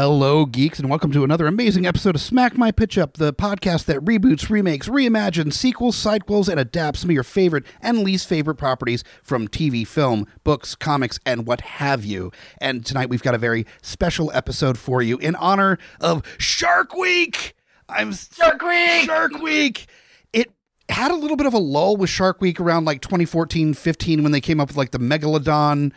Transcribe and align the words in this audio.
Hello, 0.00 0.46
geeks, 0.46 0.78
and 0.78 0.88
welcome 0.88 1.10
to 1.10 1.24
another 1.24 1.48
amazing 1.48 1.84
episode 1.84 2.14
of 2.14 2.20
Smack 2.20 2.56
My 2.56 2.70
Pitch 2.70 2.96
Up, 2.96 3.14
the 3.16 3.32
podcast 3.32 3.86
that 3.86 3.98
reboots, 4.04 4.48
remakes, 4.48 4.86
reimagines, 4.86 5.54
sequels, 5.54 5.96
sidequels, 5.96 6.48
and 6.48 6.60
adapts 6.60 7.00
some 7.00 7.10
of 7.10 7.14
your 7.14 7.24
favorite 7.24 7.66
and 7.80 8.04
least 8.04 8.28
favorite 8.28 8.54
properties 8.54 9.02
from 9.24 9.48
TV, 9.48 9.84
film, 9.84 10.28
books, 10.44 10.76
comics, 10.76 11.18
and 11.26 11.48
what 11.48 11.62
have 11.62 12.04
you. 12.04 12.30
And 12.58 12.86
tonight 12.86 13.08
we've 13.08 13.24
got 13.24 13.34
a 13.34 13.38
very 13.38 13.66
special 13.82 14.30
episode 14.32 14.78
for 14.78 15.02
you 15.02 15.18
in 15.18 15.34
honor 15.34 15.78
of 16.00 16.22
Shark 16.38 16.94
Week. 16.94 17.56
I'm 17.88 18.12
Shark 18.12 18.62
Week! 18.62 19.04
Shark 19.04 19.32
Week. 19.42 19.88
It 20.32 20.52
had 20.88 21.10
a 21.10 21.16
little 21.16 21.36
bit 21.36 21.48
of 21.48 21.54
a 21.54 21.58
lull 21.58 21.96
with 21.96 22.08
Shark 22.08 22.40
Week 22.40 22.60
around 22.60 22.84
like 22.84 23.00
2014, 23.00 23.74
15 23.74 24.22
when 24.22 24.30
they 24.30 24.40
came 24.40 24.60
up 24.60 24.68
with 24.68 24.76
like 24.76 24.92
the 24.92 25.00
Megalodon 25.00 25.92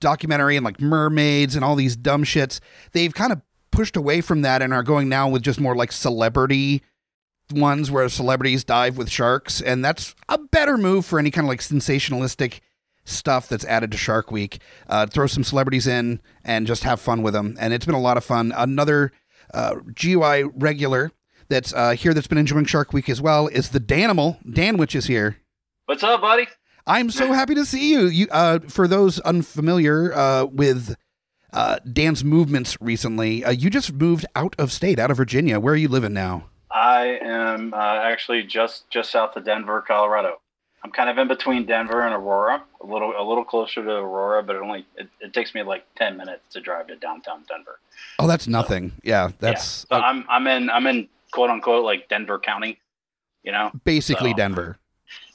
documentary 0.00 0.56
and 0.56 0.64
like 0.64 0.80
mermaids 0.80 1.54
and 1.54 1.64
all 1.64 1.76
these 1.76 1.96
dumb 1.96 2.24
shits. 2.24 2.60
They've 2.92 3.14
kind 3.14 3.32
of 3.32 3.42
pushed 3.70 3.96
away 3.96 4.20
from 4.20 4.42
that 4.42 4.62
and 4.62 4.72
are 4.72 4.82
going 4.82 5.08
now 5.08 5.28
with 5.28 5.42
just 5.42 5.60
more 5.60 5.76
like 5.76 5.92
celebrity 5.92 6.82
ones 7.52 7.90
where 7.90 8.08
celebrities 8.08 8.64
dive 8.64 8.96
with 8.96 9.10
sharks. 9.10 9.60
And 9.60 9.84
that's 9.84 10.14
a 10.28 10.38
better 10.38 10.76
move 10.76 11.06
for 11.06 11.18
any 11.18 11.30
kind 11.30 11.46
of 11.46 11.48
like 11.48 11.60
sensationalistic 11.60 12.60
stuff 13.04 13.48
that's 13.48 13.64
added 13.64 13.92
to 13.92 13.96
Shark 13.96 14.30
Week. 14.30 14.60
Uh, 14.88 15.06
throw 15.06 15.26
some 15.26 15.44
celebrities 15.44 15.86
in 15.86 16.20
and 16.44 16.66
just 16.66 16.82
have 16.82 17.00
fun 17.00 17.22
with 17.22 17.34
them. 17.34 17.56
And 17.60 17.72
it's 17.72 17.86
been 17.86 17.94
a 17.94 18.00
lot 18.00 18.16
of 18.16 18.24
fun. 18.24 18.52
Another 18.56 19.12
uh, 19.54 19.76
GUI 19.94 20.44
regular 20.44 21.12
that's 21.48 21.72
uh, 21.72 21.92
here 21.92 22.12
that's 22.12 22.26
been 22.26 22.38
enjoying 22.38 22.64
Shark 22.64 22.92
Week 22.92 23.08
as 23.08 23.22
well 23.22 23.46
is 23.48 23.70
the 23.70 23.80
Danimal. 23.80 24.38
Danwich 24.50 24.96
is 24.96 25.06
here. 25.06 25.38
What's 25.86 26.02
up, 26.02 26.20
buddy? 26.20 26.48
I'm 26.86 27.10
so 27.10 27.32
happy 27.32 27.54
to 27.56 27.64
see 27.64 27.90
you. 27.90 28.06
You, 28.06 28.28
uh, 28.30 28.60
for 28.68 28.86
those 28.86 29.18
unfamiliar 29.20 30.14
uh, 30.14 30.44
with 30.44 30.94
uh, 31.52 31.78
Dan's 31.90 32.22
movements 32.22 32.76
recently, 32.80 33.44
uh, 33.44 33.50
you 33.50 33.70
just 33.70 33.92
moved 33.92 34.24
out 34.36 34.54
of 34.58 34.70
state, 34.70 34.98
out 34.98 35.10
of 35.10 35.16
Virginia. 35.16 35.58
Where 35.58 35.74
are 35.74 35.78
you 35.78 35.88
living 35.88 36.12
now? 36.12 36.48
I 36.70 37.18
am 37.22 37.74
uh, 37.74 37.76
actually 37.76 38.42
just 38.44 38.88
just 38.90 39.10
south 39.10 39.36
of 39.36 39.44
Denver, 39.44 39.82
Colorado. 39.86 40.40
I'm 40.84 40.92
kind 40.92 41.10
of 41.10 41.18
in 41.18 41.26
between 41.26 41.66
Denver 41.66 42.02
and 42.02 42.14
Aurora, 42.14 42.62
a 42.80 42.86
little 42.86 43.12
a 43.18 43.24
little 43.26 43.44
closer 43.44 43.82
to 43.82 43.90
Aurora, 43.90 44.42
but 44.42 44.54
it 44.56 44.62
only 44.62 44.86
it, 44.96 45.08
it 45.20 45.32
takes 45.32 45.54
me 45.54 45.62
like 45.62 45.84
ten 45.96 46.16
minutes 46.16 46.42
to 46.50 46.60
drive 46.60 46.86
to 46.88 46.96
downtown 46.96 47.44
Denver. 47.48 47.80
Oh, 48.18 48.28
that's 48.28 48.46
nothing. 48.46 48.92
yeah, 49.02 49.30
that's 49.40 49.86
Yeah. 49.90 49.98
So 49.98 50.04
I'm 50.04 50.24
I'm 50.28 50.46
in 50.46 50.70
I'm 50.70 50.86
in 50.86 51.08
quote 51.32 51.50
unquote 51.50 51.84
like 51.84 52.08
Denver 52.08 52.38
County, 52.38 52.78
you 53.42 53.50
know. 53.50 53.72
basically 53.84 54.30
so- 54.30 54.36
Denver. 54.36 54.78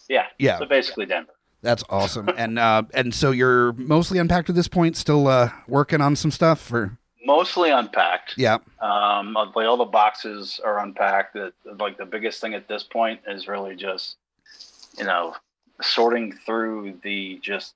Yeah. 0.10 0.26
Yeah. 0.38 0.60
So 0.60 0.66
basically 0.66 1.06
Denver. 1.06 1.32
That's 1.62 1.84
awesome. 1.90 2.30
and 2.38 2.58
uh, 2.58 2.84
and 2.94 3.14
so 3.14 3.32
you're 3.32 3.74
mostly 3.74 4.18
unpacked 4.20 4.50
at 4.50 4.56
this 4.56 4.68
point, 4.68 4.98
still 4.98 5.28
uh, 5.28 5.52
working 5.68 6.02
on 6.02 6.16
some 6.16 6.32
stuff, 6.32 6.72
or 6.74 6.98
Mostly 7.24 7.70
unpacked. 7.70 8.34
yeah. 8.36 8.58
Um, 8.82 9.34
like 9.34 9.56
all 9.68 9.78
the 9.78 9.86
boxes 9.86 10.60
are 10.66 10.80
unpacked. 10.80 11.34
The, 11.34 11.54
like 11.80 11.98
the 12.00 12.06
biggest 12.06 12.42
thing 12.42 12.56
at 12.56 12.68
this 12.68 12.82
point 12.82 13.20
is 13.28 13.48
really 13.48 13.76
just, 13.76 14.16
you 14.98 15.04
know, 15.04 15.36
sorting 15.84 16.34
through 16.46 16.98
the 17.04 17.40
just 17.44 17.76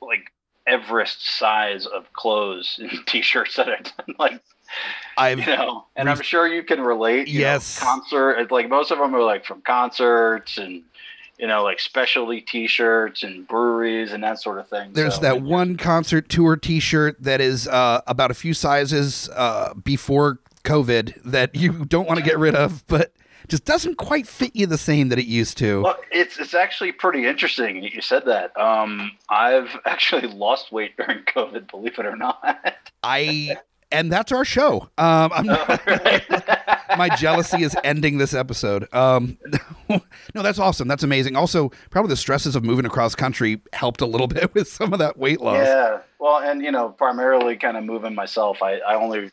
like 0.00 0.32
Everest 0.66 1.26
size 1.38 1.84
of 1.86 2.10
clothes 2.14 2.78
and 2.80 2.90
t-shirts 3.06 3.56
that 3.56 3.68
are 3.68 3.76
done. 3.76 4.14
Like, 4.18 4.40
I've 5.18 5.38
you 5.40 5.46
know, 5.46 5.84
and 5.96 6.08
I'm 6.10 6.20
sure 6.22 6.46
you 6.46 6.62
can 6.62 6.80
relate. 6.80 7.28
you 7.28 7.40
know, 7.40 7.46
Yes. 7.46 7.78
concert. 7.78 8.32
it's 8.38 8.50
Like 8.50 8.68
most 8.70 8.90
of 8.90 8.98
them 8.98 9.14
are 9.14 9.22
like 9.22 9.44
from 9.44 9.60
concerts 9.62 10.56
and, 10.58 10.82
you 11.38 11.46
know, 11.46 11.62
like 11.62 11.78
specialty 11.80 12.40
t-shirts 12.40 13.22
and 13.22 13.46
breweries 13.46 14.12
and 14.12 14.22
that 14.24 14.40
sort 14.40 14.58
of 14.58 14.68
thing. 14.68 14.92
There's 14.92 15.16
So, 15.16 15.20
that 15.22 15.42
one 15.42 15.76
concert 15.76 16.28
tour 16.28 16.56
T-shirt 16.56 17.22
that 17.22 17.40
is 17.40 17.68
uh, 17.68 18.00
about 18.06 18.30
a 18.30 18.34
few 18.34 18.54
sizes 18.54 19.28
uh, 19.34 19.74
before 19.74 20.40
COVID 20.64 21.22
that 21.24 21.54
you 21.54 21.84
don't 21.88 22.08
want 22.08 22.18
to 22.18 22.24
get 22.24 22.38
rid 22.38 22.54
of, 22.54 22.84
but 22.88 23.12
just 23.46 23.64
doesn't 23.64 23.96
quite 23.96 24.26
fit 24.26 24.54
you 24.54 24.66
the 24.66 24.76
same 24.76 25.08
that 25.08 25.18
it 25.18 25.26
used 25.26 25.56
to. 25.58 25.82
Well, 25.82 25.96
it's 26.10 26.38
it's 26.38 26.54
actually 26.54 26.92
pretty 26.92 27.26
interesting 27.26 27.80
that 27.82 27.92
you 27.94 28.02
said 28.02 28.26
that. 28.26 28.58
Um, 28.58 29.12
I've 29.28 29.74
actually 29.86 30.26
lost 30.26 30.72
weight 30.72 30.96
during 30.96 31.22
COVID, 31.24 31.70
believe 31.70 31.98
it 31.98 32.06
or 32.06 32.16
not. 32.16 32.42
I 33.02 33.56
and 33.90 34.12
that's 34.12 34.32
our 34.32 34.44
show. 34.44 34.88
Um, 34.98 35.32
I'm 35.32 35.46
not, 35.46 35.80
my 36.98 37.08
jealousy 37.16 37.62
is 37.62 37.76
ending 37.84 38.18
this 38.18 38.34
episode. 38.34 38.92
Um, 38.94 39.38
no, 39.88 40.42
that's 40.42 40.58
awesome. 40.58 40.88
That's 40.88 41.02
amazing. 41.02 41.36
Also, 41.36 41.70
probably 41.90 42.10
the 42.10 42.16
stresses 42.16 42.56
of 42.56 42.64
moving 42.64 42.84
across 42.86 43.14
country 43.14 43.60
helped 43.72 44.00
a 44.00 44.06
little 44.06 44.26
bit 44.26 44.54
with 44.54 44.68
some 44.68 44.92
of 44.92 44.98
that 44.98 45.16
weight 45.16 45.40
loss. 45.40 45.66
yeah. 45.66 46.00
Well, 46.18 46.38
and 46.38 46.62
you 46.62 46.72
know, 46.72 46.88
primarily 46.90 47.56
kind 47.56 47.76
of 47.76 47.84
moving 47.84 48.14
myself. 48.14 48.62
I, 48.62 48.78
I 48.78 48.96
only, 48.96 49.30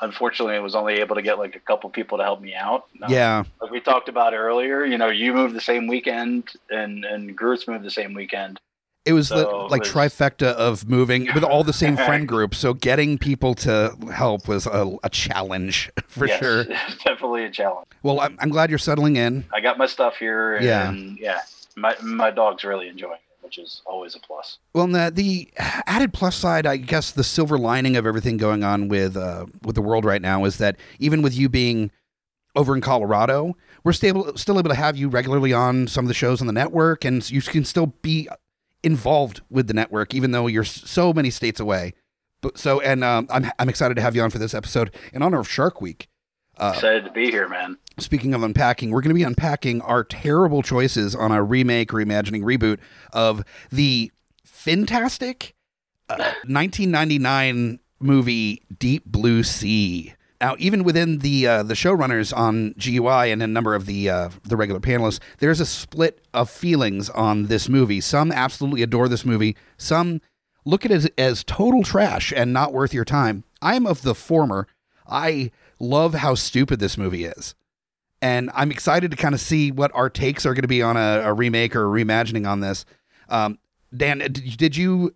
unfortunately, 0.00 0.58
was 0.58 0.74
only 0.74 0.94
able 0.94 1.14
to 1.14 1.22
get 1.22 1.38
like 1.38 1.54
a 1.54 1.60
couple 1.60 1.88
people 1.90 2.18
to 2.18 2.24
help 2.24 2.40
me 2.40 2.54
out. 2.54 2.86
Um, 3.02 3.12
Yeah. 3.12 3.44
Like 3.62 3.70
we 3.70 3.80
talked 3.80 4.08
about 4.08 4.34
earlier, 4.34 4.84
you 4.84 4.98
know, 4.98 5.08
you 5.08 5.32
moved 5.32 5.54
the 5.54 5.60
same 5.60 5.86
weekend, 5.86 6.48
and 6.70 7.04
and 7.04 7.36
Groot's 7.36 7.68
moved 7.68 7.84
the 7.84 7.90
same 7.90 8.14
weekend. 8.14 8.58
It 9.08 9.12
was 9.14 9.28
the 9.30 9.42
So 9.44 9.66
like 9.66 9.86
it 9.86 9.94
was- 9.94 10.12
trifecta 10.12 10.52
of 10.54 10.88
moving 10.88 11.28
with 11.34 11.42
all 11.44 11.64
the 11.64 11.72
same 11.72 11.96
friend 11.96 12.28
groups. 12.34 12.58
So 12.58 12.74
getting 12.74 13.18
people 13.18 13.54
to 13.56 13.96
help 14.12 14.46
was 14.46 14.66
a, 14.66 14.96
a 15.02 15.08
challenge 15.10 15.90
for 16.06 16.26
Yes, 16.26 16.38
sure. 16.40 16.64
definitely 17.04 17.44
a 17.44 17.50
challenge. 17.50 17.86
Well, 18.02 18.20
I'm, 18.20 18.36
I'm 18.40 18.50
glad 18.50 18.70
you're 18.70 18.78
settling 18.78 19.16
in. 19.16 19.44
I 19.52 19.60
got 19.60 19.78
my 19.78 19.86
stuff 19.86 20.16
here, 20.16 20.56
and 20.56 20.64
Yeah. 20.64 20.92
yeah, 20.92 21.40
my 21.76 21.96
my 22.02 22.30
dog's 22.30 22.62
really 22.64 22.88
enjoying 22.88 23.14
it, 23.14 23.44
which 23.44 23.58
is 23.58 23.82
always 23.86 24.14
a 24.14 24.20
plus. 24.20 24.58
Well, 24.74 24.86
the, 24.86 25.10
the 25.12 25.48
added 25.58 26.12
plus 26.12 26.36
side, 26.36 26.66
I 26.66 26.76
guess, 26.76 27.10
the 27.10 27.24
silver 27.24 27.58
lining 27.58 27.96
of 27.96 28.06
everything 28.06 28.36
going 28.36 28.62
on 28.62 28.88
with 28.88 29.16
uh, 29.16 29.46
with 29.62 29.74
the 29.74 29.82
world 29.82 30.04
right 30.04 30.22
now 30.22 30.44
is 30.44 30.58
that 30.58 30.76
even 30.98 31.22
with 31.22 31.34
you 31.34 31.48
being 31.48 31.90
over 32.56 32.74
in 32.74 32.80
Colorado, 32.80 33.56
we're 33.84 33.92
still 33.92 34.36
still 34.36 34.58
able 34.58 34.70
to 34.70 34.74
have 34.76 34.96
you 34.96 35.08
regularly 35.08 35.52
on 35.52 35.86
some 35.86 36.04
of 36.04 36.08
the 36.08 36.14
shows 36.14 36.40
on 36.40 36.46
the 36.46 36.52
network, 36.52 37.04
and 37.04 37.28
you 37.30 37.40
can 37.42 37.64
still 37.64 37.86
be 38.02 38.28
involved 38.82 39.40
with 39.50 39.66
the 39.66 39.74
network, 39.74 40.14
even 40.14 40.30
though 40.30 40.46
you're 40.46 40.64
so 40.64 41.12
many 41.12 41.30
states 41.30 41.60
away. 41.60 41.94
But 42.40 42.58
so, 42.58 42.80
and 42.80 43.02
um, 43.02 43.26
I'm 43.30 43.50
I'm 43.58 43.68
excited 43.68 43.94
to 43.96 44.00
have 44.02 44.14
you 44.14 44.22
on 44.22 44.30
for 44.30 44.38
this 44.38 44.54
episode 44.54 44.94
in 45.12 45.22
honor 45.22 45.40
of 45.40 45.48
Shark 45.48 45.80
Week. 45.80 46.08
Uh, 46.56 46.72
Excited 46.74 47.04
to 47.04 47.12
be 47.12 47.30
here, 47.30 47.48
man. 47.48 47.78
speaking 47.98 48.34
of 48.34 48.42
unpacking, 48.42 48.90
we're 48.90 49.00
going 49.00 49.10
to 49.10 49.14
be 49.14 49.22
unpacking 49.22 49.80
our 49.82 50.02
terrible 50.02 50.60
choices 50.62 51.14
on 51.14 51.30
a 51.30 51.40
remake, 51.42 51.90
reimagining, 51.90 52.42
reboot 52.42 52.78
of 53.12 53.44
the 53.70 54.10
fantastic 54.44 55.54
uh, 56.08 56.16
1999 56.46 57.78
movie 58.00 58.62
Deep 58.76 59.04
Blue 59.06 59.42
Sea. 59.44 60.14
Now, 60.40 60.54
even 60.58 60.84
within 60.84 61.18
the 61.18 61.46
uh, 61.46 61.62
the 61.64 61.74
showrunners 61.74 62.36
on 62.36 62.74
GUI 62.78 63.32
and 63.32 63.42
a 63.42 63.46
number 63.46 63.74
of 63.74 63.86
the 63.86 64.08
uh, 64.08 64.28
the 64.44 64.56
regular 64.56 64.80
panelists, 64.80 65.20
there's 65.38 65.60
a 65.60 65.66
split 65.66 66.20
of 66.32 66.48
feelings 66.48 67.10
on 67.10 67.46
this 67.46 67.68
movie. 67.68 68.00
Some 68.00 68.30
absolutely 68.30 68.82
adore 68.82 69.08
this 69.08 69.24
movie. 69.24 69.56
Some 69.76 70.20
look 70.64 70.84
at 70.84 70.92
it 70.92 70.94
as, 70.94 71.10
as 71.18 71.44
total 71.44 71.82
trash 71.82 72.32
and 72.34 72.52
not 72.52 72.72
worth 72.72 72.94
your 72.94 73.04
time. 73.04 73.44
I'm 73.60 73.86
of 73.86 74.02
the 74.02 74.14
former. 74.14 74.68
I 75.08 75.50
love 75.80 76.14
how 76.14 76.34
stupid 76.34 76.78
this 76.78 76.98
movie 76.98 77.24
is 77.24 77.54
and 78.20 78.50
I'm 78.54 78.70
excited 78.70 79.10
to 79.10 79.16
kind 79.16 79.34
of 79.34 79.40
see 79.40 79.70
what 79.70 79.90
our 79.94 80.10
takes 80.10 80.44
are 80.44 80.54
going 80.54 80.62
to 80.62 80.68
be 80.68 80.82
on 80.82 80.96
a, 80.96 81.22
a 81.24 81.32
remake 81.32 81.76
or 81.76 81.84
a 81.84 82.04
reimagining 82.04 82.48
on 82.48 82.60
this. 82.60 82.84
Um, 83.28 83.58
Dan, 83.96 84.18
did, 84.18 84.56
did 84.56 84.76
you 84.76 85.14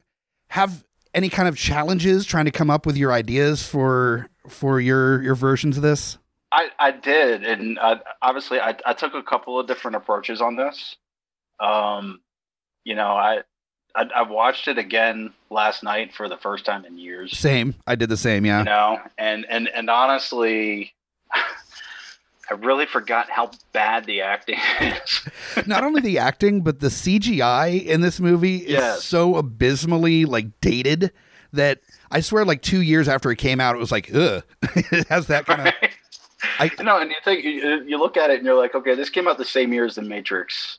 have 0.49 0.85
any 1.15 1.29
kind 1.29 1.49
of 1.49 1.57
challenges 1.57 2.25
trying 2.25 2.45
to 2.45 2.51
come 2.51 2.71
up 2.71 2.87
with 2.87 2.97
your 2.97 3.13
ideas 3.13 3.67
for 3.67 4.29
for 4.49 4.81
your 4.81 5.23
your 5.23 5.35
versions 5.35 5.77
of 5.77 5.83
this? 5.83 6.19
I, 6.55 6.69
I 6.79 6.91
did, 6.91 7.45
and 7.45 7.79
uh, 7.79 7.97
obviously, 8.21 8.61
I, 8.61 8.77
I 8.85 8.93
took 8.93 9.15
a 9.15 9.23
couple 9.23 9.59
of 9.59 9.67
different 9.67 9.97
approaches 9.97 10.43
on 10.43 10.57
this. 10.57 10.97
Um, 11.61 12.21
you 12.85 12.95
know, 12.95 13.09
I, 13.09 13.39
I 13.95 14.05
I 14.17 14.23
watched 14.23 14.69
it 14.69 14.77
again 14.77 15.33
last 15.49 15.83
night 15.83 16.13
for 16.13 16.29
the 16.29 16.37
first 16.37 16.67
time 16.67 16.85
in 16.85 16.99
years. 16.99 17.39
Same. 17.39 17.75
I 17.87 17.95
did 17.95 18.11
the 18.11 18.17
same. 18.19 18.45
Yeah. 18.45 18.59
You 18.59 18.65
know, 18.65 18.99
and 19.17 19.47
and 19.49 19.67
and 19.69 19.89
honestly, 19.89 20.93
I 22.51 22.55
really 22.59 22.85
forgot 22.87 23.31
how 23.31 23.51
bad 23.73 24.05
the 24.05 24.21
acting 24.23 24.59
is. 24.81 25.23
Not 25.67 25.85
only 25.85 26.03
the 26.03 26.19
acting, 26.19 26.61
but 26.61 26.81
the 26.81 26.89
CGI 26.89 27.83
in 27.87 28.03
this 28.03 28.21
movie 28.21 28.57
is 28.59 28.71
Yes. 28.73 29.05
so 29.05 29.37
abysmally 29.37 30.27
like 30.27 30.61
dated 30.61 31.13
that 31.55 31.81
I 32.13 32.21
swear, 32.21 32.45
like 32.45 32.63
two 32.63 32.83
years 32.83 33.09
after 33.09 33.31
it 33.31 33.37
came 33.37 33.59
out, 33.59 33.75
it 33.75 33.79
was 33.79 33.91
like, 33.91 34.15
ugh, 34.15 34.45
it 34.63 35.09
has 35.09 35.27
that 35.29 35.47
kind 35.47 35.69
of. 35.69 35.75
I- 36.59 36.71
no, 36.83 36.99
and 37.01 37.11
you 37.11 37.17
think 37.25 37.45
you, 37.45 37.99
look 37.99 38.17
at 38.17 38.31
it 38.31 38.37
and 38.39 38.47
you're 38.47 38.57
like, 38.57 38.75
okay, 38.75 38.95
this 38.95 39.09
came 39.11 39.27
out 39.27 39.39
the 39.39 39.45
same 39.45 39.73
year 39.73 39.85
as 39.87 39.95
the 39.95 40.03
Matrix, 40.03 40.79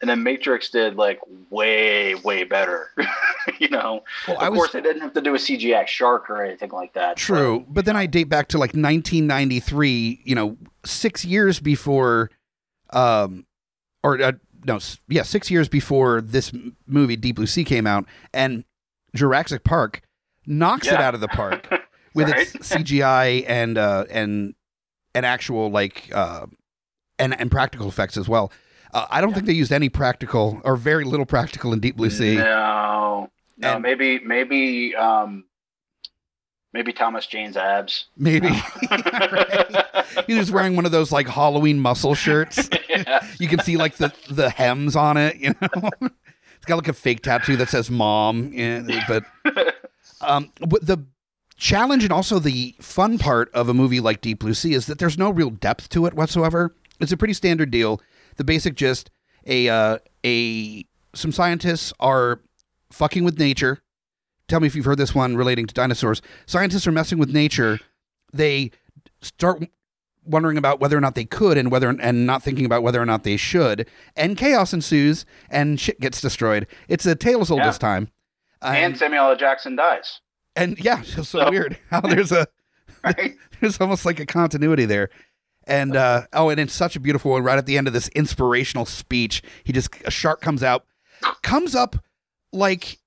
and 0.00 0.10
then 0.10 0.22
Matrix 0.22 0.68
did 0.70 0.96
like 0.96 1.20
way 1.50 2.14
way 2.16 2.44
better. 2.44 2.90
you 3.58 3.68
know, 3.68 4.02
Well, 4.28 4.36
of 4.36 4.42
I 4.42 4.48
was 4.50 4.58
course, 4.58 4.72
they 4.72 4.80
didn't 4.82 5.00
have 5.02 5.14
to 5.14 5.20
do 5.22 5.34
a 5.34 5.38
CGI 5.38 5.86
shark 5.86 6.28
or 6.28 6.44
anything 6.44 6.70
like 6.70 6.92
that. 6.94 7.16
True, 7.16 7.64
but 7.68 7.84
then 7.84 7.96
I 7.96 8.06
date 8.06 8.28
back 8.28 8.48
to 8.48 8.58
like 8.58 8.74
1993. 8.74 10.20
You 10.24 10.34
know, 10.34 10.56
six 10.84 11.24
years 11.24 11.60
before, 11.60 12.30
um, 12.90 13.46
or 14.02 14.20
uh, 14.20 14.32
no, 14.66 14.78
yeah, 15.08 15.22
six 15.22 15.50
years 15.50 15.68
before 15.68 16.20
this 16.20 16.52
movie 16.86 17.16
Deep 17.16 17.36
Blue 17.36 17.46
Sea 17.46 17.64
came 17.64 17.86
out, 17.86 18.06
and 18.34 18.64
Jurassic 19.14 19.64
Park 19.64 20.02
knocks 20.46 20.86
it 20.86 20.94
out 20.94 21.14
of 21.14 21.20
the 21.20 21.28
park 21.28 21.68
with 22.14 22.28
Right? 22.30 22.40
its 22.54 22.68
CGI 22.70 23.44
and 23.46 23.76
uh, 23.78 24.04
and 24.10 24.54
and 25.14 25.26
actual 25.26 25.70
like 25.70 26.10
uh, 26.14 26.46
and 27.18 27.38
and 27.38 27.50
practical 27.50 27.88
effects 27.88 28.16
as 28.16 28.28
well. 28.28 28.52
Uh, 28.94 29.06
I 29.10 29.20
don't 29.20 29.34
think 29.34 29.46
they 29.46 29.52
used 29.52 29.72
any 29.72 29.88
practical 29.88 30.60
or 30.64 30.76
very 30.76 31.04
little 31.04 31.26
practical 31.26 31.72
in 31.72 31.80
Deep 31.80 31.96
Blue 31.96 32.08
Sea. 32.10 32.36
No, 32.36 33.30
no, 33.58 33.74
And- 33.74 33.82
maybe 33.82 34.18
maybe 34.20 34.94
um, 34.94 35.44
maybe 36.72 36.92
Thomas 36.92 37.26
Jane's 37.26 37.56
abs. 37.56 38.06
Maybe 38.16 38.48
he 40.26 40.34
was 40.34 40.50
wearing 40.52 40.76
one 40.76 40.86
of 40.86 40.92
those 40.92 41.12
like 41.12 41.26
Halloween 41.28 41.80
muscle 41.80 42.14
shirts. 42.14 42.68
yeah. 42.88 43.26
you 43.38 43.48
can 43.48 43.58
see 43.60 43.76
like 43.76 43.96
the 43.96 44.12
the 44.30 44.50
hems 44.50 44.96
on 44.96 45.16
it 45.16 45.36
you 45.36 45.54
know 45.60 45.90
it's 46.00 46.64
got 46.66 46.76
like 46.76 46.88
a 46.88 46.92
fake 46.92 47.22
tattoo 47.22 47.56
that 47.56 47.68
says 47.68 47.90
mom 47.90 48.50
yeah, 48.52 49.04
but 49.08 49.24
um 50.20 50.50
the 50.60 51.04
challenge 51.56 52.04
and 52.04 52.12
also 52.12 52.38
the 52.38 52.74
fun 52.80 53.18
part 53.18 53.50
of 53.54 53.68
a 53.68 53.74
movie 53.74 54.00
like 54.00 54.20
deep 54.20 54.40
blue 54.40 54.54
sea 54.54 54.74
is 54.74 54.86
that 54.86 54.98
there's 54.98 55.16
no 55.18 55.30
real 55.30 55.50
depth 55.50 55.88
to 55.88 56.04
it 56.06 56.14
whatsoever. 56.14 56.74
It's 57.00 57.12
a 57.12 57.16
pretty 57.16 57.34
standard 57.34 57.70
deal. 57.70 58.00
The 58.36 58.44
basic 58.44 58.74
gist 58.74 59.10
a 59.46 59.68
uh 59.68 59.98
a 60.24 60.84
some 61.14 61.32
scientists 61.32 61.92
are 62.00 62.40
fucking 62.90 63.24
with 63.24 63.38
nature. 63.38 63.78
Tell 64.48 64.60
me 64.60 64.66
if 64.66 64.76
you've 64.76 64.84
heard 64.84 64.98
this 64.98 65.14
one 65.14 65.36
relating 65.36 65.66
to 65.66 65.74
dinosaurs. 65.74 66.20
Scientists 66.46 66.86
are 66.86 66.92
messing 66.92 67.18
with 67.18 67.32
nature. 67.32 67.80
They 68.32 68.70
start 69.22 69.64
wondering 70.24 70.58
about 70.58 70.80
whether 70.80 70.96
or 70.96 71.00
not 71.00 71.14
they 71.14 71.24
could 71.24 71.56
and 71.56 71.70
whether 71.70 71.88
and 71.88 72.26
not 72.26 72.42
thinking 72.42 72.64
about 72.66 72.82
whether 72.82 73.00
or 73.00 73.06
not 73.06 73.24
they 73.24 73.36
should. 73.36 73.88
And 74.14 74.36
chaos 74.36 74.72
ensues 74.72 75.24
and 75.48 75.80
shit 75.80 76.00
gets 76.00 76.20
destroyed. 76.20 76.66
It's 76.88 77.06
a 77.06 77.14
tale 77.14 77.40
as 77.40 77.50
old 77.50 77.60
Yeah. 77.60 77.68
as 77.68 77.78
time 77.78 78.08
and 78.62 78.96
Samuel 78.96 79.30
L. 79.30 79.36
Jackson 79.36 79.76
dies. 79.76 80.20
and 80.54 80.78
yeah 80.78 81.00
it's 81.00 81.14
just 81.14 81.30
so 81.30 81.40
So- 81.44 81.50
weird 81.50 81.78
how 81.90 82.00
there's 82.00 82.32
a 82.32 82.46
Right? 83.04 83.36
there's 83.60 83.80
almost 83.80 84.04
like 84.04 84.18
a 84.20 84.26
continuity 84.26 84.84
there 84.84 85.10
and 85.66 85.94
uh 85.96 86.22
oh 86.32 86.48
and 86.50 86.58
it's 86.60 86.72
such 86.72 86.96
a 86.96 87.00
beautiful 87.00 87.30
one 87.32 87.42
right 87.44 87.58
at 87.58 87.66
the 87.66 87.76
end 87.78 87.86
of 87.86 87.92
this 87.92 88.08
inspirational 88.08 88.84
speech 88.86 89.42
he 89.64 89.72
just 89.72 89.90
a 90.04 90.10
shark 90.10 90.40
comes 90.40 90.62
out 90.62 90.84
comes 91.42 91.74
up 91.74 91.96
like 92.52 92.98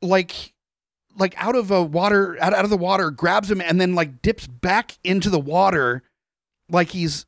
like 0.00 0.52
like 1.18 1.34
out 1.42 1.54
of 1.56 1.70
a 1.70 1.82
water 1.82 2.36
out, 2.40 2.54
out 2.54 2.64
of 2.64 2.70
the 2.70 2.76
water 2.76 3.10
grabs 3.10 3.50
him 3.50 3.60
and 3.60 3.80
then 3.80 3.94
like 3.94 4.22
dips 4.22 4.46
back 4.46 4.96
into 5.04 5.28
the 5.30 5.38
water 5.40 6.02
like 6.70 6.88
he's 6.90 7.26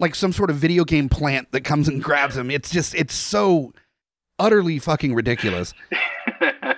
like 0.00 0.14
some 0.14 0.32
sort 0.32 0.50
of 0.50 0.56
video 0.56 0.84
game 0.84 1.08
plant 1.08 1.50
that 1.52 1.62
comes 1.62 1.88
and 1.88 2.02
grabs 2.02 2.36
him 2.36 2.50
it's 2.50 2.70
just 2.70 2.94
it's 2.94 3.14
so 3.14 3.72
utterly 4.38 4.78
fucking 4.78 5.14
ridiculous 5.14 5.72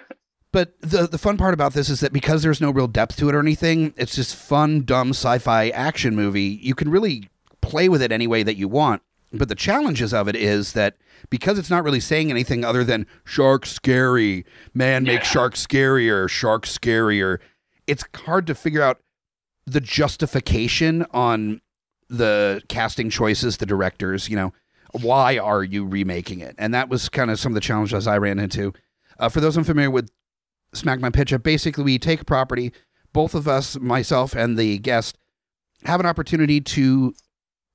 but 0.57 0.81
the 0.81 1.07
the 1.07 1.19
fun 1.19 1.37
part 1.37 1.53
about 1.53 1.75
this 1.75 1.91
is 1.91 2.01
that 2.01 2.15
because 2.15 2.43
there's 2.43 2.63
no 2.63 2.71
real 2.71 2.87
depth 2.87 3.17
to 3.19 3.29
it 3.29 3.35
or 3.35 3.41
anything, 3.41 3.93
it's 3.99 4.17
just 4.17 4.35
fun, 4.35 4.85
dumb 4.87 5.11
sci-fi 5.11 5.69
action 5.69 6.17
movie. 6.17 6.59
You 6.63 6.75
can 6.75 6.91
really 6.91 7.29
play 7.61 7.91
with 7.91 8.01
it 8.01 8.11
any 8.11 8.27
way 8.27 8.43
that 8.43 8.57
you 8.57 8.67
want. 8.67 9.03
But 9.35 9.51
the 9.51 9.55
challenges 9.55 10.15
of 10.15 10.29
it 10.29 10.35
is 10.35 10.73
that 10.73 10.97
because 11.29 11.59
it's 11.59 11.69
not 11.69 11.85
really 11.85 12.01
saying 12.01 12.31
anything 12.31 12.65
other 12.65 12.85
than 12.85 13.07
shark 13.23 13.67
scary, 13.67 14.47
man 14.73 15.03
make 15.03 15.19
Yeah. 15.19 15.27
shark 15.27 15.57
scarier, 15.57 16.27
shark 16.27 16.65
scarier. 16.65 17.37
It's 17.87 18.05
hard 18.25 18.47
to 18.47 18.55
figure 18.55 18.83
out 18.83 19.01
the 19.67 19.83
justification 19.83 21.05
on 21.11 21.61
the 22.09 22.63
casting 22.71 23.11
choices, 23.11 23.59
the 23.59 23.67
directors, 23.67 24.31
you 24.31 24.37
know, 24.37 24.55
why 24.93 25.37
are 25.37 25.63
you 25.63 25.85
remaking 25.85 26.41
it? 26.41 26.55
And 26.57 26.73
that 26.73 26.89
was 26.89 27.11
kind 27.11 27.31
of 27.31 27.39
some 27.39 27.53
of 27.53 27.55
the 27.57 27.61
challenges 27.61 28.07
I 28.07 28.17
ran 28.17 28.39
into. 28.39 28.73
Uh, 29.19 29.29
for 29.29 29.41
those 29.41 29.57
unfamiliar 29.59 29.91
with 29.91 30.11
Smack 30.77 31.01
My 31.01 31.11
Pitch 31.11 31.33
Up, 31.33 31.43
basically 31.43 31.85
we 31.85 31.99
take 31.99 32.21
a 32.21 32.25
property, 32.25 32.73
both 33.13 33.35
of 33.35 33.49
us, 33.49 33.79
myself 33.79 34.35
and 34.35 34.59
the 34.59 34.79
guest, 34.79 35.17
have 35.85 36.01
an 36.01 36.07
opportunity 36.07 36.61
to 36.61 37.15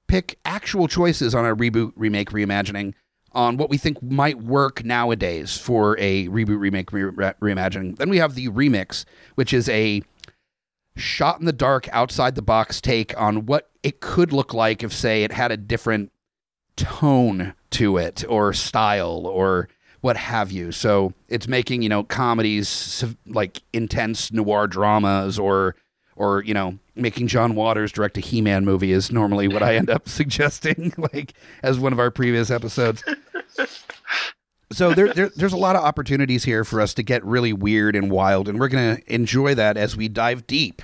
pick 0.07 0.38
actual 0.45 0.88
choices 0.88 1.33
on 1.33 1.45
a 1.45 1.56
reboot, 1.56 1.94
remake, 1.95 2.31
reimagining 2.31 2.94
on 3.33 3.57
what 3.57 3.69
we 3.69 3.77
think 3.77 4.01
might 4.03 4.42
work 4.42 4.83
nowadays 4.83 5.57
for 5.57 5.98
a 5.98 6.27
reboot, 6.27 6.59
remake, 6.59 6.92
re- 6.92 7.03
re- 7.03 7.33
reimagining. 7.42 7.98
Then 7.98 8.09
we 8.09 8.18
have 8.18 8.36
the 8.36 8.50
remix, 8.50 9.06
which 9.36 9.53
is 9.53 9.69
a 9.69 10.03
shot 10.98 11.39
in 11.39 11.45
the 11.45 11.53
dark, 11.53 11.88
outside 11.94 12.36
the 12.36 12.42
box 12.42 12.81
take 12.81 13.19
on 13.19 13.45
what 13.45 13.69
it 13.83 14.01
could 14.01 14.33
look 14.33 14.53
like 14.53 14.83
if, 14.83 14.92
say, 14.92 15.24
it 15.24 15.31
had 15.31 15.51
a 15.51 15.57
different 15.57 16.12
tone 16.75 17.53
to 17.71 17.98
it 17.98 18.25
or 18.27 18.53
style 18.53 19.25
or 19.25 19.69
what 20.01 20.18
have 20.18 20.51
you. 20.51 20.71
So 20.71 21.13
it's 21.30 21.48
making, 21.48 21.83
you 21.83 21.89
know, 21.89 22.03
comedies 22.03 23.06
like 23.25 23.62
intense 23.71 24.31
noir 24.31 24.68
dramas 24.68 25.39
or 25.39 25.75
or, 26.15 26.44
you 26.44 26.53
know, 26.53 26.77
making 26.95 27.27
John 27.27 27.56
Waters 27.56 27.91
direct 27.91 28.17
a 28.17 28.22
He-Man 28.22 28.65
movie 28.65 28.91
is 28.91 29.12
normally 29.12 29.48
what 29.48 29.63
I 29.63 29.75
end 29.75 29.89
up 29.89 30.08
suggesting 30.10 30.93
like 31.13 31.34
as 31.63 31.79
one 31.79 31.93
of 31.93 32.00
our 32.00 32.12
previous 32.12 32.51
episodes. 32.51 33.03
So 34.74 34.93
there, 34.93 35.13
there 35.13 35.29
there's 35.36 35.51
a 35.51 35.58
lot 35.58 35.75
of 35.75 35.84
opportunities 35.84 36.46
here 36.46 36.63
for 36.63 36.79
us 36.79 36.93
to 36.93 37.03
get 37.03 37.25
really 37.25 37.51
weird 37.51 37.93
and 37.93 38.10
wild 38.10 38.48
and 38.48 38.58
we're 38.58 38.70
going 38.70 38.96
to 38.96 39.13
enjoy 39.13 39.53
that 39.55 39.75
as 39.75 39.98
we 39.98 40.08
dive 40.08 40.48
deep 40.48 40.81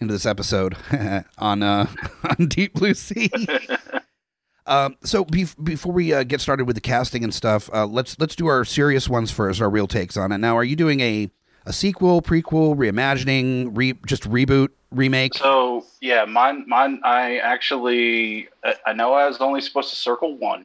into 0.00 0.14
this 0.14 0.24
episode 0.24 0.74
on 1.36 1.62
uh 1.62 1.86
on 2.24 2.46
Deep 2.46 2.72
Blue 2.72 2.94
Sea. 2.94 3.30
Um, 4.66 4.96
so 5.04 5.24
bef- 5.24 5.62
before 5.62 5.92
we 5.92 6.12
uh, 6.12 6.24
get 6.24 6.40
started 6.40 6.66
with 6.66 6.74
the 6.76 6.80
casting 6.80 7.22
and 7.22 7.32
stuff, 7.32 7.70
uh, 7.72 7.86
let's 7.86 8.18
let's 8.18 8.34
do 8.34 8.46
our 8.48 8.64
serious 8.64 9.08
ones 9.08 9.30
first, 9.30 9.60
our 9.60 9.70
real 9.70 9.86
takes 9.86 10.16
on 10.16 10.32
it. 10.32 10.38
Now, 10.38 10.56
are 10.56 10.64
you 10.64 10.76
doing 10.76 11.00
a 11.00 11.30
a 11.66 11.72
sequel, 11.72 12.22
prequel, 12.22 12.76
reimagining, 12.76 13.70
re- 13.76 13.98
just 14.06 14.24
reboot, 14.24 14.68
remake? 14.90 15.34
So 15.34 15.84
yeah, 16.00 16.24
mine 16.24 16.64
mine 16.66 17.00
I 17.04 17.38
actually 17.38 18.48
I- 18.64 18.74
I 18.86 18.92
know 18.92 19.12
I 19.14 19.26
was 19.28 19.38
only 19.40 19.60
supposed 19.60 19.90
to 19.90 19.96
circle 19.96 20.36
one, 20.36 20.64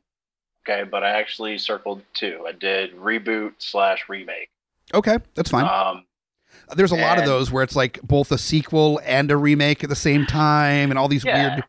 okay, 0.67 0.83
but 0.83 1.03
I 1.03 1.09
actually 1.19 1.57
circled 1.59 2.01
two. 2.13 2.43
I 2.47 2.53
did 2.53 2.95
reboot 2.95 3.53
slash 3.59 4.09
remake. 4.09 4.49
Okay, 4.93 5.17
that's 5.35 5.49
fine. 5.51 5.65
Um, 5.65 6.05
There's 6.75 6.91
a 6.91 6.95
lot 6.95 7.17
of 7.19 7.25
those 7.25 7.51
where 7.51 7.63
it's 7.63 7.75
like 7.75 8.01
both 8.01 8.31
a 8.31 8.37
sequel 8.37 8.99
and 9.05 9.29
a 9.31 9.37
remake 9.37 9.83
at 9.83 9.89
the 9.89 9.95
same 9.95 10.25
time, 10.25 10.89
and 10.89 10.97
all 10.97 11.07
these 11.07 11.23
Yeah. 11.23 11.55
weird. 11.55 11.63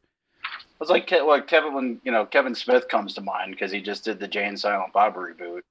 It's 0.82 0.90
like 0.90 1.06
Ke- 1.06 1.24
like 1.24 1.46
Kevin 1.46 1.74
when 1.74 2.00
you 2.04 2.10
know 2.10 2.26
Kevin 2.26 2.54
Smith 2.54 2.88
comes 2.88 3.14
to 3.14 3.20
mind 3.20 3.52
because 3.52 3.70
he 3.70 3.80
just 3.80 4.04
did 4.04 4.18
the 4.18 4.28
Jay 4.28 4.44
and 4.44 4.58
Silent 4.58 4.92
Bob 4.92 5.14
reboot, 5.14 5.62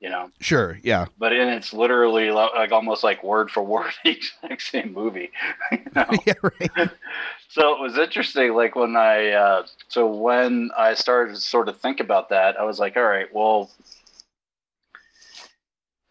you 0.00 0.08
know. 0.08 0.30
Sure, 0.40 0.78
yeah, 0.84 1.06
But 1.18 1.32
and 1.32 1.50
it's 1.50 1.72
literally 1.72 2.30
like 2.30 2.70
almost 2.70 3.02
like 3.02 3.24
word 3.24 3.50
for 3.50 3.64
word 3.64 3.92
the 4.04 4.12
exact 4.12 4.62
same 4.62 4.92
movie. 4.92 5.32
you 5.72 5.78
know? 5.94 6.06
yeah, 6.26 6.34
right. 6.40 6.90
So 7.48 7.74
it 7.74 7.80
was 7.80 7.98
interesting, 7.98 8.54
like 8.54 8.76
when 8.76 8.96
I, 8.96 9.30
uh, 9.30 9.66
so 9.88 10.06
when 10.06 10.70
I 10.76 10.94
started 10.94 11.34
to 11.34 11.40
sort 11.40 11.68
of 11.68 11.80
think 11.80 12.00
about 12.00 12.28
that, 12.30 12.58
I 12.58 12.64
was 12.64 12.78
like, 12.78 12.96
all 12.96 13.04
right, 13.04 13.32
well, 13.32 13.70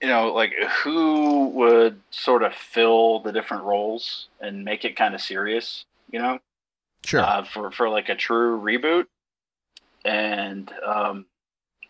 you 0.02 0.08
know, 0.10 0.34
like 0.34 0.54
who 0.84 1.48
would 1.50 2.02
sort 2.12 2.44
of 2.44 2.54
fill 2.54 3.20
the 3.20 3.32
different 3.32 3.64
roles 3.64 4.28
and 4.42 4.66
make 4.66 4.84
it 4.84 4.98
kind 4.98 5.16
of 5.16 5.22
serious, 5.22 5.86
you 6.12 6.20
know, 6.20 6.40
Sure. 7.06 7.22
uh, 7.22 7.44
for 7.44 7.72
for 7.72 7.90
like 7.90 8.10
a 8.10 8.16
true 8.16 8.60
reboot. 8.62 9.06
And 10.06 10.72
um, 10.86 11.26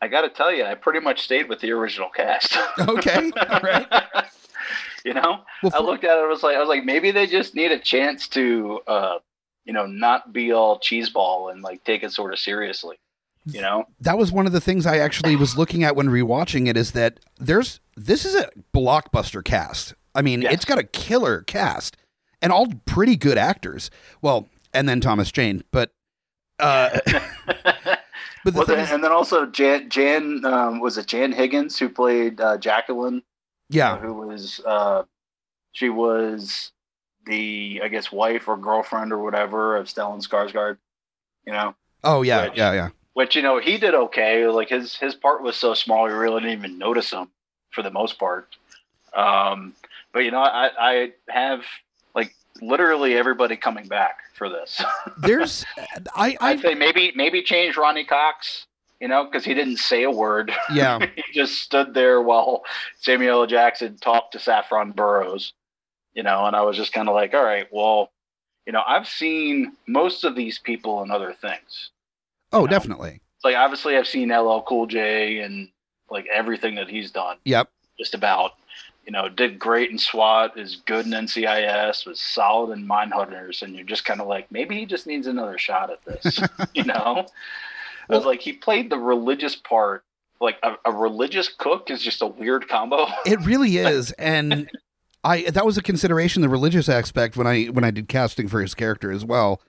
I 0.01 0.07
got 0.07 0.21
to 0.21 0.29
tell 0.29 0.51
you, 0.53 0.65
I 0.65 0.75
pretty 0.75 0.99
much 0.99 1.21
stayed 1.23 1.49
with 1.49 1.59
the 1.61 1.71
original 1.71 2.09
cast. 2.09 2.57
Okay, 2.79 3.31
all 3.49 3.59
right. 3.61 3.87
you 5.05 5.13
know, 5.13 5.41
Well, 5.63 5.71
I 5.73 5.79
looked 5.79 6.03
at 6.03 6.17
it. 6.17 6.21
I 6.21 6.27
was 6.27 6.43
like, 6.43 6.55
I 6.55 6.59
was 6.59 6.69
like, 6.69 6.83
maybe 6.83 7.11
they 7.11 7.27
just 7.27 7.55
need 7.55 7.71
a 7.71 7.79
chance 7.79 8.27
to, 8.29 8.81
uh, 8.87 9.17
you 9.65 9.73
know, 9.73 9.85
not 9.85 10.33
be 10.33 10.51
all 10.51 10.79
cheeseball 10.79 11.51
and 11.51 11.61
like 11.63 11.83
take 11.83 12.03
it 12.03 12.11
sort 12.11 12.33
of 12.33 12.39
seriously. 12.39 12.97
You 13.45 13.61
know, 13.61 13.85
that 13.99 14.17
was 14.17 14.31
one 14.31 14.45
of 14.45 14.53
the 14.53 14.61
things 14.61 14.85
I 14.85 14.99
actually 14.99 15.35
was 15.35 15.57
looking 15.57 15.83
at 15.83 15.95
when 15.97 16.07
rewatching 16.07 16.67
it 16.69 16.77
is 16.77 16.91
that 16.91 17.19
there's 17.39 17.81
this 17.97 18.23
is 18.25 18.35
a 18.35 18.49
blockbuster 18.73 19.43
cast. 19.43 19.93
I 20.15 20.21
mean, 20.21 20.43
Yes. 20.43 20.53
it's 20.53 20.65
got 20.65 20.77
a 20.79 20.83
killer 20.83 21.41
cast 21.41 21.97
and 22.41 22.51
all 22.53 22.67
pretty 22.85 23.17
good 23.17 23.37
actors. 23.37 23.91
Well, 24.21 24.47
and 24.73 24.87
then 24.87 24.99
Thomas 25.01 25.31
Jane, 25.31 25.63
but 25.71 25.91
uh 26.59 26.99
but 28.43 28.53
the 28.53 28.57
well, 28.59 28.65
then, 28.65 28.79
is, 28.79 28.91
and 28.91 29.03
then 29.03 29.11
also 29.11 29.45
Jan, 29.45 29.89
Jan 29.89 30.43
um, 30.45 30.79
was 30.79 30.97
it 30.97 31.07
Jan 31.07 31.31
Higgins 31.31 31.79
who 31.79 31.89
played 31.89 32.41
uh, 32.41 32.57
Jacqueline, 32.57 33.23
yeah, 33.69 33.97
who 33.97 34.13
was 34.13 34.59
uh, 34.65 35.03
she 35.71 35.89
was 35.89 36.71
the 37.25 37.81
I 37.83 37.87
guess 37.87 38.11
wife 38.11 38.47
or 38.47 38.57
girlfriend 38.57 39.13
or 39.13 39.19
whatever 39.19 39.77
of 39.77 39.87
Stellan 39.87 40.25
Skarsgård. 40.25 40.77
You 41.45 41.53
know, 41.53 41.75
oh 42.03 42.21
yeah, 42.21 42.45
Which- 42.45 42.57
yeah, 42.57 42.73
yeah. 42.73 42.89
which 43.13 43.35
you 43.35 43.41
know 43.41 43.59
he 43.59 43.77
did 43.77 43.93
okay. 43.93 44.47
Like 44.47 44.69
his 44.69 44.95
his 44.95 45.15
part 45.15 45.41
was 45.41 45.55
so 45.55 45.73
small, 45.73 46.03
we 46.05 46.11
really 46.11 46.41
didn't 46.41 46.57
even 46.57 46.77
notice 46.77 47.11
him 47.11 47.29
for 47.71 47.81
the 47.81 47.91
most 47.91 48.19
part. 48.19 48.47
Um, 49.13 49.73
but 50.11 50.19
you 50.19 50.31
know, 50.31 50.41
I 50.41 50.69
I 50.77 51.11
have 51.29 51.61
literally 52.61 53.15
everybody 53.15 53.55
coming 53.55 53.87
back 53.87 54.19
for 54.35 54.49
this. 54.49 54.83
There's 55.17 55.65
I 56.15 56.37
I'd 56.41 56.61
say 56.61 56.75
maybe 56.75 57.11
maybe 57.15 57.41
change 57.41 57.77
Ronny 57.77 58.05
Cox. 58.05 58.67
You 58.99 59.09
know, 59.09 59.25
because 59.25 59.43
he 59.43 59.53
didn't 59.53 59.77
say 59.77 60.03
a 60.03 60.11
word. 60.11 60.53
yeah. 60.71 60.97
he 61.15 61.23
just 61.33 61.55
stood 61.59 61.93
there 61.93 62.21
while 62.21 62.63
Samuel 63.01 63.41
L. 63.41 63.47
Jackson 63.47 63.97
talked 63.97 64.31
to 64.31 64.39
Saffron 64.39 64.91
Burrows. 64.91 65.51
You 66.13 66.23
know, 66.23 66.45
and 66.45 66.55
I 66.55 66.61
was 66.61 66.77
just 66.77 66.93
kind 66.93 67.09
of 67.09 67.15
like, 67.15 67.33
all 67.33 67.43
right, 67.43 67.67
well, 67.69 68.11
you 68.65 68.71
know, 68.71 68.83
I've 68.87 69.07
seen 69.07 69.73
most 69.87 70.23
of 70.23 70.35
these 70.35 70.57
people 70.57 71.03
in 71.03 71.11
other 71.11 71.33
things. 71.33 71.91
Oh, 72.53 72.61
know? 72.61 72.67
definitely. 72.67 73.19
Like 73.43 73.57
obviously 73.57 73.97
I've 73.97 74.07
seen 74.07 74.31
LL 74.31 74.61
Cool 74.61 74.85
J 74.85 75.39
and 75.39 75.67
like 76.09 76.25
everything 76.33 76.75
that 76.75 76.87
he's 76.87 77.11
done. 77.11 77.37
Yep. 77.43 77.69
Just 77.99 78.13
about. 78.13 78.53
You 79.05 79.11
know, 79.11 79.27
did 79.27 79.59
great 79.59 79.91
in 79.91 79.97
SWAT, 79.97 80.57
is 80.57 80.77
good 80.85 81.05
in 81.05 81.11
NCIS, 81.11 82.05
was 82.05 82.21
solid 82.21 82.71
in 82.77 82.87
Mindhunters, 82.87 83.61
and 83.61 83.75
you're 83.75 83.83
just 83.83 84.05
kind 84.05 84.21
of 84.21 84.27
like, 84.27 84.49
maybe 84.49 84.77
he 84.77 84.85
just 84.85 85.05
needs 85.05 85.27
another 85.27 85.57
shot 85.57 85.89
at 85.89 86.03
this. 86.05 86.39
you 86.73 86.83
know, 86.83 87.25
I 88.09 88.15
was 88.15 88.25
like, 88.25 88.41
he 88.41 88.53
played 88.53 88.89
the 88.89 88.97
religious 88.97 89.55
part. 89.55 90.03
Like 90.39 90.57
a, 90.63 90.75
a 90.85 90.91
religious 90.91 91.47
cook 91.47 91.89
is 91.89 92.01
just 92.01 92.21
a 92.21 92.27
weird 92.27 92.67
combo. 92.67 93.07
It 93.25 93.39
really 93.45 93.77
is, 93.77 94.11
and 94.13 94.69
I 95.23 95.49
that 95.51 95.65
was 95.65 95.77
a 95.77 95.81
consideration 95.81 96.41
the 96.41 96.49
religious 96.49 96.89
aspect 96.89 97.37
when 97.37 97.47
I 97.47 97.65
when 97.65 97.85
I 97.85 97.91
did 97.91 98.09
casting 98.09 98.49
for 98.49 98.61
his 98.61 98.75
character 98.75 99.09
as 99.09 99.23
well. 99.23 99.61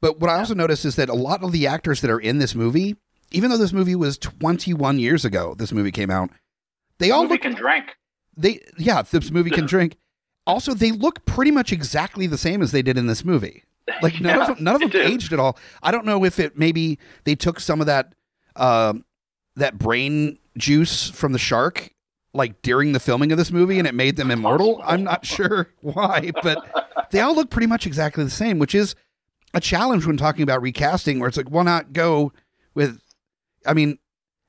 But 0.00 0.20
what 0.20 0.30
I 0.30 0.38
also 0.38 0.54
noticed 0.54 0.84
is 0.84 0.94
that 0.96 1.08
a 1.08 1.14
lot 1.14 1.42
of 1.42 1.50
the 1.50 1.66
actors 1.66 2.00
that 2.00 2.10
are 2.10 2.20
in 2.20 2.38
this 2.38 2.54
movie, 2.54 2.96
even 3.32 3.50
though 3.50 3.56
this 3.56 3.72
movie 3.72 3.96
was 3.96 4.18
21 4.18 5.00
years 5.00 5.24
ago, 5.24 5.54
this 5.58 5.72
movie 5.72 5.90
came 5.90 6.10
out, 6.10 6.30
they 6.98 7.10
all 7.10 7.22
Movie 7.22 7.34
look 7.34 7.42
can 7.42 7.54
drink. 7.54 7.96
They 8.36 8.60
yeah, 8.78 9.02
this 9.02 9.30
movie 9.30 9.50
can 9.50 9.66
drink. 9.66 9.96
Also, 10.46 10.74
they 10.74 10.90
look 10.90 11.24
pretty 11.26 11.50
much 11.50 11.72
exactly 11.72 12.26
the 12.26 12.38
same 12.38 12.62
as 12.62 12.72
they 12.72 12.82
did 12.82 12.96
in 12.98 13.06
this 13.06 13.24
movie. 13.24 13.64
Like 14.02 14.20
none 14.20 14.36
Yeah, 14.36 14.40
of 14.42 14.56
them, 14.56 14.64
none 14.64 14.82
of 14.82 14.90
them 14.92 15.00
aged 15.02 15.32
at 15.32 15.38
all. 15.40 15.58
I 15.82 15.90
don't 15.90 16.04
know 16.06 16.24
if 16.24 16.38
it 16.38 16.56
maybe 16.58 16.98
they 17.24 17.34
took 17.34 17.60
some 17.60 17.80
of 17.80 17.86
that 17.86 18.14
um 18.56 19.04
that 19.56 19.78
brain 19.78 20.38
juice 20.56 21.10
from 21.10 21.32
the 21.32 21.38
shark 21.38 21.90
like 22.32 22.62
during 22.62 22.92
the 22.92 23.00
filming 23.00 23.32
of 23.32 23.38
this 23.38 23.50
movie 23.50 23.78
and 23.78 23.88
it 23.88 23.94
made 23.94 24.16
them 24.16 24.30
immortal. 24.30 24.80
I'm 24.84 25.02
not 25.02 25.26
sure 25.26 25.72
why, 25.80 26.30
but 26.42 27.08
they 27.10 27.20
all 27.20 27.34
look 27.34 27.50
pretty 27.50 27.66
much 27.66 27.86
exactly 27.86 28.22
the 28.22 28.30
same, 28.30 28.58
which 28.60 28.74
is 28.74 28.94
a 29.52 29.60
challenge 29.60 30.06
when 30.06 30.16
talking 30.16 30.42
about 30.44 30.62
recasting 30.62 31.18
where 31.18 31.28
it's 31.28 31.36
like 31.36 31.50
why 31.50 31.64
not 31.64 31.92
go 31.92 32.32
with 32.74 33.00
I 33.66 33.74
mean 33.74 33.98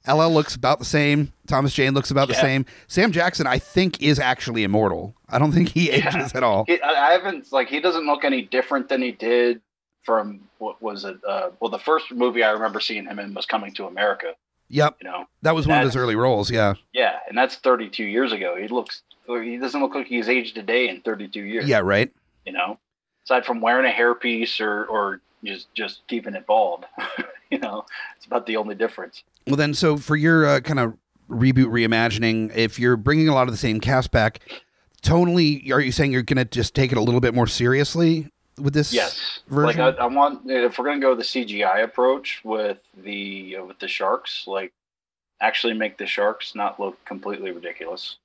LL 0.08 0.30
looks 0.30 0.56
about 0.56 0.80
the 0.80 0.86
same. 0.86 1.34
Thomas 1.52 1.74
Jane 1.74 1.94
looks 1.94 2.10
about 2.12 2.28
the 2.30 2.34
same. 2.34 2.66
Sam 2.88 3.12
Jackson, 3.12 3.46
I 3.46 3.60
think, 3.60 4.02
is 4.02 4.18
actually 4.20 4.64
immortal. 4.64 5.14
I 5.30 5.38
don't 5.38 5.52
think 5.52 5.70
he 5.70 5.90
Yeah. 5.90 6.08
ages 6.16 6.34
at 6.34 6.44
all. 6.44 6.64
He, 6.66 6.82
I 6.82 7.12
haven't 7.12 7.52
like 7.52 7.68
he 7.68 7.80
doesn't 7.82 8.06
look 8.06 8.24
any 8.24 8.42
different 8.42 8.88
than 8.90 9.02
he 9.02 9.12
did 9.12 9.62
from 10.04 10.40
what 10.60 10.82
was 10.82 11.04
it? 11.06 11.18
Uh, 11.28 11.50
well, 11.60 11.70
the 11.70 11.78
first 11.78 12.12
movie 12.12 12.42
I 12.44 12.52
remember 12.52 12.80
seeing 12.80 13.06
him 13.06 13.20
in 13.20 13.34
was 13.34 13.46
Coming 13.46 13.74
to 13.76 13.86
America. 13.86 14.34
Yep, 14.70 14.98
You 15.02 15.10
know, 15.10 15.26
that 15.42 15.54
was 15.54 15.68
one 15.68 15.80
of 15.80 15.84
his 15.84 15.98
early 15.98 16.16
roles. 16.16 16.50
Yeah, 16.50 16.76
yeah, 16.94 17.18
and 17.28 17.38
that's 17.38 17.56
32 17.58 18.06
years 18.06 18.32
ago. 18.32 18.56
He 18.56 18.70
looks 18.70 19.02
he 19.28 19.58
doesn't 19.58 19.82
look 19.82 19.94
like 19.94 20.08
he's 20.08 20.30
aged 20.30 20.58
a 20.58 20.64
day 20.64 20.88
in 20.88 21.02
32 21.02 21.42
years. 21.42 21.68
yeah, 21.68 21.80
right. 21.80 22.10
you 22.46 22.54
know, 22.54 22.80
aside 23.26 23.46
from 23.46 23.60
wearing 23.60 23.86
a 23.86 23.94
hairpiece 23.94 24.62
or 24.62 24.86
or 24.86 25.20
just 25.44 25.74
just 25.76 26.02
keeping 26.08 26.36
it 26.36 26.46
bald. 26.48 26.86
you 27.52 27.60
know, 27.60 27.86
it's 28.16 28.26
about 28.26 28.46
the 28.46 28.56
only 28.56 28.74
difference. 28.76 29.24
Well, 29.46 29.58
then, 29.58 29.74
so 29.74 29.98
for 29.98 30.16
your 30.16 30.46
uh, 30.48 30.60
kind 30.62 30.80
of 30.80 30.94
reboot 31.32 31.68
reimagining, 31.68 32.56
if 32.56 32.78
you're 32.80 32.98
bringing 32.98 33.28
a 33.28 33.34
lot 33.34 33.48
of 33.48 33.54
the 33.54 33.58
same 33.58 33.80
cast 33.80 34.12
back, 34.12 34.40
tonally, 35.02 35.72
are 35.72 35.80
you 35.80 35.92
saying 35.92 36.12
you're 36.12 36.24
going 36.24 36.38
to 36.38 36.46
just 36.46 36.76
take 36.76 36.92
it 36.92 36.98
a 36.98 37.02
little 37.02 37.22
bit 37.22 37.34
more 37.34 37.48
seriously 37.48 38.30
with 38.60 38.74
this? 38.74 38.94
Yes, 38.94 39.40
version? 39.48 39.80
like 39.82 39.98
I, 39.98 40.04
I 40.04 40.06
want 40.08 40.50
if 40.50 40.78
we're 40.78 40.86
gonna 40.86 41.00
go 41.00 41.16
the 41.16 41.24
CGI 41.24 41.84
approach 41.84 42.42
with 42.44 42.78
the 42.96 43.58
uh, 43.60 43.66
with 43.66 43.80
the 43.80 43.88
sharks, 43.88 44.46
like 44.48 44.74
actually 45.40 45.74
make 45.74 45.98
the 45.98 46.06
sharks 46.06 46.54
not 46.54 46.80
look 46.80 47.04
completely 47.06 47.52
ridiculous. 47.52 48.18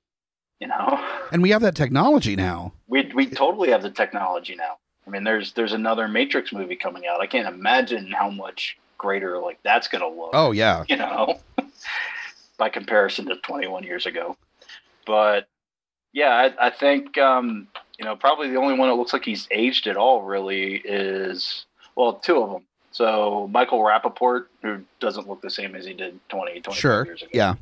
You 0.59 0.67
know, 0.67 1.03
And 1.31 1.41
we 1.43 1.51
have 1.51 1.61
that 1.61 1.75
technology 1.75 2.35
now. 2.35 2.73
we 2.87 3.11
we 3.13 3.27
totally 3.27 3.69
have 3.69 3.83
the 3.83 3.91
technology 3.91 4.55
now. 4.55 4.77
I 5.05 5.09
mean, 5.09 5.23
there's 5.23 5.53
there's 5.53 5.73
another 5.73 6.07
Matrix 6.07 6.51
movie 6.51 6.75
coming 6.75 7.07
out. 7.07 7.21
I 7.21 7.27
can't 7.27 7.47
imagine 7.47 8.11
how 8.11 8.29
much 8.29 8.77
greater 8.97 9.39
like 9.39 9.59
that's 9.63 9.87
gonna 9.87 10.07
look. 10.07 10.31
Oh 10.33 10.51
yeah, 10.51 10.83
you 10.89 10.97
know, 10.97 11.39
by 12.57 12.69
comparison 12.69 13.25
to 13.27 13.35
21 13.37 13.83
years 13.83 14.05
ago. 14.05 14.37
But 15.05 15.47
yeah, 16.13 16.29
I, 16.59 16.67
I 16.67 16.69
think 16.69 17.17
um, 17.17 17.67
you 17.97 18.05
know 18.05 18.15
probably 18.15 18.49
the 18.49 18.57
only 18.57 18.77
one 18.77 18.89
that 18.89 18.95
looks 18.95 19.13
like 19.13 19.25
he's 19.25 19.47
aged 19.51 19.87
at 19.87 19.97
all 19.97 20.23
really 20.23 20.75
is 20.75 21.65
well, 21.95 22.13
two 22.13 22.41
of 22.41 22.51
them. 22.51 22.63
So 22.91 23.47
Michael 23.51 23.79
Rapaport, 23.79 24.45
who 24.61 24.81
doesn't 24.99 25.27
look 25.27 25.41
the 25.41 25.49
same 25.49 25.75
as 25.75 25.85
he 25.85 25.93
did 25.93 26.19
20, 26.29 26.61
20 26.61 26.79
sure. 26.79 27.05
years 27.05 27.21
ago. 27.21 27.31
Yeah, 27.33 27.55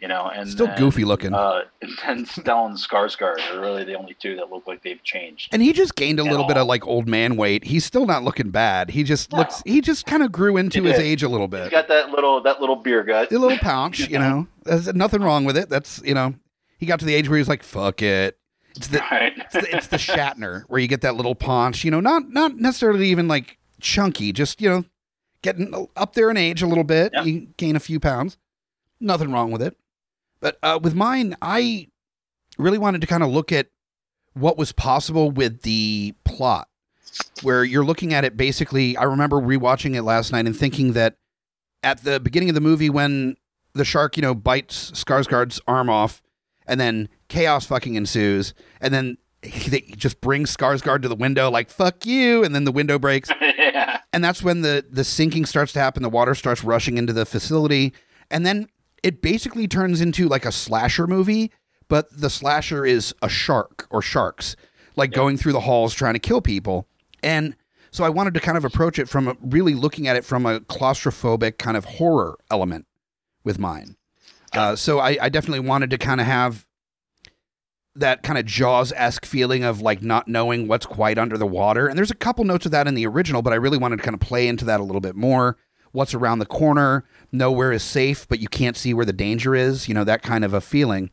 you 0.00 0.08
know, 0.08 0.30
and 0.34 0.48
still 0.48 0.66
then, 0.66 0.78
goofy 0.78 1.04
looking. 1.04 1.34
Uh, 1.34 1.62
and 1.82 1.90
then 2.06 2.24
Stellan 2.26 2.72
Skarsgård 2.78 3.54
are 3.54 3.60
really 3.60 3.84
the 3.84 3.94
only 3.94 4.14
two 4.18 4.36
that 4.36 4.50
look 4.50 4.66
like 4.66 4.82
they've 4.82 5.02
changed. 5.02 5.48
and 5.52 5.60
he 5.62 5.72
just 5.72 5.94
gained 5.94 6.18
a 6.18 6.24
little 6.24 6.46
bit 6.46 6.56
of 6.56 6.66
like 6.66 6.86
old 6.86 7.06
man 7.08 7.36
weight. 7.36 7.64
He's 7.64 7.84
still 7.84 8.06
not 8.06 8.22
looking 8.24 8.50
bad. 8.50 8.90
He 8.90 9.02
just 9.04 9.30
No. 9.32 9.38
looks. 9.38 9.62
He 9.66 9.80
just 9.80 10.06
kind 10.06 10.22
of 10.22 10.32
grew 10.32 10.56
into 10.56 10.82
his 10.84 10.98
age 10.98 11.22
a 11.22 11.28
little 11.28 11.46
He's 11.48 11.60
bit. 11.64 11.70
got 11.70 11.88
that 11.88 12.10
little 12.10 12.40
that 12.42 12.60
little 12.60 12.76
beer 12.76 13.02
gut. 13.04 13.30
a 13.32 13.38
little 13.38 13.58
pounce, 13.58 13.98
you 14.08 14.18
know. 14.18 14.46
There's 14.64 14.92
nothing 14.94 15.22
wrong 15.22 15.44
with 15.44 15.56
it. 15.56 15.68
That's 15.68 16.00
you 16.04 16.14
know, 16.14 16.34
he 16.78 16.86
got 16.86 16.98
to 17.00 17.04
the 17.04 17.14
age 17.14 17.28
where 17.28 17.38
he's 17.38 17.48
like, 17.48 17.62
"Fuck 17.62 18.02
it." 18.02 18.36
It's 18.76 18.86
the 18.86 19.02
Right. 19.10 19.32
it's 19.36 19.52
the, 19.54 19.76
it's 19.76 19.86
the 19.88 19.96
Shatner 19.98 20.62
where 20.68 20.80
you 20.80 20.86
get 20.88 21.00
that 21.02 21.16
little 21.16 21.34
paunch, 21.34 21.84
you 21.84 21.90
know, 21.90 22.00
not 22.00 22.30
not 22.30 22.56
necessarily 22.56 23.08
even 23.08 23.26
like 23.28 23.58
chunky, 23.80 24.32
just 24.32 24.60
you 24.62 24.68
know, 24.70 24.84
getting 25.42 25.88
up 25.96 26.14
there 26.14 26.30
in 26.30 26.36
age 26.36 26.62
a 26.62 26.66
little 26.66 26.84
bit. 26.84 27.10
Yeah. 27.12 27.22
You 27.24 27.48
gain 27.56 27.74
a 27.76 27.80
few 27.80 27.98
pounds. 28.00 28.38
Nothing 29.00 29.32
wrong 29.32 29.50
with 29.50 29.60
it. 29.62 29.76
But 30.40 30.58
uh, 30.62 30.78
with 30.82 30.94
mine, 30.94 31.36
I 31.42 31.88
really 32.58 32.78
wanted 32.78 33.00
to 33.02 33.06
kind 33.06 33.22
of 33.22 33.30
look 33.30 33.52
at 33.52 33.68
what 34.34 34.56
was 34.56 34.72
possible 34.72 35.30
with 35.30 35.62
the 35.62 36.14
plot, 36.24 36.68
where 37.42 37.64
you're 37.64 37.84
looking 37.84 38.14
at 38.14 38.24
it 38.24 38.36
basically. 38.36 38.96
I 38.96 39.04
remember 39.04 39.36
rewatching 39.36 39.94
it 39.94 40.02
last 40.02 40.32
night 40.32 40.46
and 40.46 40.56
thinking 40.56 40.92
that 40.94 41.16
at 41.82 42.04
the 42.04 42.20
beginning 42.20 42.48
of 42.48 42.54
the 42.54 42.60
movie 42.60 42.90
when 42.90 43.36
the 43.74 43.84
shark, 43.84 44.16
you 44.16 44.22
know, 44.22 44.34
bites 44.34 44.90
Skarsgård's 44.92 45.60
arm 45.66 45.88
off, 45.88 46.22
and 46.66 46.80
then 46.80 47.08
chaos 47.28 47.66
fucking 47.66 47.94
ensues, 47.94 48.54
and 48.80 48.92
then 48.92 49.18
they 49.42 49.80
just 49.96 50.20
bring 50.20 50.44
Skarsgård 50.44 51.02
to 51.02 51.08
the 51.08 51.16
window 51.16 51.50
like 51.50 51.70
"fuck 51.70 52.06
you," 52.06 52.44
and 52.44 52.54
then 52.54 52.64
the 52.64 52.72
window 52.72 52.98
breaks, 52.98 53.30
yeah. 53.40 54.00
and 54.12 54.22
that's 54.22 54.42
when 54.42 54.62
the 54.62 54.84
the 54.90 55.04
sinking 55.04 55.46
starts 55.46 55.72
to 55.72 55.80
happen. 55.80 56.02
The 56.02 56.10
water 56.10 56.34
starts 56.34 56.64
rushing 56.64 56.98
into 56.98 57.12
the 57.12 57.26
facility, 57.26 57.92
and 58.30 58.44
then 58.44 58.68
it 59.02 59.22
basically 59.22 59.66
turns 59.68 60.00
into 60.00 60.28
like 60.28 60.44
a 60.44 60.52
slasher 60.52 61.06
movie, 61.06 61.52
but 61.88 62.08
the 62.10 62.30
slasher 62.30 62.84
is 62.84 63.14
a 63.22 63.28
shark 63.28 63.86
or 63.90 64.02
sharks, 64.02 64.56
like 64.96 65.12
going 65.12 65.36
through 65.36 65.52
the 65.52 65.60
halls 65.60 65.94
trying 65.94 66.14
to 66.14 66.20
kill 66.20 66.40
people. 66.40 66.86
And 67.22 67.56
so 67.90 68.04
I 68.04 68.08
wanted 68.08 68.34
to 68.34 68.40
kind 68.40 68.56
of 68.56 68.64
approach 68.64 68.98
it 68.98 69.08
from 69.08 69.28
a, 69.28 69.36
really 69.40 69.74
looking 69.74 70.06
at 70.06 70.16
it 70.16 70.24
from 70.24 70.46
a 70.46 70.60
claustrophobic 70.60 71.58
kind 71.58 71.76
of 71.76 71.84
horror 71.84 72.38
element 72.50 72.86
with 73.44 73.58
mine. 73.58 73.96
Uh, 74.52 74.76
so 74.76 74.98
I, 74.98 75.16
I 75.20 75.28
definitely 75.28 75.66
wanted 75.66 75.90
to 75.90 75.98
kind 75.98 76.20
of 76.20 76.26
have 76.26 76.66
that 77.96 78.22
kind 78.22 78.38
of 78.38 78.44
Jaws 78.46 78.92
esque 78.94 79.26
feeling 79.26 79.64
of 79.64 79.80
like 79.80 80.02
not 80.02 80.28
knowing 80.28 80.68
what's 80.68 80.86
quite 80.86 81.18
under 81.18 81.36
the 81.36 81.46
water. 81.46 81.86
And 81.88 81.98
there's 81.98 82.10
a 82.10 82.16
couple 82.16 82.44
notes 82.44 82.66
of 82.66 82.72
that 82.72 82.86
in 82.86 82.94
the 82.94 83.06
original, 83.06 83.42
but 83.42 83.52
I 83.52 83.56
really 83.56 83.78
wanted 83.78 83.96
to 83.96 84.02
kind 84.02 84.14
of 84.14 84.20
play 84.20 84.46
into 84.46 84.64
that 84.66 84.80
a 84.80 84.84
little 84.84 85.00
bit 85.00 85.16
more. 85.16 85.56
What's 85.92 86.14
around 86.14 86.38
the 86.38 86.46
corner? 86.46 87.04
Nowhere 87.32 87.72
is 87.72 87.82
safe, 87.82 88.28
but 88.28 88.40
you 88.40 88.48
can't 88.48 88.76
see 88.76 88.94
where 88.94 89.06
the 89.06 89.12
danger 89.12 89.54
is. 89.54 89.88
You 89.88 89.94
know, 89.94 90.04
that 90.04 90.22
kind 90.22 90.44
of 90.44 90.54
a 90.54 90.60
feeling. 90.60 91.10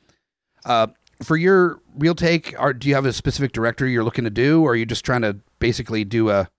Uh, 0.65 0.87
for 1.23 1.35
your 1.35 1.79
real 1.97 2.15
take, 2.15 2.59
are 2.59 2.73
do 2.73 2.87
you 2.87 2.95
have 2.95 3.05
a 3.05 3.13
specific 3.13 3.51
director 3.51 3.87
you're 3.87 4.03
looking 4.03 4.23
to 4.23 4.29
do, 4.29 4.63
or 4.63 4.71
are 4.71 4.75
you 4.75 4.85
just 4.85 5.05
trying 5.05 5.21
to 5.21 5.37
basically 5.59 6.03
do 6.03 6.29
a 6.29 6.49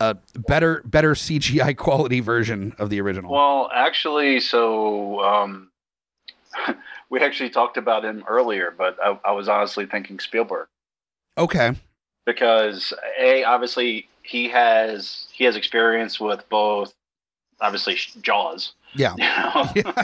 a 0.00 0.16
better 0.36 0.82
better 0.84 1.14
CGI 1.14 1.76
quality 1.76 2.20
version 2.20 2.74
of 2.78 2.90
the 2.90 3.00
original? 3.00 3.32
Well, 3.32 3.70
actually, 3.74 4.40
so 4.40 5.20
um, 5.20 5.70
we 7.10 7.20
actually 7.20 7.50
talked 7.50 7.76
about 7.76 8.04
him 8.04 8.24
earlier, 8.28 8.72
but 8.76 8.96
I, 9.02 9.18
I 9.24 9.32
was 9.32 9.48
honestly 9.48 9.86
thinking 9.86 10.20
Spielberg 10.20 10.68
okay. 11.36 11.72
because 12.26 12.92
a 13.20 13.44
obviously 13.44 14.08
he 14.22 14.48
has 14.48 15.26
he 15.32 15.44
has 15.44 15.56
experience 15.56 16.20
with 16.20 16.48
both 16.48 16.94
obviously 17.60 17.96
Jaws. 18.22 18.72
Yeah. 18.94 19.14
You 19.74 19.82
know? 19.82 19.92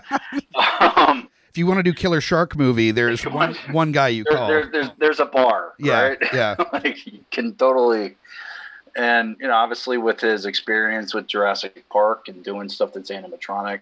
um, 0.97 1.29
If 1.51 1.57
you 1.59 1.67
want 1.67 1.79
to 1.79 1.83
do 1.83 1.93
Killer 1.93 2.21
Shark 2.21 2.57
movie, 2.57 2.91
there's 2.91 3.25
one 3.25 3.57
on. 3.67 3.73
one 3.75 3.93
guy 3.93 4.09
you 4.09 4.25
there, 4.29 4.37
call. 4.37 4.49
there, 4.49 4.67
there's 4.71 4.91
there's 4.99 5.21
a 5.21 5.27
bar, 5.27 5.73
yeah, 5.79 6.01
right? 6.01 6.19
yeah, 6.33 6.57
like 6.73 7.07
you 7.07 7.21
can 7.31 7.55
totally 7.55 8.17
and 8.97 9.37
you 9.41 9.47
know 9.49 9.55
obviously 9.55 9.97
with 9.99 10.21
his 10.21 10.47
experience 10.47 11.15
with 11.15 11.27
jurassic 11.27 11.85
park 11.91 12.29
and 12.29 12.45
doing 12.45 12.69
stuff 12.69 12.93
that's 12.93 13.11
animatronic 13.11 13.81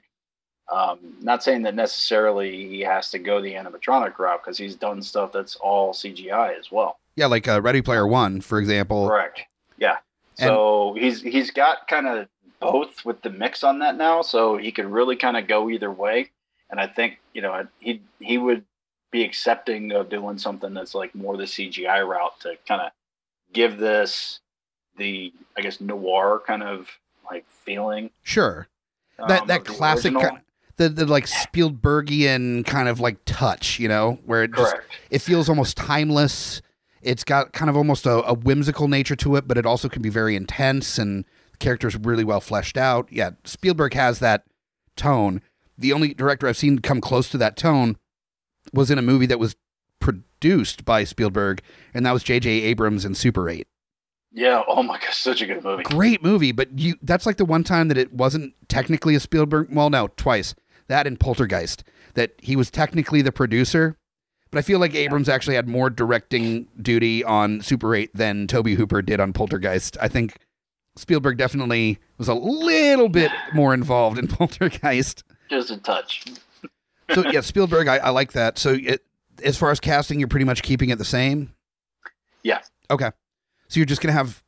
um, 0.72 0.98
not 1.20 1.42
saying 1.42 1.60
that 1.62 1.74
necessarily 1.74 2.66
he 2.68 2.80
has 2.80 3.10
to 3.10 3.18
go 3.18 3.40
the 3.42 3.52
animatronic 3.52 4.18
route 4.18 4.40
because 4.42 4.56
he's 4.56 4.74
done 4.74 5.02
stuff 5.02 5.30
that's 5.32 5.54
all 5.56 5.92
cgi 5.92 6.58
as 6.58 6.70
well 6.72 6.98
yeah. 7.14 7.26
Like 7.26 7.46
uh, 7.46 7.60
Ready 7.60 7.82
Player 7.82 8.06
One, 8.06 8.40
for 8.40 8.58
example. 8.58 9.06
correct 9.06 9.42
yeah 9.76 9.96
And- 10.38 10.48
so 10.48 10.94
he's 10.98 11.20
he's 11.20 11.50
got 11.50 11.86
kind 11.88 12.06
of 12.06 12.26
both 12.62 13.04
with 13.04 13.20
the 13.22 13.30
mix 13.30 13.64
on 13.64 13.80
that 13.80 13.96
now 13.96 14.22
so 14.22 14.56
he 14.56 14.72
could 14.72 14.86
really 14.86 15.16
kind 15.16 15.36
of 15.36 15.46
go 15.46 15.68
either 15.68 15.90
way 15.90 16.30
and 16.70 16.80
i 16.80 16.86
think 16.86 17.18
you 17.34 17.42
know 17.42 17.66
he 17.80 18.00
he 18.20 18.38
would 18.38 18.64
be 19.10 19.24
accepting 19.24 19.92
of 19.92 20.08
doing 20.08 20.38
something 20.38 20.72
that's 20.72 20.94
like 20.94 21.14
more 21.14 21.36
the 21.36 21.44
cgi 21.44 22.06
route 22.06 22.38
to 22.40 22.56
kind 22.66 22.80
of 22.80 22.90
give 23.52 23.78
this 23.78 24.40
the 24.96 25.32
i 25.56 25.60
guess 25.60 25.80
noir 25.80 26.40
kind 26.46 26.62
of 26.62 26.88
like 27.30 27.44
feeling 27.64 28.10
Sure. 28.22 28.68
That 29.28 29.42
um, 29.42 29.46
that 29.48 29.60
of 29.60 29.66
classic 29.66 30.14
kind, 30.14 30.40
the 30.76 30.88
the 30.88 31.06
like 31.06 31.26
Spielbergian 31.26 32.66
kind 32.66 32.88
of 32.88 33.00
like 33.00 33.18
touch, 33.24 33.78
you 33.78 33.88
know, 33.88 34.18
where 34.24 34.44
it 34.44 34.54
just 34.54 34.74
it 35.10 35.20
feels 35.20 35.48
almost 35.48 35.76
timeless. 35.76 36.62
It's 37.02 37.24
got 37.24 37.52
kind 37.52 37.68
of 37.68 37.76
almost 37.76 38.06
a, 38.06 38.22
a 38.24 38.34
whimsical 38.34 38.88
nature 38.88 39.16
to 39.16 39.36
it, 39.36 39.48
but 39.48 39.58
it 39.58 39.66
also 39.66 39.88
can 39.88 40.02
be 40.02 40.08
very 40.08 40.36
intense 40.36 40.98
and 40.98 41.24
characters 41.62 41.96
really 41.96 42.24
well 42.24 42.40
fleshed 42.40 42.76
out. 42.76 43.08
Yeah, 43.10 43.30
Spielberg 43.44 43.94
has 43.94 44.18
that 44.18 44.44
tone. 44.96 45.40
The 45.78 45.92
only 45.92 46.12
director 46.12 46.46
I've 46.46 46.58
seen 46.58 46.80
come 46.80 47.00
close 47.00 47.30
to 47.30 47.38
that 47.38 47.56
tone 47.56 47.96
was 48.74 48.90
in 48.90 48.98
a 48.98 49.02
movie 49.02 49.26
that 49.26 49.38
was 49.38 49.56
produced 49.98 50.84
by 50.84 51.04
Spielberg, 51.04 51.62
and 51.94 52.04
that 52.04 52.12
was 52.12 52.22
J.J. 52.22 52.50
Abrams 52.50 53.04
in 53.04 53.14
Super 53.14 53.48
8. 53.48 53.66
yeah 54.32 54.62
oh 54.66 54.82
my 54.82 54.98
gosh 54.98 55.16
such 55.16 55.40
a 55.42 55.46
good 55.46 55.62
movie 55.64 55.82
Great 55.84 56.22
movie, 56.22 56.52
but 56.52 56.78
you 56.78 56.96
that's 57.02 57.26
like 57.26 57.36
the 57.36 57.44
one 57.44 57.64
time 57.64 57.88
that 57.88 57.98
it 57.98 58.12
wasn't 58.12 58.54
technically 58.68 59.14
a 59.14 59.20
Spielberg. 59.20 59.68
Well, 59.70 59.90
no, 59.90 60.08
twice. 60.16 60.54
That 60.88 61.06
and 61.06 61.18
Poltergeist. 61.18 61.84
That 62.14 62.32
he 62.38 62.56
was 62.56 62.70
technically 62.70 63.22
the 63.22 63.32
producer, 63.32 63.96
but 64.50 64.58
I 64.58 64.62
feel 64.62 64.78
like 64.78 64.94
Abrams 64.94 65.28
actually 65.28 65.56
had 65.56 65.68
more 65.68 65.88
directing 65.88 66.68
duty 66.80 67.24
on 67.24 67.62
Super 67.62 67.94
8 67.94 68.10
than 68.14 68.46
Tobe 68.46 68.68
Hooper 68.68 69.00
did 69.00 69.20
on 69.20 69.32
Poltergeist. 69.32 69.96
I 70.00 70.08
think 70.08 70.36
Spielberg 70.96 71.38
definitely 71.38 71.98
was 72.18 72.28
a 72.28 72.34
little 72.34 73.08
bit 73.08 73.30
more 73.54 73.72
involved 73.74 74.18
in 74.18 74.28
Poltergeist. 74.28 75.24
just 75.50 75.70
a 75.70 75.76
touch 75.78 76.24
So 77.14 77.28
yeah, 77.30 77.40
Spielberg, 77.40 77.88
I, 77.88 77.96
I 77.98 78.10
like 78.10 78.32
that. 78.32 78.58
So 78.58 78.74
it, 78.80 79.04
as 79.44 79.56
far 79.56 79.70
as 79.70 79.80
casting, 79.80 80.18
you're 80.18 80.28
pretty 80.28 80.44
much 80.46 80.62
keeping 80.62 80.90
it 80.90 80.98
the 80.98 81.04
same. 81.04 81.52
Yeah. 82.42 82.60
Okay. 82.90 83.10
So 83.68 83.80
you're 83.80 83.86
just 83.86 84.00
gonna 84.02 84.12
have 84.12 84.42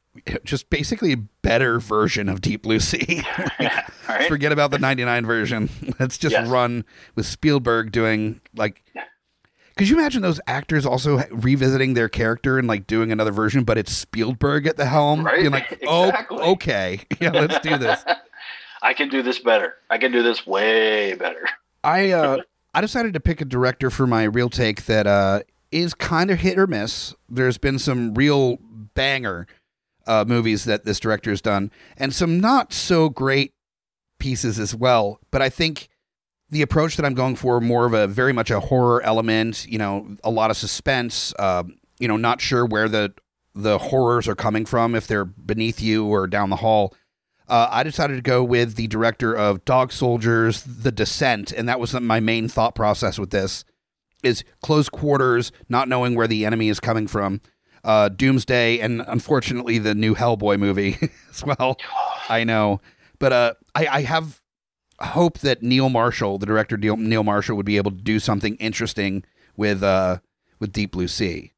just 0.45 0.71
basically 0.71 1.13
a 1.13 1.17
better 1.17 1.81
version 1.81 2.29
of 2.29 2.41
Deep 2.41 2.63
Blue 2.63 2.79
Sea. 2.79 3.23
all 3.59 3.67
right 4.09 4.29
Forget 4.29 4.53
about 4.53 4.71
the 4.71 4.79
99 4.79 5.27
version. 5.27 5.69
Let's 5.99 6.17
just 6.19 6.33
Yes. 6.35 6.49
run 6.49 6.85
with 7.17 7.27
Spielberg 7.27 7.91
doing 7.93 8.41
like. 8.55 8.85
Could 9.77 9.89
you 9.89 9.99
imagine 9.99 10.23
those 10.23 10.41
actors 10.47 10.87
also 10.87 11.23
revisiting 11.31 11.95
their 11.95 12.09
character 12.09 12.59
and 12.59 12.69
like 12.69 12.87
doing 12.87 13.11
another 13.11 13.33
version, 13.33 13.65
but 13.65 13.77
it's 13.77 13.93
Spielberg 13.93 14.67
at 14.67 14.77
the 14.77 14.87
helm? 14.87 15.25
Right? 15.25 15.41
Being 15.41 15.53
like, 15.53 15.83
oh, 15.87 16.05
Exactly. 16.09 16.39
okay, 16.39 17.01
yeah, 17.21 17.31
let's 17.31 17.59
do 17.61 17.77
this. 17.79 18.05
i 18.83 18.93
can 18.93 19.09
do 19.09 19.23
this 19.23 19.39
better 19.39 19.77
i 19.89 19.97
can 19.97 20.13
do 20.13 20.23
this 20.23 20.47
way 20.47 21.15
better 21.15 21.49
I 21.83 22.11
uh, 22.11 22.39
I 22.75 22.81
decided 22.83 23.15
to 23.15 23.21
pick 23.21 23.41
a 23.41 23.45
director 23.47 23.89
for 23.91 24.07
my 24.07 24.25
real 24.25 24.51
take 24.51 24.85
that 24.87 25.07
uh, 25.07 25.41
is 25.71 25.93
kind 25.95 26.31
of 26.31 26.41
hit 26.41 26.59
or 26.59 26.67
miss. 26.67 27.15
There's 27.29 27.59
been 27.59 27.79
some 27.79 28.15
real 28.15 28.59
banger 28.95 29.47
uh, 30.07 30.25
movies 30.27 30.65
that 30.65 30.85
this 30.85 30.99
director 30.99 31.31
has 31.31 31.41
done, 31.43 31.71
and 31.97 32.15
some 32.15 32.41
not 32.41 32.73
so 32.73 33.09
great 33.11 33.53
pieces 34.19 34.59
as 34.59 34.75
well. 34.75 35.21
But 35.31 35.43
I 35.43 35.51
think 35.51 35.89
the 36.55 36.63
approach 36.63 36.97
that 36.97 37.05
I'm 37.05 37.15
going 37.15 37.35
for 37.35 37.61
more 37.61 37.85
of 37.85 37.95
a 37.95 38.07
very 38.07 38.33
much 38.33 38.49
a 38.49 38.61
horror 38.61 39.03
element. 39.03 39.67
You 39.69 39.79
know, 39.79 40.17
a 40.23 40.31
lot 40.31 40.51
of 40.53 40.57
suspense. 40.57 41.35
Uh, 41.37 41.65
you 41.99 42.07
know, 42.07 42.17
not 42.17 42.41
sure 42.41 42.65
where 42.65 42.89
the 42.89 43.13
the 43.57 43.79
horrors 43.79 44.29
are 44.29 44.37
coming 44.37 44.65
from 44.65 44.95
if 44.95 45.07
they're 45.07 45.25
beneath 45.25 45.81
you 45.81 46.07
or 46.07 46.27
down 46.29 46.51
the 46.51 46.57
hall. 46.57 46.95
Uh, 47.49 47.69
I 47.71 47.83
decided 47.83 48.15
to 48.15 48.23
go 48.23 48.43
with 48.43 48.77
the 48.77 48.87
director 48.87 49.35
of 49.35 49.65
Dog 49.65 49.93
Soldiers, 49.93 50.63
The 50.63 50.91
Descent, 50.93 51.53
and 51.53 51.69
that 51.69 51.79
was 51.79 51.93
my 51.93 52.19
main 52.21 52.49
thought 52.49 52.77
process 52.77 53.19
with 53.19 53.31
this: 53.31 53.65
is 54.23 54.45
close 54.63 54.89
quarters, 54.89 55.51
not 55.69 55.89
knowing 55.89 56.15
where 56.15 56.29
the 56.29 56.47
enemy 56.47 56.69
is 56.69 56.79
coming 56.79 57.09
from, 57.09 57.41
uh, 57.83 58.11
Doomsday, 58.11 58.79
and 58.79 59.03
unfortunately 59.09 59.79
the 59.79 59.95
new 59.95 60.15
Hellboy 60.15 60.57
movie 60.61 60.99
as 61.31 61.45
well. 61.45 61.79
I 62.29 62.45
know, 62.45 62.81
but 63.19 63.33
uh, 63.33 63.55
I, 63.75 63.87
I 63.89 64.03
have 64.03 64.41
hope 65.01 65.39
that 65.41 65.63
Neil 65.63 65.89
Marshall, 65.89 66.39
the 66.39 66.47
director 66.47 66.77
Neil, 66.77 67.25
Marshall, 67.25 67.57
would 67.57 67.67
be 67.67 67.77
able 67.77 67.91
to 67.91 67.97
do 67.97 68.19
something 68.19 68.57
interesting 68.57 69.25
with 69.57 69.83
uh, 69.83 70.19
with 70.61 70.73
Deep 70.73 70.93
Blue 70.93 71.09
Sea. 71.09 71.53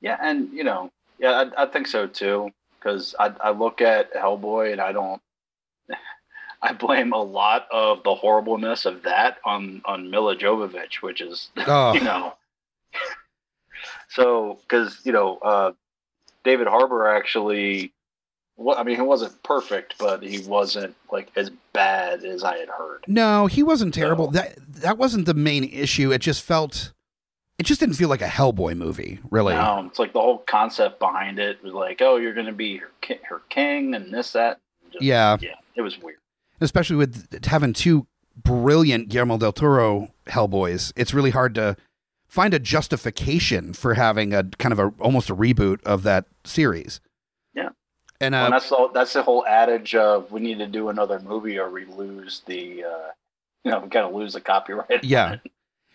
Yeah, 0.00 0.18
and 0.20 0.52
you 0.52 0.64
know, 0.64 0.90
yeah, 1.18 1.44
I, 1.56 1.64
I 1.64 1.66
think 1.66 1.86
so 1.86 2.06
too. 2.06 2.50
Because 2.78 3.14
I, 3.18 3.32
I 3.40 3.50
look 3.50 3.80
at 3.80 4.12
Hellboy 4.12 4.72
and 4.72 4.80
I 4.80 4.92
don't, 4.92 5.22
I 6.62 6.74
blame 6.74 7.14
a 7.14 7.22
lot 7.22 7.66
of 7.72 8.02
the 8.02 8.14
horribleness 8.14 8.84
of 8.84 9.02
that 9.04 9.38
on 9.44 9.80
on 9.86 10.10
Milla 10.10 10.36
Jovovich, 10.36 10.96
which 10.96 11.20
is 11.20 11.50
Oh, 11.66 11.94
you 11.94 12.00
know, 12.00 12.34
so 14.08 14.58
because 14.62 15.00
you 15.04 15.12
know, 15.12 15.38
uh, 15.38 15.72
David 16.44 16.66
Harbour 16.66 17.08
actually, 17.08 17.94
I 18.76 18.82
mean, 18.84 18.96
he 18.96 19.02
wasn't 19.02 19.42
perfect, 19.42 19.94
but 19.98 20.22
he 20.22 20.38
wasn't 20.46 20.94
like 21.10 21.30
as 21.36 21.50
bad 21.72 22.24
as 22.24 22.44
I 22.44 22.58
had 22.58 22.68
heard. 22.68 23.04
No, 23.08 23.46
he 23.46 23.62
wasn't 23.62 23.92
terrible. 23.94 24.26
No. 24.26 24.32
That 24.40 24.54
that 24.68 24.98
wasn't 24.98 25.26
the 25.26 25.34
main 25.34 25.64
issue. 25.64 26.12
It 26.12 26.20
just 26.20 26.42
felt 26.42 26.92
it 27.58 27.64
just 27.64 27.80
didn't 27.80 27.96
feel 27.96 28.08
like 28.08 28.22
a 28.22 28.26
Hellboy 28.28 28.76
movie, 28.76 29.18
really. 29.30 29.54
Um, 29.54 29.86
it's 29.86 29.98
like 29.98 30.12
the 30.12 30.20
whole 30.20 30.38
concept 30.38 30.98
behind 30.98 31.38
it 31.38 31.62
was 31.62 31.72
like, 31.72 32.00
oh, 32.02 32.16
you're 32.16 32.34
going 32.34 32.46
to 32.46 32.52
be 32.52 32.76
her, 32.78 32.90
ki- 33.00 33.20
her 33.28 33.42
king 33.48 33.94
and 33.94 34.12
this 34.12 34.32
that. 34.32 34.58
Just- 34.92 35.02
Yeah. 35.04 35.36
yeah, 35.40 35.54
it 35.76 35.82
was 35.82 35.98
weird. 36.00 36.18
Especially 36.60 36.96
with 36.96 37.44
having 37.46 37.72
two 37.72 38.06
brilliant 38.36 39.08
Guillermo 39.08 39.38
del 39.38 39.52
Toro 39.52 40.08
Hellboys. 40.26 40.92
It's 40.96 41.14
really 41.14 41.30
hard 41.30 41.54
to 41.56 41.76
find 42.28 42.54
a 42.54 42.58
justification 42.58 43.72
for 43.72 43.94
having 43.94 44.32
a 44.34 44.44
kind 44.58 44.72
of 44.72 44.78
a 44.78 44.92
almost 45.00 45.30
a 45.30 45.36
reboot 45.36 45.82
of 45.84 46.02
that 46.04 46.26
series. 46.44 47.00
Yeah. 47.54 47.68
And 48.24 48.32
Well, 48.34 48.42
uh, 48.42 48.44
and 48.46 48.54
that's 48.54 48.68
the 48.68 48.88
that's 48.92 49.12
the 49.12 49.22
whole 49.22 49.44
adage 49.46 49.94
of 49.94 50.30
we 50.32 50.40
need 50.40 50.58
to 50.58 50.66
do 50.66 50.88
another 50.88 51.20
movie 51.20 51.58
or 51.58 51.70
we 51.70 51.84
lose 51.84 52.42
the, 52.46 52.84
uh, 52.84 53.10
you 53.64 53.70
know, 53.70 53.80
we 53.80 53.88
got 53.88 54.08
to 54.08 54.14
lose 54.14 54.32
the 54.34 54.40
copyright. 54.40 55.04
Yeah. 55.04 55.36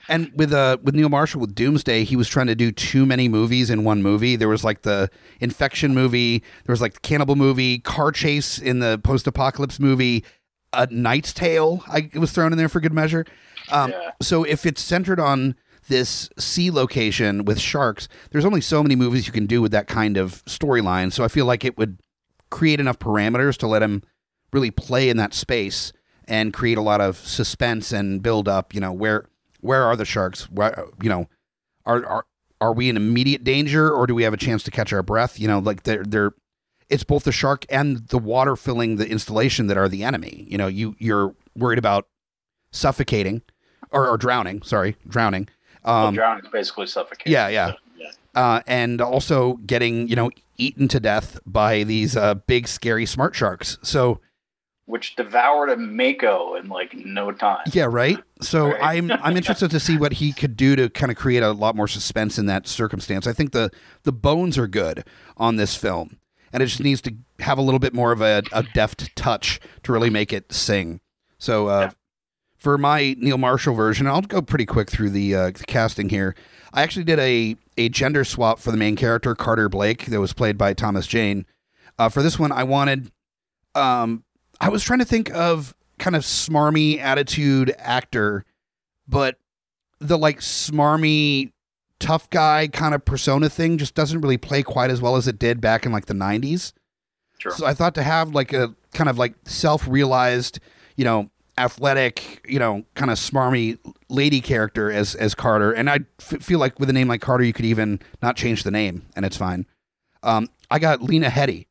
And 0.07 0.31
with 0.35 0.53
uh 0.53 0.77
with 0.81 0.95
Neil 0.95 1.09
Marshall 1.09 1.41
with 1.41 1.53
Doomsday, 1.53 2.03
he 2.03 2.15
was 2.15 2.27
trying 2.27 2.47
to 2.47 2.55
do 2.55 2.71
too 2.71 3.05
many 3.05 3.27
movies 3.27 3.69
in 3.69 3.83
one 3.83 4.01
movie. 4.01 4.35
There 4.35 4.47
was 4.47 4.63
like 4.63 4.83
the 4.83 5.09
infection 5.39 5.93
movie, 5.93 6.39
there 6.65 6.73
was 6.73 6.81
like 6.81 6.93
the 6.93 6.99
cannibal 7.01 7.35
movie, 7.35 7.79
car 7.79 8.11
chase 8.11 8.57
in 8.57 8.79
the 8.79 8.99
post 9.03 9.27
apocalypse 9.27 9.79
movie, 9.79 10.23
a 10.73 10.87
Knight's 10.87 11.33
Tale. 11.33 11.83
I 11.87 12.09
it 12.13 12.19
was 12.19 12.31
thrown 12.31 12.51
in 12.53 12.57
there 12.57 12.69
for 12.69 12.79
good 12.79 12.93
measure. 12.93 13.25
Um, 13.71 13.91
Yeah. 13.91 14.11
So 14.21 14.43
if 14.43 14.65
it's 14.65 14.81
centered 14.81 15.19
on 15.19 15.55
this 15.89 16.29
sea 16.37 16.71
location 16.71 17.43
with 17.45 17.59
sharks, 17.59 18.07
there's 18.31 18.45
only 18.45 18.61
so 18.61 18.81
many 18.81 18.95
movies 18.95 19.27
you 19.27 19.33
can 19.33 19.47
do 19.47 19.61
with 19.61 19.71
that 19.73 19.87
kind 19.87 20.17
of 20.17 20.43
storyline. 20.45 21.11
So 21.11 21.23
I 21.23 21.27
feel 21.27 21.45
like 21.45 21.65
it 21.65 21.77
would 21.77 21.99
create 22.49 22.79
enough 22.79 22.99
parameters 22.99 23.57
to 23.57 23.67
let 23.67 23.81
him 23.83 24.03
really 24.51 24.71
play 24.71 25.09
in 25.09 25.17
that 25.17 25.33
space 25.33 25.93
and 26.27 26.53
create 26.53 26.77
a 26.77 26.81
lot 26.81 27.01
of 27.01 27.17
suspense 27.17 27.91
and 27.91 28.21
build 28.21 28.47
up. 28.47 28.73
You 28.73 28.81
know 28.81 28.91
where 28.91 29.25
where 29.61 29.83
are 29.83 29.95
the 29.95 30.05
sharks? 30.05 30.49
Where, 30.49 30.85
you 31.01 31.09
know, 31.09 31.27
are 31.85 32.05
are 32.05 32.25
are 32.61 32.73
we 32.73 32.89
in 32.89 32.97
immediate 32.97 33.43
danger 33.43 33.89
or 33.91 34.05
do 34.07 34.13
we 34.15 34.23
have 34.23 34.33
a 34.33 34.37
chance 34.37 34.63
to 34.63 34.71
catch 34.71 34.91
our 34.93 35.03
breath? 35.03 35.39
You 35.39 35.47
know, 35.47 35.59
like 35.59 35.83
they're 35.83 36.03
they're 36.03 36.33
it's 36.89 37.03
both 37.03 37.23
the 37.23 37.31
shark 37.31 37.65
and 37.69 38.07
the 38.07 38.17
water 38.17 38.55
filling 38.55 38.95
the 38.95 39.07
installation 39.07 39.67
that 39.67 39.77
are 39.77 39.87
the 39.87 40.03
enemy. 40.03 40.45
You 40.49 40.57
know, 40.57 40.67
you 40.67 40.95
you're 40.97 41.35
worried 41.55 41.77
about 41.79 42.07
suffocating 42.71 43.41
or, 43.91 44.07
or 44.07 44.17
drowning, 44.17 44.61
sorry, 44.61 44.95
drowning. 45.07 45.49
Well, 45.83 46.07
Um, 46.07 46.15
drowning 46.15 46.45
is 46.45 46.51
basically 46.51 46.87
suffocation. 46.87 47.31
yeah, 47.31 47.47
yeah. 47.47 47.73
Uh, 48.39 48.61
and 48.67 49.01
also 49.01 49.37
getting 49.65 50.07
you 50.07 50.15
know 50.15 50.29
eaten 50.57 50.87
to 50.89 50.99
death 50.99 51.39
by 51.45 51.83
these 51.83 52.15
uh, 52.17 52.35
big 52.35 52.67
scary 52.67 53.05
smart 53.05 53.33
sharks. 53.35 53.77
So 53.81 54.19
Which 54.85 55.15
devoured 55.15 55.69
a 55.69 55.77
Mako 55.77 56.55
in 56.55 56.67
like 56.67 56.93
no 56.95 57.31
time. 57.31 57.65
yeah, 57.71 57.87
right. 58.03 58.17
So 58.41 58.59
Right. 58.71 58.79
I'm 58.97 59.11
I'm 59.25 59.37
interested 59.37 59.69
to 59.71 59.79
see 59.79 59.97
what 59.97 60.13
he 60.13 60.33
could 60.33 60.55
do 60.57 60.75
to 60.75 60.89
kind 60.89 61.11
of 61.11 61.17
create 61.17 61.43
a 61.43 61.51
lot 61.51 61.75
more 61.75 61.87
suspense 61.87 62.37
in 62.41 62.45
that 62.47 62.67
circumstance. 62.67 63.27
I 63.27 63.33
think 63.33 63.51
the 63.51 63.69
the 64.03 64.11
bones 64.11 64.57
are 64.57 64.67
good 64.67 65.05
on 65.37 65.55
this 65.57 65.75
film, 65.75 66.07
and 66.51 66.63
it 66.63 66.67
just 66.67 66.83
needs 66.83 67.01
to 67.01 67.11
have 67.39 67.57
a 67.57 67.61
little 67.61 67.79
bit 67.79 67.93
more 67.93 68.11
of 68.11 68.21
a, 68.21 68.41
a 68.51 68.63
deft 68.73 69.15
touch 69.15 69.59
to 69.83 69.93
really 69.93 70.09
make 70.09 70.33
it 70.33 70.51
sing. 70.51 70.99
So 71.37 71.67
uh, 71.67 71.79
Yeah. 71.81 71.91
for 72.57 72.77
my 72.77 73.15
Neil 73.19 73.37
Marshall 73.37 73.75
version, 73.75 74.07
I'll 74.07 74.21
go 74.21 74.41
pretty 74.41 74.65
quick 74.65 74.89
through 74.89 75.11
the, 75.11 75.35
uh, 75.35 75.45
the 75.51 75.63
casting 75.67 76.09
here. 76.09 76.35
I 76.73 76.81
actually 76.83 77.05
did 77.05 77.19
a 77.19 77.55
a 77.79 77.89
gender 77.89 78.25
swap 78.25 78.59
for 78.59 78.71
the 78.71 78.77
main 78.77 78.95
character 78.95 79.33
Carter 79.33 79.69
Blake 79.69 80.07
that 80.07 80.19
was 80.19 80.33
played 80.33 80.57
by 80.57 80.73
Thomas 80.73 81.07
Jane. 81.07 81.45
Uh, 81.97 82.09
for 82.09 82.21
this 82.21 82.37
one, 82.37 82.51
I 82.51 82.63
wanted. 82.63 83.09
Um, 83.73 84.23
I 84.59 84.69
was 84.69 84.83
trying 84.83 84.99
to 84.99 85.05
think 85.05 85.33
of 85.33 85.73
kind 85.97 86.15
of 86.15 86.23
smarmy 86.23 86.99
attitude 86.99 87.73
actor, 87.77 88.45
but 89.07 89.37
the 89.99 90.17
like 90.17 90.39
smarmy 90.39 91.51
tough 91.99 92.29
guy 92.29 92.67
kind 92.67 92.93
of 92.93 93.03
persona 93.05 93.49
thing 93.49 93.77
just 93.77 93.95
doesn't 93.95 94.21
really 94.21 94.37
play 94.37 94.61
quite 94.61 94.89
as 94.89 95.01
well 95.01 95.15
as 95.15 95.27
it 95.27 95.39
did 95.39 95.61
back 95.61 95.85
in 95.85 95.91
like 95.91 96.05
the 96.05 96.13
90s. 96.13 96.73
Sure. 97.37 97.51
So 97.51 97.65
I 97.65 97.73
thought 97.73 97.95
to 97.95 98.03
have 98.03 98.33
like 98.33 98.51
a 98.51 98.75
kind 98.93 99.09
of 99.09 99.17
like 99.17 99.35
self-realized, 99.45 100.59
you 100.97 101.05
know, 101.05 101.29
athletic, 101.59 102.45
you 102.47 102.59
know, 102.59 102.83
kind 102.95 103.11
of 103.11 103.17
smarmy 103.17 103.77
lady 104.09 104.41
character 104.41 104.91
as 104.91 105.15
as 105.15 105.35
Carter, 105.35 105.71
and 105.71 105.89
I 105.89 105.99
f- 106.19 106.41
feel 106.41 106.59
like 106.59 106.79
with 106.79 106.89
a 106.89 106.93
name 106.93 107.07
like 107.07 107.21
Carter, 107.21 107.43
you 107.43 107.53
could 107.53 107.65
even 107.65 107.99
not 108.21 108.35
change 108.35 108.63
the 108.63 108.71
name, 108.71 109.05
and 109.15 109.25
it's 109.25 109.37
fine. 109.37 109.65
Um, 110.23 110.49
I 110.71 110.79
got 110.79 111.01
Lena 111.01 111.29
Headey 111.29 111.67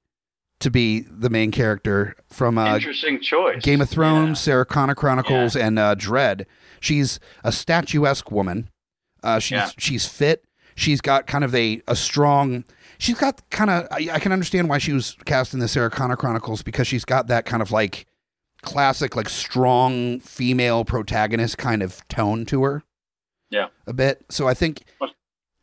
to 0.60 0.70
be 0.70 1.00
the 1.08 1.30
main 1.30 1.50
character 1.50 2.16
from 2.28 2.58
uh, 2.58 2.74
Interesting 2.76 3.20
choice. 3.20 3.62
Game 3.62 3.80
of 3.80 3.88
Thrones, 3.88 4.28
Yeah. 4.30 4.34
Sarah 4.44 4.66
Connor 4.66 4.94
Chronicles, 4.94 5.54
and 5.56 5.78
uh, 5.78 5.94
Dredd. 5.94 6.46
She's 6.80 7.18
a 7.44 7.52
statuesque 7.52 8.30
woman. 8.30 8.68
Uh, 9.22 9.38
she's 9.38 9.56
Yeah. 9.56 9.70
she's 9.78 10.06
fit. 10.06 10.44
She's 10.74 11.00
got 11.00 11.26
kind 11.26 11.42
of 11.44 11.54
a, 11.54 11.82
a 11.88 11.96
strong. 11.96 12.64
She's 12.98 13.18
got 13.18 13.42
kind 13.50 13.68
of. 13.70 13.86
I, 13.90 14.08
I 14.12 14.18
can 14.20 14.32
understand 14.32 14.68
why 14.68 14.78
she 14.78 14.92
was 14.92 15.16
cast 15.24 15.52
in 15.54 15.60
the 15.60 15.66
Sarah 15.68 15.90
Connor 15.90 16.16
Chronicles 16.16 16.62
because 16.62 16.86
she's 16.86 17.04
got 17.04 17.26
that 17.28 17.44
kind 17.46 17.62
of 17.62 17.70
like 17.72 18.06
classic, 18.62 19.14
like 19.16 19.28
strong 19.28 20.20
female 20.20 20.84
protagonist 20.84 21.58
kind 21.58 21.82
of 21.82 22.06
tone 22.08 22.44
to 22.46 22.62
her. 22.64 22.82
Yeah. 23.50 23.68
a 23.86 23.92
bit. 23.94 24.24
So 24.28 24.46
I 24.46 24.52
think 24.54 24.84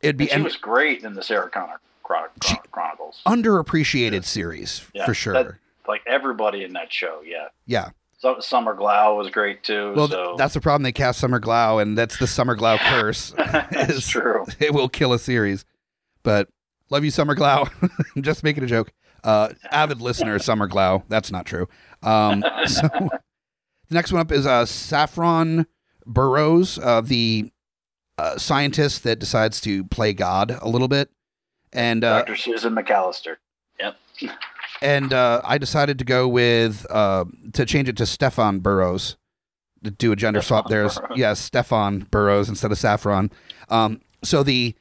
it'd 0.00 0.16
be 0.16 0.30
And 0.30 0.40
she 0.40 0.44
was 0.44 0.56
great 0.56 1.04
in 1.04 1.14
the 1.14 1.22
Sarah 1.22 1.48
Connor 1.48 1.78
Chron- 2.02 2.28
Chronicles. 2.72 3.20
underappreciated 3.26 4.24
series 4.24 4.84
Yeah, 4.92 5.06
for 5.06 5.14
sure. 5.14 5.32
that- 5.34 5.54
like 5.88 6.02
everybody 6.06 6.64
in 6.64 6.72
that 6.72 6.92
show. 6.92 7.20
Yeah. 7.24 7.46
yeah. 7.64 7.90
So, 8.18 8.40
Summer 8.40 8.74
Glau 8.74 9.16
was 9.16 9.30
great 9.30 9.62
too. 9.62 9.92
Well, 9.94 10.08
so 10.08 10.24
th- 10.28 10.36
that's 10.38 10.54
the 10.54 10.60
problem. 10.60 10.82
They 10.82 10.90
cast 10.90 11.20
Summer 11.20 11.38
Glau, 11.38 11.80
and 11.80 11.96
that's 11.96 12.18
the 12.18 12.26
Summer 12.26 12.56
Glau 12.56 12.76
curse. 12.78 13.30
that's 13.36 14.08
true. 14.08 14.46
it 14.58 14.72
will 14.74 14.88
kill 14.88 15.12
a 15.12 15.18
series. 15.18 15.64
But 16.24 16.48
love 16.90 17.04
you, 17.04 17.10
Summer 17.12 17.36
Glau. 17.36 17.70
I'm 18.16 18.22
just 18.22 18.42
making 18.42 18.64
a 18.64 18.66
joke. 18.66 18.90
Uh, 19.26 19.48
avid 19.72 20.00
listener, 20.00 20.38
Summer 20.38 20.68
Glau. 20.68 21.02
That's 21.08 21.32
not 21.32 21.46
true. 21.46 21.68
Um, 22.02 22.44
so 22.66 22.88
the 22.88 23.10
next 23.90 24.12
one 24.12 24.20
up 24.20 24.30
is 24.30 24.46
uh, 24.46 24.64
Saffron 24.66 25.66
Burrows, 26.06 26.78
uh, 26.78 27.00
the 27.00 27.50
uh, 28.18 28.38
scientist 28.38 29.02
that 29.02 29.18
decides 29.18 29.60
to 29.62 29.82
play 29.84 30.12
God 30.12 30.56
a 30.62 30.68
little 30.68 30.86
bit. 30.86 31.10
And 31.72 32.04
uh, 32.04 32.20
Dr. 32.20 32.36
Susan 32.36 32.74
McAllister. 32.74 33.36
Yep. 33.80 33.96
and 34.80 35.12
uh, 35.12 35.42
I 35.44 35.58
decided 35.58 35.98
to 35.98 36.04
go 36.04 36.28
with 36.28 36.86
uh, 36.88 37.24
to 37.52 37.66
change 37.66 37.88
it 37.88 37.96
to 37.98 38.06
Stefan 38.06 38.60
Burrows 38.60 39.16
to 39.82 39.90
do 39.90 40.12
a 40.12 40.16
gender 40.16 40.40
swap. 40.40 40.68
There's 40.68 40.98
Burrows. 40.98 41.18
yeah, 41.18 41.34
Stefan 41.34 42.06
Burrows 42.10 42.48
instead 42.48 42.70
of 42.70 42.78
Saffron. 42.78 43.32
Um, 43.68 44.00
so 44.22 44.44
the 44.44 44.76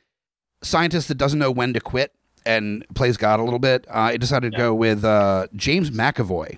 scientist 0.62 1.08
that 1.08 1.16
doesn't 1.16 1.40
know 1.40 1.52
when 1.52 1.74
to 1.74 1.80
quit 1.80 2.14
and 2.46 2.86
plays 2.96 3.18
God 3.18 3.40
a 3.40 3.44
little 3.44 3.60
bit. 3.60 3.86
Uh, 3.90 3.94
I 4.00 4.18
decided 4.18 4.52
to 4.54 4.58
Yeah. 4.58 4.64
go 4.66 4.76
with 4.76 5.04
uh, 5.04 5.48
James 5.56 5.90
McAvoy. 5.92 6.58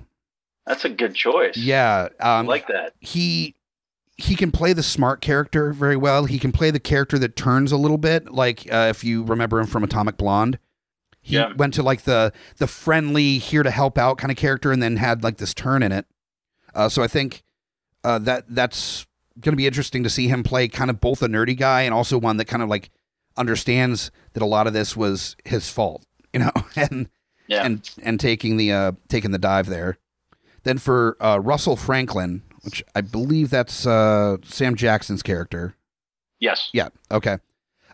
That's 0.66 0.84
a 0.86 0.90
good 0.90 1.16
choice. 1.16 1.56
Yeah, 1.56 2.10
I 2.20 2.40
um, 2.40 2.46
like 2.48 2.68
that. 2.68 2.94
he 3.00 3.56
he 4.18 4.36
can 4.36 4.52
play 4.52 4.74
the 4.74 4.82
smart 4.84 5.22
character 5.22 5.72
very 5.72 5.96
well. 5.96 6.26
He 6.26 6.40
can 6.40 6.52
play 6.52 6.72
the 6.72 6.80
character 6.80 7.20
that 7.20 7.36
turns 7.36 7.72
a 7.72 7.78
little 7.78 8.00
bit, 8.00 8.32
like 8.32 8.68
uh, 8.72 8.88
if 8.90 9.04
you 9.04 9.24
remember 9.24 9.60
him 9.60 9.68
from 9.68 9.84
Atomic 9.84 10.18
Blonde. 10.18 10.58
He 11.22 11.36
Yeah. 11.36 11.54
went 11.56 11.74
to 11.76 11.84
like 11.84 12.02
the 12.04 12.34
the 12.58 12.68
friendly, 12.68 13.38
here 13.38 13.64
to 13.64 13.72
help 13.72 13.98
out 13.98 14.18
kind 14.18 14.32
of 14.32 14.38
character, 14.38 14.72
and 14.72 14.82
then 14.82 14.98
had 14.98 15.24
like 15.24 15.38
this 15.38 15.54
turn 15.54 15.84
in 15.84 15.92
it. 15.92 16.06
Uh, 16.76 16.90
so 16.90 17.02
I 17.04 17.08
think 17.08 17.44
uh, 18.04 18.20
that 18.20 18.46
that's 18.50 19.06
going 19.40 19.54
to 19.54 19.58
be 19.58 19.68
interesting 19.68 20.04
to 20.04 20.10
see 20.10 20.28
him 20.28 20.42
play 20.44 20.68
kind 20.68 20.90
of 20.90 21.00
both 21.00 21.22
a 21.22 21.28
nerdy 21.28 21.56
guy 21.56 21.82
and 21.84 21.94
also 21.94 22.18
one 22.18 22.38
that 22.38 22.46
kind 22.46 22.64
of 22.64 22.70
like 22.70 22.90
understands 23.38 24.12
that 24.34 24.42
a 24.44 24.46
lot 24.46 24.68
of 24.68 24.74
this 24.74 24.96
was 24.98 25.36
his 25.46 25.70
fault, 25.70 26.06
you 26.34 26.40
know, 26.42 26.52
and 26.76 27.10
Yeah. 27.48 27.66
and 27.66 27.90
and 28.04 28.20
taking 28.20 28.58
the 28.58 28.72
uh 28.72 28.92
taking 29.08 29.32
the 29.32 29.38
dive 29.40 29.68
there. 29.68 29.98
Then 30.64 30.78
for 30.80 31.16
uh, 31.22 31.40
Russell 31.42 31.76
Franklin, 31.78 32.42
which 32.64 32.84
I 32.94 33.00
believe 33.02 33.50
that's 33.50 33.86
uh, 33.88 34.38
Sam 34.44 34.76
Jackson's 34.76 35.24
character. 35.24 35.76
yes. 36.40 36.70
Yeah, 36.74 36.90
okay. 37.10 37.38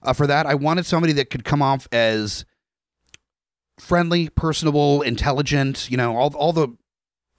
Uh, 0.01 0.13
for 0.13 0.25
that, 0.27 0.45
I 0.47 0.55
wanted 0.55 0.85
somebody 0.87 1.13
that 1.13 1.29
could 1.29 1.43
come 1.45 1.61
off 1.61 1.87
as 1.91 2.45
friendly, 3.79 4.29
personable, 4.29 5.01
intelligent. 5.01 5.89
You 5.89 5.97
know, 5.97 6.15
all 6.17 6.33
all 6.35 6.53
the 6.53 6.69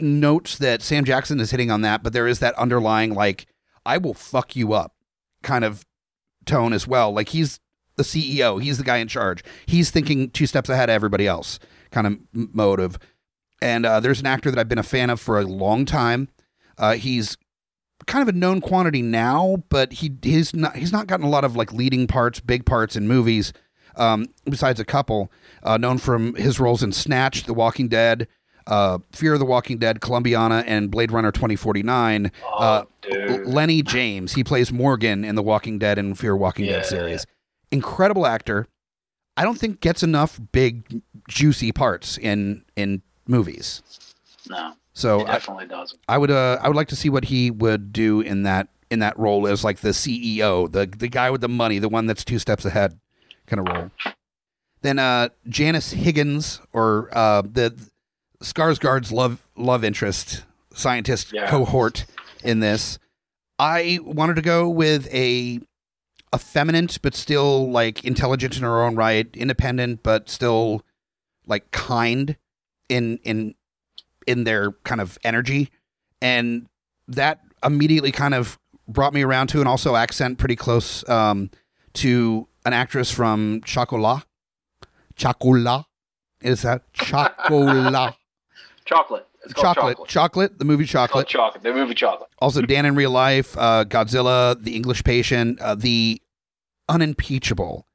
notes 0.01 0.59
that 0.59 0.83
Sam 0.83 1.05
Jackson 1.05 1.41
is 1.41 1.51
hitting 1.51 1.71
on 1.71 1.83
that, 1.83 2.03
but 2.03 2.13
there 2.13 2.27
is 2.27 2.39
that 2.41 2.55
underlying 2.59 3.15
like 3.15 3.47
I 3.85 3.99
will 3.99 4.15
fuck 4.15 4.55
you 4.57 4.73
up 4.73 4.95
kind 5.43 5.65
of 5.65 5.85
tone 6.47 6.73
as 6.73 6.87
well. 6.87 7.13
Like 7.13 7.31
he's 7.31 7.61
the 7.97 8.03
CEO, 8.03 8.61
he's 8.63 8.79
the 8.79 8.85
guy 8.85 8.97
in 8.99 9.09
charge. 9.09 9.45
He's 9.67 9.91
thinking 9.91 10.31
two 10.31 10.47
steps 10.47 10.69
ahead 10.69 10.89
of 10.91 10.95
everybody 10.95 11.27
else 11.27 11.59
kind 11.91 12.07
of 12.07 12.19
motive. 12.33 12.99
And 13.63 13.87
uh, 13.87 14.01
there's 14.01 14.21
an 14.21 14.27
actor 14.27 14.51
that 14.51 14.59
I've 14.59 14.69
been 14.69 14.79
a 14.79 14.83
fan 14.83 15.11
of 15.11 15.21
for 15.21 15.39
a 15.39 15.45
long 15.45 15.85
time. 15.87 16.29
Uh, 16.77 16.95
he's 16.95 17.37
kind 18.07 18.29
of 18.29 18.35
a 18.35 18.37
known 18.37 18.61
quantity 18.61 19.01
now, 19.01 19.63
but 19.69 19.93
he 19.95 20.13
he's 20.23 20.53
not 20.55 20.77
he's 20.77 20.93
not 20.93 21.07
gotten 21.07 21.25
a 21.25 21.29
lot 21.31 21.45
of 21.45 21.55
like 21.57 21.73
leading 21.73 22.07
parts, 22.07 22.41
big 22.41 22.67
parts 22.67 22.97
in 22.97 23.07
movies. 23.09 23.53
Um, 23.97 24.27
besides 24.45 24.81
a 24.81 24.85
couple, 24.85 25.31
uh, 25.63 25.77
known 25.77 25.99
from 25.99 26.35
his 26.35 26.59
roles 26.59 26.83
in 26.83 26.91
Snatch, 26.91 27.45
The 27.45 27.55
Walking 27.55 27.87
Dead, 27.87 28.27
uh, 28.67 28.99
Fear 29.13 29.35
of 29.35 29.39
the 29.39 29.45
Walking 29.47 29.79
Dead, 29.79 30.01
Columbiana, 30.01 30.65
and 30.67 30.91
Blade 30.91 31.13
Runner 31.13 31.31
2049. 31.31 32.33
Oh, 32.45 32.49
Uh. 32.59 32.85
Lenny 33.45 33.83
James, 33.83 34.33
he 34.35 34.43
plays 34.43 34.73
Morgan 34.73 35.25
in 35.25 35.37
the 35.37 35.43
Walking 35.45 35.79
Dead 35.79 35.97
and 35.97 36.19
Fear 36.19 36.35
Walking 36.37 36.65
Yeah. 36.65 36.73
Dead 36.79 36.87
series. 36.87 37.27
Incredible 37.75 38.27
actor. 38.27 38.67
I 39.37 39.43
don't 39.45 39.59
think 39.59 39.81
gets 39.81 40.03
enough 40.05 40.41
big 40.53 41.03
juicy 41.29 41.73
parts 41.73 42.17
in 42.19 42.65
in 42.77 43.03
movies. 43.27 43.83
no, 44.49 44.75
So 44.93 45.19
he 45.19 45.25
I, 45.25 45.33
definitely 45.33 45.67
doesn't. 45.67 46.01
I 46.09 46.19
would 46.19 46.31
uh, 46.31 46.59
I 46.63 46.69
would 46.69 46.77
like 46.77 46.89
to 46.89 46.97
see 46.97 47.09
what 47.11 47.25
he 47.25 47.51
would 47.51 47.93
do 47.93 48.21
in 48.21 48.45
that 48.45 48.69
in 48.91 49.01
that 49.01 49.19
role 49.19 49.49
as 49.49 49.65
like 49.65 49.81
the 49.81 49.89
CEO, 49.91 50.71
the 50.71 50.87
the 50.87 51.09
guy 51.09 51.31
with 51.31 51.41
the 51.41 51.49
money, 51.49 51.79
the 51.81 51.89
one 51.89 52.07
that's 52.07 52.25
two 52.25 52.39
steps 52.39 52.65
ahead 52.65 52.99
kind 53.47 53.61
of 53.67 53.75
role. 53.75 53.91
Then 54.83 54.99
uh, 55.01 55.31
Janice 55.49 55.91
Higgins 55.93 56.61
or 56.73 57.09
uh, 57.13 57.43
the 57.43 57.75
Skarsgård's 58.43 59.11
love 59.11 59.47
love 59.57 59.83
interest 59.83 60.45
scientist 60.75 61.33
Yeah. 61.33 61.49
cohort 61.51 62.07
in 62.45 62.61
this. 62.61 62.99
I 63.59 63.99
wanted 64.03 64.37
to 64.37 64.43
go 64.43 64.69
with 64.69 65.09
a 65.13 65.61
effeminate 66.35 66.99
but 67.03 67.15
still 67.15 67.71
like 67.71 68.05
intelligent 68.05 68.57
in 68.57 68.63
her 68.63 68.83
own 68.83 68.97
right, 68.97 69.29
independent 69.35 70.03
but 70.03 70.29
still 70.29 70.83
like 71.47 71.71
kind 71.71 72.37
in 72.89 73.19
in 73.25 73.55
in 74.27 74.45
their 74.45 74.73
kind 74.85 75.01
of 75.01 75.19
energy 75.23 75.71
and 76.21 76.67
that 77.09 77.41
immediately 77.63 78.11
kind 78.11 78.35
of 78.35 78.59
brought 78.89 79.13
me 79.15 79.23
around 79.23 79.49
to 79.49 79.61
and 79.61 79.69
also 79.69 79.97
accent 79.97 80.39
pretty 80.39 80.57
close 80.57 81.07
um, 81.09 81.51
to 81.95 82.49
an 82.65 82.73
actress 82.73 83.11
from 83.11 83.61
Chocolat. 83.65 84.25
Chocolat. 85.17 85.85
Is 86.41 86.63
that 86.63 86.93
Chocolat? 86.93 88.15
Chocolate. 88.85 89.27
Chocolate. 89.55 89.97
chocolate. 89.97 90.09
chocolate. 90.09 90.59
The 90.59 90.65
movie 90.65 90.87
Chocolate. 90.87 91.27
chocolate. 91.27 91.63
The 91.63 91.73
movie 91.73 91.95
Chocolate. 91.95 92.31
Also, 92.39 92.63
Dan 92.63 92.87
in 92.87 92.95
real 92.95 93.11
life, 93.11 93.57
uh, 93.59 93.85
Godzilla, 93.85 94.63
The 94.63 94.75
English 94.75 95.05
Patient, 95.05 95.61
uh, 95.61 95.75
the 95.75 96.21
unimpeachable 96.89 97.87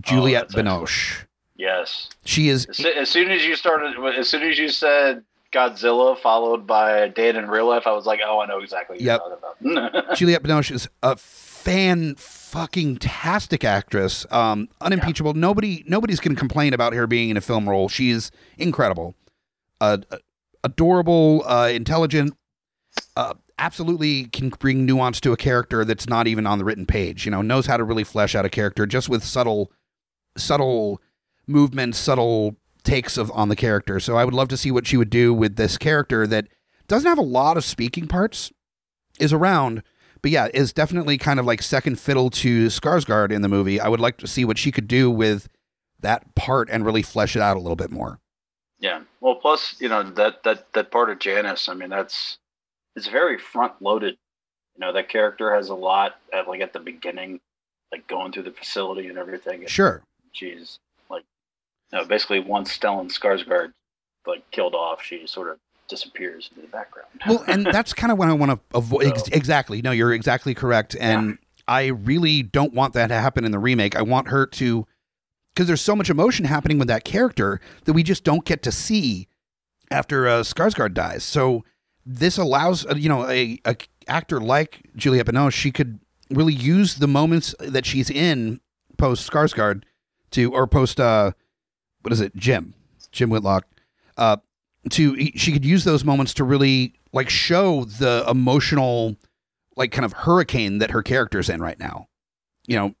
Juliette 0.00 0.44
Oh, 0.54 0.56
that's 0.56 0.66
excellent. 0.68 0.68
Binoche. 0.88 1.24
Yes. 1.56 2.08
She 2.24 2.48
is 2.48 2.66
As, 2.66 3.08
soon 3.10 3.30
as 3.30 3.44
you 3.44 3.56
started, 3.56 3.96
as 4.16 4.28
soon 4.28 4.42
as 4.42 4.58
you 4.58 4.68
said 4.68 5.24
Godzilla 5.52 6.16
followed 6.18 6.66
by 6.66 7.08
Dan 7.08 7.34
in 7.36 7.48
real 7.48 7.66
life, 7.66 7.86
I 7.86 7.92
was 7.92 8.06
like, 8.06 8.20
oh, 8.24 8.40
I 8.40 8.46
know 8.46 8.60
exactly 8.60 8.94
what 8.94 9.00
Yep. 9.02 9.20
you're 9.26 9.76
talking 9.80 9.94
about. 9.98 10.16
Juliette 10.16 10.42
Binoche 10.42 10.70
is 10.72 10.88
a 11.02 11.16
fan 11.16 12.14
fucking 12.16 12.98
tastic 12.98 13.64
actress. 13.64 14.24
Um, 14.30 14.68
unimpeachable. 14.80 15.34
Nobody 15.34 15.84
nobody's 15.86 16.20
going 16.20 16.34
to 16.36 16.38
complain 16.38 16.74
about 16.74 16.92
her 16.94 17.06
being 17.06 17.30
in 17.30 17.36
a 17.36 17.40
film 17.40 17.68
role. 17.68 17.88
She's 17.88 18.30
incredible. 18.56 19.14
Uh, 19.80 19.98
adorable, 20.64 21.42
uh, 21.46 21.68
intelligent, 21.72 22.34
uh, 23.16 23.34
absolutely 23.58 24.24
can 24.24 24.50
bring 24.50 24.86
nuance 24.86 25.20
to 25.20 25.32
a 25.32 25.36
character 25.36 25.84
that's 25.84 26.08
not 26.08 26.26
even 26.26 26.46
on 26.46 26.58
the 26.58 26.64
written 26.64 26.86
page. 26.86 27.24
You 27.24 27.30
know, 27.30 27.42
knows 27.42 27.66
how 27.66 27.76
to 27.76 27.84
really 27.84 28.04
flesh 28.04 28.34
out 28.34 28.44
a 28.44 28.50
character 28.50 28.86
just 28.86 29.08
with 29.08 29.24
subtle, 29.24 29.70
subtle 30.36 31.00
movements, 31.46 31.98
subtle 31.98 32.56
takes 32.84 33.16
of 33.16 33.30
on 33.32 33.48
the 33.48 33.56
character. 33.56 34.00
So 34.00 34.16
I 34.16 34.24
would 34.24 34.34
love 34.34 34.48
to 34.48 34.56
see 34.56 34.70
what 34.70 34.86
she 34.86 34.96
would 34.96 35.10
do 35.10 35.34
with 35.34 35.56
this 35.56 35.76
character 35.76 36.26
that 36.26 36.48
doesn't 36.86 37.08
have 37.08 37.18
a 37.18 37.22
lot 37.22 37.56
of 37.56 37.64
speaking 37.64 38.06
parts, 38.06 38.52
is 39.20 39.32
around, 39.32 39.82
but 40.22 40.30
yeah, 40.30 40.48
is 40.54 40.72
definitely 40.72 41.18
kind 41.18 41.38
of 41.38 41.46
like 41.46 41.62
second 41.62 42.00
fiddle 42.00 42.30
to 42.30 42.66
Skarsgård 42.66 43.30
in 43.30 43.42
the 43.42 43.48
movie. 43.48 43.80
I 43.80 43.88
would 43.88 44.00
like 44.00 44.16
to 44.18 44.26
see 44.26 44.44
what 44.44 44.58
she 44.58 44.72
could 44.72 44.88
do 44.88 45.10
with 45.10 45.48
that 46.00 46.34
part 46.34 46.68
and 46.70 46.84
really 46.84 47.02
flesh 47.02 47.36
it 47.36 47.42
out 47.42 47.56
a 47.56 47.60
little 47.60 47.76
bit 47.76 47.90
more. 47.90 48.20
Yeah. 48.80 49.02
Well, 49.20 49.34
plus 49.34 49.76
you 49.80 49.88
know 49.88 50.02
that 50.02 50.44
that 50.44 50.72
that 50.72 50.90
part 50.90 51.10
of 51.10 51.18
Janice. 51.18 51.68
I 51.68 51.74
mean, 51.74 51.90
that's 51.90 52.38
it's 52.98 53.08
very 53.08 53.38
front 53.38 53.80
loaded. 53.80 54.16
You 54.76 54.80
know, 54.86 54.92
that 54.92 55.08
character 55.08 55.54
has 55.54 55.68
a 55.70 55.74
lot 55.74 56.16
at 56.32 56.46
like 56.48 56.60
at 56.60 56.72
the 56.72 56.80
beginning, 56.80 57.40
like 57.92 58.06
going 58.06 58.32
through 58.32 58.42
the 58.44 58.50
facility 58.52 59.08
and 59.08 59.16
everything. 59.18 59.60
And 59.60 59.70
Sure. 59.70 60.02
She's 60.32 60.78
like, 61.10 61.24
you 61.92 61.98
know, 61.98 62.04
basically 62.04 62.40
once 62.40 62.76
Stellan 62.76 63.06
Skarsgård 63.10 63.72
like 64.26 64.48
killed 64.50 64.74
off, 64.74 65.02
she 65.02 65.26
sort 65.26 65.48
of 65.48 65.58
disappears 65.88 66.50
into 66.50 66.62
the 66.62 66.68
background. 66.68 67.08
Well, 67.26 67.42
and 67.48 67.66
that's 67.72 67.92
kind 67.92 68.12
of 68.12 68.18
what 68.18 68.28
I 68.28 68.34
want 68.34 68.52
to 68.52 68.76
avoid. 68.76 69.06
Ex- 69.06 69.22
So- 69.24 69.30
exactly. 69.32 69.80
No, 69.82 69.90
you're 69.90 70.12
exactly 70.12 70.54
correct. 70.54 70.94
And 71.00 71.38
I 71.66 71.86
really 71.86 72.42
don't 72.42 72.74
want 72.74 72.94
that 72.94 73.08
to 73.08 73.14
happen 73.14 73.44
in 73.44 73.52
the 73.52 73.58
remake. 73.58 73.96
I 73.96 74.02
want 74.02 74.28
her 74.28 74.46
to, 74.46 74.86
because 75.54 75.66
there's 75.66 75.80
so 75.80 75.96
much 75.96 76.08
emotion 76.10 76.44
happening 76.44 76.78
with 76.78 76.88
that 76.88 77.04
character 77.04 77.60
that 77.84 77.94
we 77.94 78.02
just 78.02 78.22
don't 78.22 78.44
get 78.44 78.62
to 78.64 78.70
see 78.72 79.28
after 79.90 80.28
uh, 80.28 80.40
Skarsgård 80.42 80.94
dies. 80.94 81.24
So 81.24 81.64
this 82.10 82.38
allows, 82.38 82.86
uh, 82.86 82.94
you 82.96 83.08
know, 83.08 83.28
a, 83.28 83.60
a 83.66 83.76
actor 84.08 84.40
like 84.40 84.80
Juliette 84.96 85.26
Binoche, 85.26 85.52
she 85.52 85.70
could 85.70 86.00
really 86.30 86.54
use 86.54 86.96
the 86.96 87.06
moments 87.06 87.54
that 87.60 87.84
she's 87.84 88.08
in 88.08 88.60
post 88.96 89.30
Skarsgård 89.30 89.82
to, 90.30 90.52
or 90.52 90.66
post, 90.66 90.98
uh, 90.98 91.32
what 92.00 92.12
is 92.12 92.20
it, 92.22 92.34
Jim, 92.34 92.72
Jim 93.12 93.28
Whitlock, 93.28 93.66
uh, 94.16 94.38
to 94.90 95.16
she 95.36 95.52
could 95.52 95.66
use 95.66 95.84
those 95.84 96.02
moments 96.02 96.32
to 96.34 96.44
really 96.44 96.94
like 97.12 97.28
show 97.28 97.84
the 97.84 98.24
emotional 98.28 99.16
like 99.76 99.92
kind 99.92 100.04
of 100.06 100.12
hurricane 100.12 100.78
that 100.78 100.92
her 100.92 101.02
character's 101.02 101.50
in 101.50 101.60
right 101.60 101.78
now. 101.78 102.08
You 102.66 102.76
know 102.76 102.94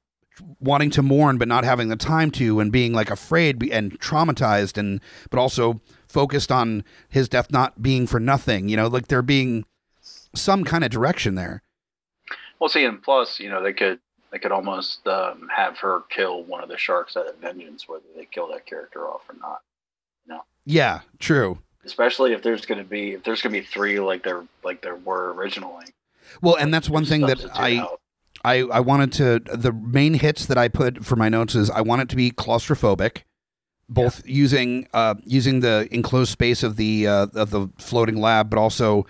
wanting 0.60 0.90
to 0.90 1.02
mourn 1.02 1.38
but 1.38 1.48
not 1.48 1.64
having 1.64 1.88
the 1.88 1.96
time 1.96 2.30
to 2.30 2.60
and 2.60 2.70
being 2.70 2.92
like 2.92 3.10
afraid 3.10 3.60
and 3.72 3.98
traumatized 4.00 4.78
and 4.78 5.00
but 5.30 5.38
also 5.40 5.80
focused 6.08 6.50
on 6.50 6.84
his 7.08 7.28
death 7.28 7.50
not 7.50 7.82
being 7.82 8.06
for 8.06 8.18
nothing 8.18 8.68
you 8.68 8.76
know 8.76 8.86
like 8.86 9.08
there 9.08 9.22
being 9.22 9.64
some 10.34 10.64
kind 10.64 10.84
of 10.84 10.90
direction 10.90 11.34
there 11.34 11.62
Well, 12.58 12.68
see, 12.68 12.84
and 12.84 13.02
plus, 13.02 13.38
you 13.38 13.50
know, 13.50 13.62
they 13.62 13.72
could 13.72 14.00
they 14.30 14.38
could 14.38 14.52
almost 14.52 15.06
um, 15.06 15.48
have 15.54 15.78
her 15.78 16.02
kill 16.10 16.42
one 16.42 16.62
of 16.62 16.68
the 16.68 16.76
sharks 16.76 17.16
out 17.16 17.26
of 17.28 17.36
vengeance, 17.38 17.88
whether 17.88 18.04
they 18.14 18.26
kill 18.26 18.48
that 18.48 18.66
character 18.66 19.06
off 19.06 19.22
or 19.28 19.36
not. 19.40 19.60
You 20.26 20.34
know? 20.34 20.42
yeah 20.66 21.00
true 21.18 21.58
Especially 21.84 22.34
if 22.34 22.42
there's 22.42 22.66
going 22.66 22.78
to 22.82 22.88
be 22.88 23.12
if 23.12 23.22
there's 23.22 23.40
going 23.40 23.54
to 23.54 23.60
be 23.60 23.66
three 23.66 23.98
like 23.98 24.22
there 24.22 24.44
like 24.62 24.82
there 24.82 24.96
were 24.96 25.32
originally. 25.32 25.86
well 26.42 26.56
and 26.56 26.72
that's 26.74 26.90
one 26.90 27.06
thing 27.06 27.22
that 27.22 27.42
i 27.54 27.78
out. 27.78 28.00
I, 28.44 28.58
I 28.60 28.80
wanted 28.80 29.12
to 29.14 29.38
the 29.56 29.72
main 29.72 30.14
hits 30.14 30.46
that 30.46 30.58
I 30.58 30.68
put 30.68 31.04
for 31.04 31.16
my 31.16 31.28
notes 31.28 31.54
is 31.54 31.70
I 31.70 31.80
want 31.80 32.02
it 32.02 32.08
to 32.10 32.16
be 32.16 32.30
claustrophobic, 32.30 33.22
both 33.88 34.22
using 34.26 34.86
uh 34.92 35.14
using 35.24 35.60
the 35.60 35.88
enclosed 35.90 36.30
space 36.30 36.62
of 36.62 36.76
the 36.76 37.06
uh, 37.06 37.26
of 37.34 37.50
the 37.50 37.68
floating 37.78 38.16
lab, 38.20 38.50
but 38.50 38.58
also 38.58 39.06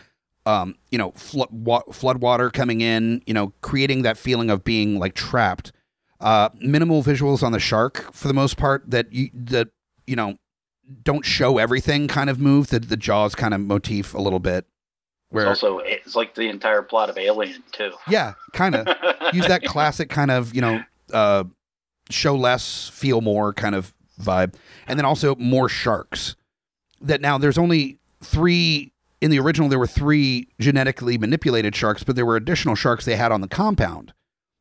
um 0.47 0.77
you 0.91 0.99
know 0.99 1.11
flood 1.13 1.49
wa- 1.51 1.83
flood 1.93 2.21
water 2.21 2.51
coming 2.51 2.81
in, 2.81 3.23
you 3.27 3.35
know 3.35 3.53
creating 3.61 4.03
that 4.03 4.17
feeling 4.17 4.51
of 4.51 4.65
being 4.65 4.99
like 4.99 5.15
trapped. 5.15 5.73
Uh, 6.21 6.49
minimal 6.61 7.01
visuals 7.03 7.45
on 7.45 7.53
the 7.53 7.61
shark 7.61 8.13
for 8.13 8.27
the 8.27 8.35
most 8.35 8.57
part 8.57 8.91
that 8.91 9.13
you 9.13 9.31
that 9.33 9.69
you 10.07 10.17
know 10.17 10.37
don't 11.05 11.25
show 11.25 11.59
everything 11.59 12.09
kind 12.09 12.29
of 12.31 12.41
move 12.41 12.69
the 12.69 12.81
the 12.81 12.97
jaws 12.97 13.35
kind 13.37 13.55
of 13.55 13.61
motif 13.61 14.15
a 14.15 14.21
little 14.21 14.41
bit. 14.41 14.67
Where 15.31 15.45
It's 15.51 15.63
also 15.63 15.79
it's 15.79 16.17
like 16.17 16.35
the 16.35 16.49
entire 16.49 16.83
plot 16.83 17.11
of 17.11 17.19
Alien 17.19 17.63
too. 17.71 17.93
yeah, 18.09 18.35
kind 18.53 18.75
of 18.75 18.89
use 19.35 19.47
that 19.47 19.63
classic 19.63 20.09
kind 20.09 20.31
of 20.31 20.55
you 20.55 20.61
know 20.61 20.83
uh, 21.13 21.45
show 22.11 22.35
less, 22.35 22.89
feel 22.89 23.21
more 23.21 23.53
kind 23.53 23.75
of 23.75 23.93
vibe, 24.19 24.55
and 24.87 24.99
then 24.99 25.05
also 25.05 25.35
more 25.37 25.69
sharks. 25.69 26.37
That 27.01 27.21
now 27.21 27.39
there's 27.39 27.59
only 27.59 27.99
three 28.23 28.93
in 29.21 29.31
the 29.31 29.39
original. 29.39 29.69
There 29.69 29.79
were 29.79 29.87
three 29.87 30.49
genetically 30.61 31.19
manipulated 31.19 31.75
sharks, 31.75 32.05
but 32.05 32.17
there 32.17 32.27
were 32.27 32.37
additional 32.37 32.75
sharks 32.75 33.05
they 33.05 33.17
had 33.17 33.33
on 33.33 33.41
the 33.41 33.49
compound 33.49 34.13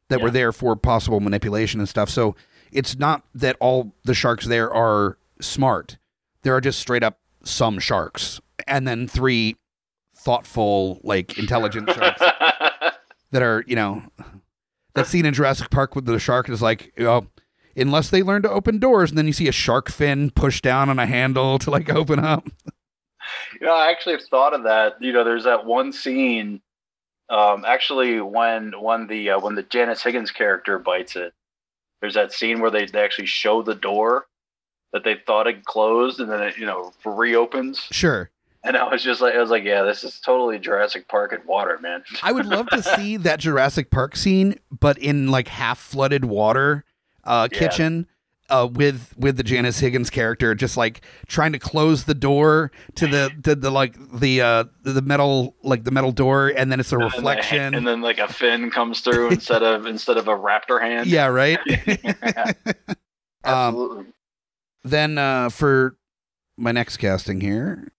that 0.09 0.21
were 0.21 0.31
there 0.31 0.51
for 0.51 0.75
possible 0.75 1.19
manipulation 1.19 1.79
and 1.79 1.89
stuff. 1.89 2.09
So 2.09 2.35
it's 2.71 2.97
not 2.97 3.23
that 3.35 3.57
all 3.59 3.93
the 4.03 4.13
sharks 4.13 4.45
there 4.45 4.73
are 4.73 5.17
smart. 5.41 5.97
There 6.43 6.55
are 6.55 6.61
just 6.61 6.79
straight 6.79 7.03
up 7.03 7.19
some 7.43 7.79
sharks, 7.79 8.39
and 8.67 8.87
then 8.87 9.07
three 9.07 9.57
thoughtful, 10.15 10.99
like 11.03 11.37
intelligent 11.37 11.89
sharks 11.91 12.19
that 13.31 13.41
are, 13.41 13.63
you 13.67 13.75
know, 13.75 14.03
that 14.93 15.07
scene 15.07 15.25
in 15.25 15.33
Jurassic 15.33 15.69
Park 15.69 15.95
with 15.95 16.05
the 16.05 16.19
shark 16.19 16.49
is 16.49 16.61
like, 16.61 16.91
know, 16.97 17.27
unless 17.77 18.09
they 18.09 18.23
learn 18.23 18.41
to 18.41 18.49
open 18.49 18.79
doors, 18.79 19.11
and 19.11 19.17
then 19.17 19.27
you 19.27 19.33
see 19.33 19.47
a 19.47 19.53
shark 19.53 19.89
fin 19.89 20.31
push 20.31 20.61
down 20.61 20.89
on 20.89 20.99
a 20.99 21.05
handle 21.05 21.59
to 21.59 21.71
like 21.71 21.89
open 21.89 22.19
up. 22.19 22.49
You 23.59 23.67
know, 23.67 23.75
I 23.75 23.91
actually 23.91 24.13
have 24.13 24.23
thought 24.23 24.53
of 24.53 24.63
that. 24.63 25.01
You 25.01 25.13
know, 25.13 25.23
there's 25.23 25.43
that 25.43 25.65
one 25.65 25.91
scene. 25.91 26.61
Um, 27.29 27.65
actually, 27.65 28.21
when 28.21 28.73
when 28.79 29.07
the 29.07 29.31
uh, 29.31 29.39
when 29.39 29.55
the 29.55 29.63
Janice 29.63 30.01
Higgins 30.01 30.31
character 30.31 30.79
bites 30.79 31.15
it, 31.15 31.33
there's 32.01 32.13
that 32.13 32.31
scene 32.31 32.59
where 32.59 32.71
they, 32.71 32.85
they 32.85 33.01
actually 33.01 33.25
show 33.25 33.61
the 33.61 33.75
door 33.75 34.27
that 34.93 35.03
they 35.03 35.15
thought 35.15 35.45
had 35.45 35.65
closed, 35.65 36.19
and 36.19 36.31
then 36.31 36.41
it 36.41 36.57
you 36.57 36.65
know 36.65 36.93
reopens. 37.05 37.87
Sure. 37.91 38.29
And 38.63 38.75
I 38.75 38.89
was 38.89 39.01
just 39.01 39.21
like, 39.21 39.33
I 39.33 39.39
was 39.39 39.49
like, 39.49 39.63
yeah, 39.63 39.83
this 39.83 40.03
is 40.03 40.19
totally 40.19 40.59
Jurassic 40.59 41.07
Park 41.07 41.31
in 41.31 41.39
water, 41.45 41.77
man. 41.81 42.03
I 42.21 42.33
would 42.33 42.45
love 42.45 42.67
to 42.69 42.83
see 42.97 43.15
that 43.17 43.39
Jurassic 43.39 43.91
Park 43.91 44.17
scene, 44.17 44.59
but 44.71 44.97
in 44.97 45.29
like 45.29 45.47
half 45.47 45.79
flooded 45.79 46.25
water 46.25 46.83
uh, 47.27 47.47
Yeah. 47.51 47.59
kitchen. 47.59 48.07
Uh, 48.49 48.65
with 48.65 49.13
with 49.17 49.35
the 49.35 49.43
Janice 49.43 49.79
Higgins 49.79 50.09
character, 50.09 50.55
just 50.55 50.77
like 50.77 51.01
trying 51.27 51.51
to 51.51 51.59
close 51.59 52.05
the 52.05 52.13
door 52.13 52.71
to 52.95 53.05
the 53.05 53.29
to 53.43 53.55
the 53.55 53.69
like 53.69 53.93
the 54.21 54.39
uh 54.39 54.63
the 54.83 55.01
metal 55.01 55.53
like 55.63 55.83
the 55.83 55.91
metal 55.91 56.13
door, 56.13 56.53
and 56.55 56.71
then 56.71 56.79
it's 56.79 56.93
a 56.93 56.95
And 56.95 57.11
then- 57.11 57.11
reflection. 57.17 57.75
and 57.75 57.85
then 57.85 57.99
like 57.99 58.19
a 58.19 58.31
fin 58.31 58.71
comes 58.71 59.01
through 59.01 59.27
instead 59.31 59.63
of 59.63 59.85
instead 59.85 60.15
of 60.15 60.29
a 60.29 60.31
raptor 60.31 60.79
hand. 60.79 61.07
yeah, 61.07 61.25
right. 61.25 61.59
Um, 63.43 63.53
absolutely. 63.53 64.05
then 64.85 65.17
uh, 65.17 65.49
for 65.49 65.97
my 66.57 66.71
next 66.71 66.97
casting 66.97 67.41
here, 67.41 67.89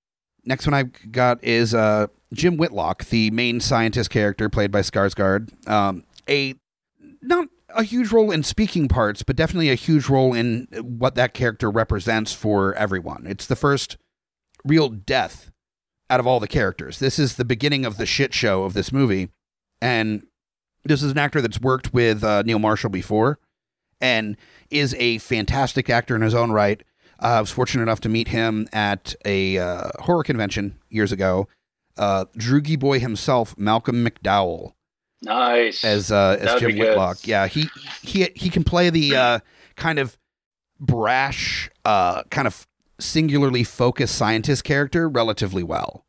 next 0.46 0.66
one 0.66 0.72
I've 0.72 1.12
got 1.12 1.44
is 1.44 1.74
uh, 1.74 2.06
Jim 2.32 2.56
Whitlock, 2.56 3.04
the 3.06 3.30
main 3.32 3.60
scientist 3.60 4.08
character 4.08 4.48
played 4.48 4.70
by 4.70 4.80
Skarsgård. 4.80 5.68
Um, 5.68 6.04
a 6.28 6.54
not 7.22 7.48
a 7.70 7.82
huge 7.82 8.12
role 8.12 8.30
in 8.30 8.42
speaking 8.42 8.88
parts, 8.88 9.22
but 9.22 9.36
definitely 9.36 9.70
a 9.70 9.74
huge 9.74 10.08
role 10.08 10.34
in 10.34 10.68
what 10.80 11.14
that 11.16 11.34
character 11.34 11.70
represents 11.70 12.32
for 12.32 12.74
everyone. 12.74 13.26
It's 13.26 13.46
the 13.46 13.56
first 13.56 13.96
real 14.64 14.88
death 14.88 15.50
out 16.10 16.20
of 16.20 16.26
all 16.26 16.40
the 16.40 16.48
characters. 16.48 16.98
This 16.98 17.18
is 17.18 17.36
the 17.36 17.44
beginning 17.44 17.84
of 17.84 17.96
the 17.96 18.06
shit 18.06 18.32
show 18.32 18.64
of 18.64 18.74
this 18.74 18.92
movie, 18.92 19.28
and 19.80 20.26
this 20.84 21.02
is 21.02 21.12
an 21.12 21.18
actor 21.18 21.40
that's 21.40 21.60
worked 21.60 21.92
with 21.92 22.24
uh, 22.24 22.42
Neil 22.42 22.58
Marshall 22.58 22.90
before, 22.90 23.38
and 24.00 24.36
is 24.70 24.94
a 24.94 25.18
fantastic 25.18 25.90
actor 25.90 26.16
in 26.16 26.22
his 26.22 26.34
own 26.34 26.50
right. 26.50 26.82
Uh, 27.20 27.26
I 27.26 27.40
was 27.40 27.50
fortunate 27.50 27.82
enough 27.82 28.00
to 28.00 28.08
meet 28.08 28.28
him 28.28 28.68
at 28.72 29.14
a 29.24 29.58
uh, 29.58 29.90
horror 30.00 30.22
convention 30.22 30.78
years 30.88 31.12
ago. 31.12 31.48
Uh, 31.96 32.26
Droogie 32.36 32.78
Boy 32.78 33.00
himself, 33.00 33.58
Malcolm 33.58 34.06
McDowell, 34.06 34.74
nice. 35.22 35.84
as 35.84 36.10
uh, 36.12 36.36
as 36.40 36.46
That'd 36.46 36.70
Jim. 36.70 36.78
Whitlock. 36.78 37.26
Yeah, 37.26 37.46
he 37.46 37.68
he 38.02 38.28
he 38.34 38.50
can 38.50 38.64
play 38.64 38.90
the 38.90 39.16
uh, 39.16 39.38
kind 39.76 39.98
of 39.98 40.16
brash, 40.80 41.70
uh, 41.84 42.22
kind 42.24 42.46
of 42.46 42.66
singularly 42.98 43.64
focused 43.64 44.14
scientist 44.14 44.64
character 44.64 45.08
relatively 45.08 45.62
well. 45.62 46.04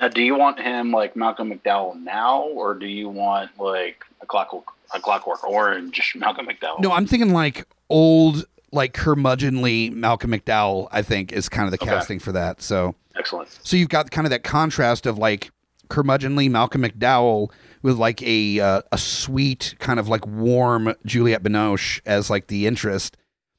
Now, 0.00 0.08
do 0.08 0.22
you 0.22 0.36
want 0.36 0.58
him 0.60 0.90
like 0.90 1.14
Malcolm 1.16 1.52
McDowell 1.52 2.00
now, 2.02 2.42
or 2.42 2.74
do 2.74 2.86
you 2.86 3.08
want 3.08 3.50
like 3.58 4.04
a 4.20 4.26
clockwork, 4.26 4.64
a 4.94 5.00
clockwork 5.00 5.44
orange 5.44 6.12
Malcolm 6.16 6.46
McDowell? 6.46 6.80
No, 6.80 6.90
I'm 6.92 7.06
thinking 7.06 7.32
like 7.32 7.66
old, 7.88 8.44
like 8.72 8.92
curmudgeonly 8.92 9.92
Malcolm 9.92 10.32
McDowell. 10.32 10.88
I 10.90 11.02
think 11.02 11.32
is 11.32 11.48
kind 11.48 11.66
of 11.66 11.70
the 11.70 11.82
Okay. 11.82 11.90
casting 11.90 12.18
for 12.18 12.32
that. 12.32 12.60
So. 12.60 12.94
excellent. 13.16 13.56
So 13.62 13.76
you've 13.76 13.88
got 13.88 14.10
kind 14.10 14.26
of 14.26 14.30
that 14.30 14.42
contrast 14.42 15.06
of 15.06 15.16
like 15.16 15.50
curmudgeonly 15.88 16.50
Malcolm 16.50 16.82
McDowell 16.82 17.50
with 17.84 17.98
like 17.98 18.22
a 18.22 18.58
uh, 18.58 18.82
a 18.90 18.98
sweet 18.98 19.76
kind 19.78 20.00
of 20.00 20.08
like 20.08 20.26
warm 20.26 20.94
Juliette 21.04 21.42
Binoche 21.42 22.00
as 22.06 22.30
like 22.30 22.46
the 22.46 22.66
interest, 22.66 23.18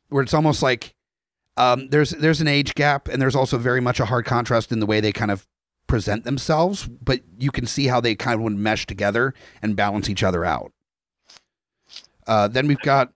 where 0.09 0.23
it's 0.23 0.33
almost 0.33 0.63
like 0.63 0.95
um, 1.55 1.87
there's 1.89 2.09
there's 2.09 2.41
an 2.41 2.47
age 2.47 2.73
gap 2.73 3.07
and 3.07 3.21
there's 3.21 3.35
also 3.35 3.59
very 3.59 3.79
much 3.79 3.99
a 3.99 4.05
hard 4.05 4.25
contrast 4.25 4.71
in 4.71 4.79
the 4.79 4.87
way 4.87 4.99
they 4.99 5.11
kind 5.11 5.29
of 5.29 5.47
present 5.85 6.23
themselves, 6.23 6.87
but 6.87 7.21
you 7.37 7.51
can 7.51 7.67
see 7.67 7.85
how 7.85 8.01
they 8.01 8.15
kind 8.15 8.35
of 8.35 8.41
would 8.41 8.57
mesh 8.57 8.87
together 8.87 9.35
and 9.61 9.75
balance 9.75 10.09
each 10.09 10.23
other 10.23 10.43
out. 10.43 10.73
Uh, 12.25 12.47
then 12.47 12.67
we've 12.67 12.79
got 12.79 13.13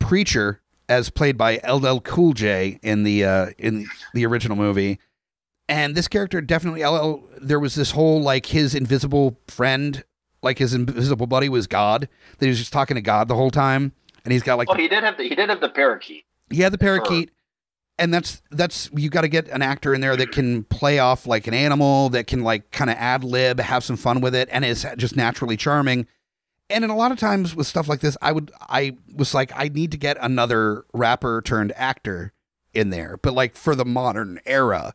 Preacher 0.00 0.60
as 0.88 1.08
played 1.08 1.38
by 1.38 1.60
LL 1.68 2.00
Cool 2.00 2.32
J 2.32 2.80
in 2.82 3.04
the 3.04 3.24
uh, 3.24 3.46
in 3.58 3.86
the 4.12 4.26
original 4.26 4.56
movie. 4.56 4.98
And 5.68 5.94
this 5.94 6.08
character 6.08 6.40
definitely 6.40 6.84
LL 6.84 7.22
there 7.40 7.60
was 7.60 7.76
this 7.76 7.92
whole 7.92 8.20
like 8.20 8.46
his 8.46 8.74
invisible 8.74 9.38
friend, 9.46 10.02
like 10.42 10.58
his 10.58 10.74
invisible 10.74 11.26
buddy 11.26 11.48
was 11.48 11.66
God. 11.66 12.08
That 12.38 12.46
he 12.46 12.48
was 12.48 12.58
just 12.58 12.72
talking 12.72 12.94
to 12.94 13.00
God 13.00 13.28
the 13.28 13.34
whole 13.34 13.50
time. 13.50 13.92
And 14.24 14.32
he's 14.32 14.42
got 14.42 14.58
like 14.58 14.68
Well, 14.68 14.76
he 14.78 14.88
did 14.88 15.02
have 15.04 15.16
the 15.16 15.24
he 15.24 15.34
did 15.34 15.48
have 15.48 15.60
the 15.60 15.68
parakeet. 15.68 16.24
he 16.50 16.60
had 16.60 16.72
the 16.72 16.78
parakeet, 16.78 17.30
and 17.98 18.12
that's 18.12 18.42
that's 18.50 18.90
you 18.94 19.08
got 19.08 19.22
to 19.22 19.28
get 19.28 19.48
an 19.48 19.62
actor 19.62 19.94
in 19.94 20.00
there 20.00 20.16
that 20.16 20.32
can 20.32 20.64
play 20.64 20.98
off 20.98 21.26
like 21.26 21.46
an 21.46 21.54
animal, 21.54 22.10
that 22.10 22.26
can 22.26 22.42
like 22.42 22.70
kind 22.70 22.90
of 22.90 22.96
ad 22.96 23.24
lib, 23.24 23.58
have 23.58 23.84
some 23.84 23.96
fun 23.96 24.20
with 24.20 24.34
it, 24.34 24.48
and 24.52 24.64
is 24.64 24.84
just 24.96 25.16
naturally 25.16 25.56
charming. 25.56 26.06
And 26.70 26.84
in 26.84 26.90
a 26.90 26.96
lot 26.96 27.12
of 27.12 27.18
times 27.18 27.56
with 27.56 27.66
stuff 27.66 27.88
like 27.88 28.00
this, 28.00 28.16
I 28.20 28.32
would 28.32 28.50
I 28.60 28.96
was 29.14 29.32
like 29.32 29.50
I 29.54 29.68
need 29.68 29.90
to 29.92 29.96
get 29.96 30.18
another 30.20 30.84
rapper 30.92 31.40
turned 31.40 31.72
actor 31.76 32.32
in 32.74 32.90
there, 32.90 33.18
but 33.22 33.32
like 33.32 33.56
for 33.56 33.74
the 33.74 33.86
modern 33.86 34.40
era. 34.44 34.92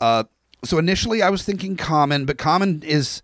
Uh, 0.00 0.24
so 0.64 0.78
initially 0.78 1.22
I 1.22 1.30
was 1.30 1.42
thinking 1.42 1.76
Common, 1.76 2.24
but 2.24 2.38
Common 2.38 2.82
is 2.84 3.22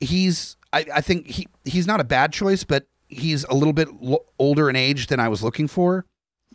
he's 0.00 0.56
I, 0.72 0.84
I 0.96 1.00
think 1.00 1.26
he 1.28 1.48
he's 1.64 1.86
not 1.86 2.00
a 2.00 2.04
bad 2.04 2.32
choice, 2.32 2.64
but 2.64 2.86
he's 3.08 3.44
a 3.44 3.54
little 3.54 3.72
bit 3.72 3.88
l- 4.02 4.24
older 4.38 4.68
in 4.68 4.76
age 4.76 5.06
than 5.06 5.20
I 5.20 5.28
was 5.28 5.42
looking 5.42 5.66
for, 5.68 6.04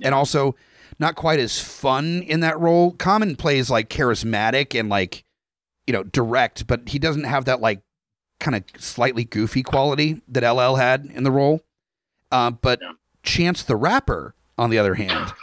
and 0.01 0.13
also 0.13 0.55
not 0.99 1.15
quite 1.15 1.39
as 1.39 1.59
fun 1.59 2.21
in 2.21 2.41
that 2.41 2.59
role. 2.59 2.91
Common 2.91 3.35
plays 3.35 3.69
like 3.69 3.89
charismatic 3.89 4.79
and 4.79 4.89
like 4.89 5.23
you 5.87 5.93
know 5.93 6.03
direct, 6.03 6.67
but 6.67 6.89
he 6.89 6.99
doesn't 6.99 7.23
have 7.23 7.45
that 7.45 7.59
like 7.61 7.81
kind 8.39 8.55
of 8.55 8.63
slightly 8.81 9.23
goofy 9.23 9.63
quality 9.63 10.21
that 10.27 10.47
LL 10.47 10.75
had 10.75 11.05
in 11.05 11.23
the 11.23 11.31
role. 11.31 11.61
Uh, 12.31 12.51
but 12.51 12.79
Yeah. 12.81 12.91
Chance 13.23 13.63
the 13.63 13.77
Rapper, 13.77 14.35
on 14.57 14.69
the 14.69 14.77
other 14.77 14.95
hand, 14.95 15.33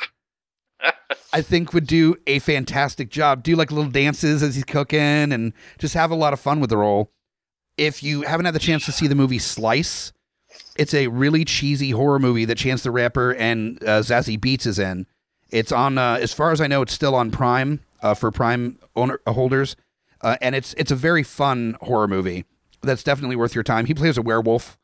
I 1.33 1.41
think 1.41 1.73
would 1.73 1.87
do 1.87 2.17
a 2.27 2.39
fantastic 2.41 3.09
job. 3.09 3.43
Do 3.43 3.57
like 3.57 3.71
little 3.73 3.91
dances 3.91 4.43
as 4.43 4.55
he's 4.55 4.65
cooking 4.65 5.33
and 5.33 5.53
just 5.79 5.95
have 5.95 6.11
a 6.11 6.15
lot 6.15 6.33
of 6.33 6.41
fun 6.41 6.61
with 6.61 6.69
the 6.71 6.77
role. 6.77 7.11
If 7.81 8.03
you 8.03 8.23
haven't 8.23 8.45
had 8.45 8.55
the 8.55 8.59
chance 8.59 8.85
to 8.85 8.93
see 8.93 9.07
the 9.07 9.15
movie 9.15 9.39
Slice, 9.39 10.13
it's 10.77 10.93
a 10.93 11.07
really 11.07 11.47
cheesy 11.47 11.93
horror 11.93 12.19
movie 12.19 12.45
that 12.45 12.59
Chance 12.59 12.83
the 12.83 12.91
Rapper 12.91 13.35
and 13.35 13.83
uh, 13.83 14.01
Zazie 14.01 14.39
Beetz 14.39 14.67
is 14.67 14.79
in. 14.79 15.07
It's 15.49 15.73
on, 15.73 15.97
uh, 15.97 16.19
as 16.21 16.35
far 16.35 16.53
as 16.53 16.61
I 16.61 16.67
know, 16.67 16.83
it's 16.83 16.93
still 16.93 17.15
on 17.15 17.31
Prime 17.31 17.81
uh, 18.03 18.13
for 18.13 18.31
Prime 18.31 18.79
owner 18.95 19.19
uh, 19.27 19.33
holders, 19.33 19.77
uh, 20.21 20.37
and 20.43 20.55
it's 20.55 20.75
it's 20.75 20.91
a 20.91 20.95
very 20.95 21.23
fun 21.23 21.79
horror 21.81 22.07
movie 22.07 22.45
that's 22.83 23.03
definitely 23.03 23.37
worth 23.37 23.55
your 23.55 23.65
time. 23.65 23.87
He 23.87 23.95
plays 23.95 24.19
a 24.19 24.23
werewolf 24.23 24.79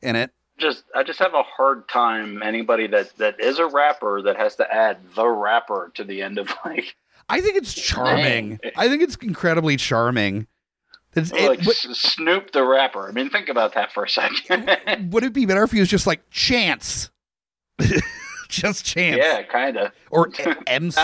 in 0.00 0.16
it. 0.16 0.30
Just 0.56 0.84
I 0.94 1.02
just 1.02 1.18
have 1.18 1.34
a 1.34 1.42
hard 1.42 1.86
time 1.86 2.42
anybody 2.42 2.86
that 2.86 3.14
that 3.18 3.38
is 3.40 3.58
a 3.58 3.66
rapper 3.66 4.22
that 4.22 4.38
has 4.38 4.56
to 4.56 4.74
add 4.74 4.96
the 5.14 5.28
rapper 5.28 5.92
to 5.96 6.02
the 6.04 6.22
end 6.22 6.38
of 6.38 6.50
like 6.64 6.96
I 7.28 7.42
think 7.42 7.58
it's 7.58 7.74
charming. 7.74 8.58
I 8.74 8.88
think 8.88 9.02
it's 9.02 9.16
incredibly 9.16 9.76
charming. 9.76 10.46
It's, 11.14 11.32
it- 11.32 11.48
like 11.48 11.66
S- 11.66 11.86
Snoop 11.98 12.52
the 12.52 12.64
rapper. 12.64 13.08
I 13.08 13.12
mean, 13.12 13.30
think 13.30 13.48
about 13.48 13.74
that 13.74 13.92
for 13.92 14.04
a 14.04 14.08
second. 14.08 15.10
would 15.12 15.24
it 15.24 15.32
be 15.32 15.46
better 15.46 15.62
if 15.62 15.72
he 15.72 15.80
was 15.80 15.88
just 15.88 16.06
like 16.06 16.28
Chance? 16.30 17.10
just 18.48 18.84
Chance. 18.84 19.18
yeah, 19.22 19.42
kind 19.42 19.76
of. 19.76 19.92
Or 20.10 20.30
MC. 20.66 21.00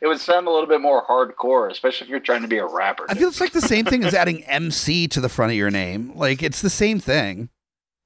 It 0.00 0.06
would 0.06 0.20
sound 0.20 0.46
a 0.46 0.50
little 0.50 0.68
bit 0.68 0.80
more 0.80 1.06
hardcore, 1.06 1.70
especially 1.70 2.06
if 2.06 2.10
you're 2.10 2.20
trying 2.20 2.42
to 2.42 2.48
be 2.48 2.58
a 2.58 2.66
rapper. 2.66 3.06
I 3.08 3.14
feel 3.14 3.28
it's 3.28 3.40
like 3.40 3.52
the 3.52 3.60
same 3.60 3.84
thing 3.84 4.04
as 4.04 4.14
adding 4.14 4.42
MC 4.44 5.08
to 5.08 5.20
the 5.20 5.28
front 5.28 5.52
of 5.52 5.56
your 5.56 5.70
name. 5.70 6.12
Like 6.16 6.42
it's 6.42 6.60
the 6.62 6.70
same 6.70 6.98
thing. 7.00 7.48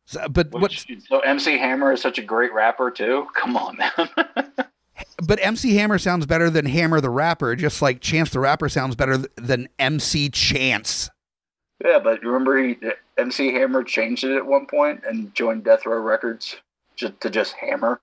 So- 0.06 0.28
but 0.28 0.52
what? 0.52 0.72
So 1.09 1.20
MC 1.20 1.59
Hammer 1.59 1.92
is 1.92 2.00
such 2.00 2.18
a 2.18 2.22
great 2.22 2.52
rapper 2.52 2.90
too. 2.90 3.26
Come 3.35 3.56
on, 3.56 3.76
man. 3.76 4.52
But 5.26 5.38
MC 5.42 5.74
Hammer 5.76 5.98
sounds 5.98 6.26
better 6.26 6.48
than 6.48 6.66
Hammer 6.66 7.00
the 7.00 7.11
rapper, 7.11 7.54
just 7.56 7.82
like 7.82 8.00
Chance 8.00 8.30
the 8.30 8.40
rapper 8.40 8.68
sounds 8.68 8.94
better 8.94 9.16
th- 9.16 9.28
than 9.37 9.68
MC 9.78 10.28
Chance. 10.30 11.11
Yeah, 11.84 11.98
but 11.98 12.22
remember 12.22 12.56
he 12.56 12.76
MC 13.18 13.52
Hammer 13.52 13.84
changed 13.84 14.24
it 14.24 14.34
at 14.36 14.46
one 14.46 14.66
point 14.66 15.02
and 15.06 15.34
joined 15.34 15.64
Death 15.64 15.84
Row 15.86 15.98
Records 16.00 16.56
just 16.96 17.20
to 17.20 17.30
just 17.30 17.52
Hammer. 17.54 18.00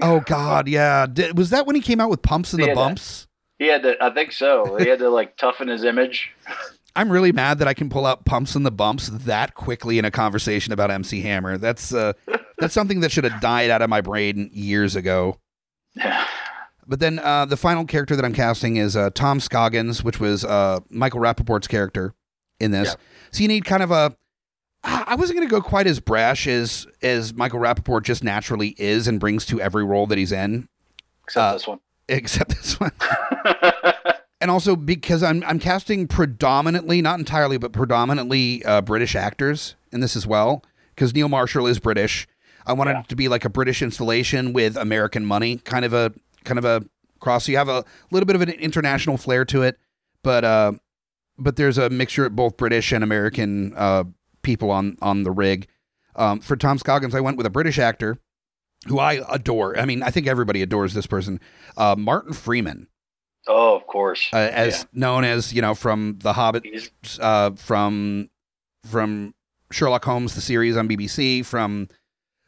Oh 0.00 0.20
God, 0.20 0.66
yeah. 0.68 1.06
Did, 1.06 1.36
was 1.36 1.50
that 1.50 1.66
when 1.66 1.76
he 1.76 1.82
came 1.82 2.00
out 2.00 2.10
with 2.10 2.22
Pumps 2.22 2.52
and 2.52 2.62
the 2.62 2.66
Yeah, 2.68 2.74
that- 2.74 2.80
Bumps? 2.80 3.26
He 3.58 3.68
had 3.68 3.82
to. 3.84 3.96
I 4.02 4.10
think 4.12 4.32
so. 4.32 4.76
He 4.76 4.88
had 4.88 4.98
to 4.98 5.08
like 5.10 5.36
toughen 5.38 5.68
his 5.68 5.84
image. 5.84 6.32
I'm 6.96 7.10
really 7.10 7.30
mad 7.32 7.58
that 7.60 7.68
I 7.68 7.74
can 7.74 7.88
pull 7.88 8.04
out 8.06 8.24
Pumps 8.24 8.54
and 8.56 8.64
the 8.66 8.70
Bumps 8.72 9.08
that 9.08 9.54
quickly 9.54 9.98
in 9.98 10.04
a 10.04 10.10
conversation 10.10 10.72
about 10.72 10.90
MC 10.90 11.20
Hammer. 11.20 11.56
That's 11.58 11.94
uh, 11.94 12.14
that's 12.58 12.74
something 12.74 13.00
that 13.00 13.12
should 13.12 13.24
have 13.24 13.40
died 13.40 13.70
out 13.70 13.80
of 13.82 13.88
my 13.90 14.00
brain 14.00 14.50
years 14.52 14.96
ago. 14.96 15.38
Yeah. 15.94 16.26
But 16.86 17.00
then 17.00 17.18
uh, 17.18 17.46
the 17.46 17.56
final 17.56 17.86
character 17.86 18.14
that 18.14 18.26
I'm 18.26 18.34
casting 18.34 18.76
is 18.76 18.94
uh, 18.94 19.08
Tom 19.14 19.40
Scoggins, 19.40 20.04
which 20.04 20.20
was 20.20 20.44
uh, 20.44 20.80
Michael 20.90 21.18
Rapaport's 21.18 21.66
character 21.66 22.12
in 22.64 22.70
this. 22.72 22.88
Yeah. 22.88 22.94
So 23.30 23.42
you 23.42 23.48
need 23.48 23.64
kind 23.64 23.82
of 23.82 23.90
a. 23.90 24.16
I 24.86 25.14
wasn't 25.14 25.38
going 25.38 25.48
to 25.48 25.50
go 25.50 25.62
quite 25.62 25.86
as 25.86 25.98
brash 26.00 26.46
as 26.46 26.86
as 27.02 27.32
Michael 27.32 27.58
Rapaport 27.60 28.02
just 28.02 28.22
naturally 28.22 28.74
is 28.78 29.08
and 29.08 29.18
brings 29.18 29.46
to 29.46 29.60
every 29.60 29.82
role 29.84 30.06
that 30.08 30.18
he's 30.18 30.32
in, 30.32 30.68
Except 31.24 31.42
Uh, 31.42 31.52
this 31.54 31.66
one. 31.66 31.78
except 32.08 32.50
this 32.50 32.78
one. 32.78 32.92
and 34.40 34.50
also 34.50 34.76
because 34.76 35.22
I'm 35.22 35.42
I'm 35.46 35.58
casting 35.58 36.06
predominantly, 36.06 37.00
not 37.00 37.18
entirely, 37.18 37.56
but 37.56 37.72
predominantly 37.72 38.64
uh, 38.64 38.80
British 38.82 39.14
actors 39.16 39.74
in 39.92 40.00
this 40.00 40.16
as 40.16 40.26
well. 40.26 40.62
Because 40.94 41.14
Neil 41.14 41.28
Marshall 41.28 41.66
is 41.66 41.78
British. 41.78 42.28
I 42.66 42.72
wanted 42.72 42.92
Yeah. 42.92 43.00
it 43.00 43.08
to 43.08 43.16
be 43.16 43.28
like 43.28 43.44
a 43.44 43.50
British 43.50 43.82
installation 43.82 44.52
with 44.52 44.76
American 44.76 45.24
money, 45.24 45.56
kind 45.58 45.84
of 45.84 45.92
a 45.94 46.12
kind 46.44 46.58
of 46.58 46.64
a 46.64 46.82
cross. 47.20 47.46
So 47.46 47.52
you 47.52 47.58
have 47.58 47.68
a 47.70 47.84
little 48.10 48.26
bit 48.26 48.36
of 48.36 48.42
an 48.42 48.50
international 48.50 49.16
flair 49.16 49.44
to 49.46 49.62
it, 49.62 49.78
but 50.22 50.44
uh, 50.44 50.72
but 51.38 51.56
there's 51.56 51.78
a 51.78 51.90
mixture 51.90 52.26
of 52.26 52.36
both 52.36 52.56
British 52.56 52.92
and 52.92 53.04
American 53.04 53.74
uh, 53.76 54.04
people 54.42 54.70
on 54.70 54.96
on 55.00 55.22
the 55.22 55.30
rig. 55.30 55.68
Um, 56.16 56.40
for 56.40 56.56
Tom 56.56 56.78
Scoggins, 56.78 57.14
I 57.14 57.20
went 57.20 57.36
with 57.36 57.46
a 57.46 57.50
British 57.50 57.78
actor 57.78 58.18
who 58.86 58.98
I 58.98 59.20
adore. 59.30 59.78
I 59.78 59.84
mean, 59.84 60.02
I 60.02 60.10
think 60.10 60.26
everybody 60.26 60.62
adores 60.62 60.94
this 60.94 61.06
person, 61.06 61.40
uh, 61.76 61.96
Martin 61.98 62.32
Freeman 62.32 62.88
oh, 63.46 63.76
of 63.76 63.86
course. 63.86 64.28
uh, 64.32 64.36
as 64.36 64.86
known 64.92 65.24
as 65.24 65.52
you 65.52 65.62
know 65.62 65.74
from 65.74 66.18
The 66.20 66.32
Hobbit, 66.32 66.66
uh, 67.20 67.52
from 67.52 68.30
from 68.84 69.34
Sherlock 69.70 70.04
Holmes 70.04 70.34
the 70.34 70.40
series 70.40 70.76
on 70.76 70.88
BBC, 70.88 71.44
from 71.44 71.88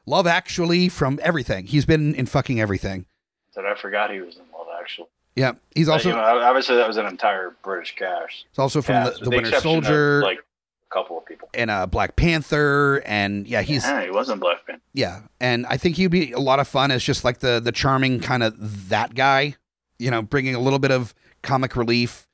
Love 0.07 0.27
Actually, 0.27 0.88
from 0.88 1.18
everything. 1.22 1.66
He's 1.66 1.87
been 1.87 2.14
in 2.14 2.27
fucking 2.27 2.61
everything. 2.61 3.07
that 3.55 3.66
I 3.66 3.75
forgot 3.75 4.11
he 4.11 4.20
was 4.20 4.37
in 4.37 4.44
Love 4.53 4.68
Actually. 4.79 5.09
Yeah, 5.37 5.53
he's 5.75 5.88
also 5.88 6.09
you 6.09 6.14
know, 6.14 6.20
obviously 6.22 6.77
that 6.77 6.88
was 6.88 6.96
an 6.96 7.07
entire 7.07 7.55
British 7.62 7.94
cast. 7.94 8.46
It's 8.49 8.59
also 8.59 8.81
from 8.81 8.94
cast, 8.94 9.18
the, 9.18 9.25
the 9.25 9.31
Winter 9.31 9.49
exception 9.51 9.79
of, 9.79 9.85
Soldier 9.85 10.22
like 10.22 10.38
a 10.38 10.94
couple 10.94 11.18
of 11.18 11.27
people. 11.27 11.51
and 11.53 11.70
uh, 11.70 11.87
Black 11.87 12.16
Panther, 12.16 13.03
and 13.05 13.46
yeah, 13.46 13.61
he's 13.62 13.85
yeah, 13.85 14.05
he 14.05 14.11
wasn't 14.11 14.40
Black 14.40 14.66
Panther. 14.66 14.83
yeah, 14.94 15.20
and 15.40 15.66
I 15.66 15.77
think 15.77 15.96
he'd 15.96 16.07
be 16.09 16.33
a 16.33 16.38
lot 16.38 16.59
of 16.59 16.66
fun 16.66 16.90
as 16.90 17.05
just 17.05 17.22
like 17.22 17.40
the 17.40 17.61
the 17.61 17.72
charming 17.72 18.20
kind 18.20 18.42
of 18.42 18.88
that 18.88 19.14
guy, 19.14 19.57
you 19.99 20.11
know, 20.11 20.22
bringing 20.22 20.55
a 20.55 20.61
little 20.61 20.79
bit 20.79 20.90
of 20.90 21.14
comic 21.42 21.77
relief. 21.77 22.27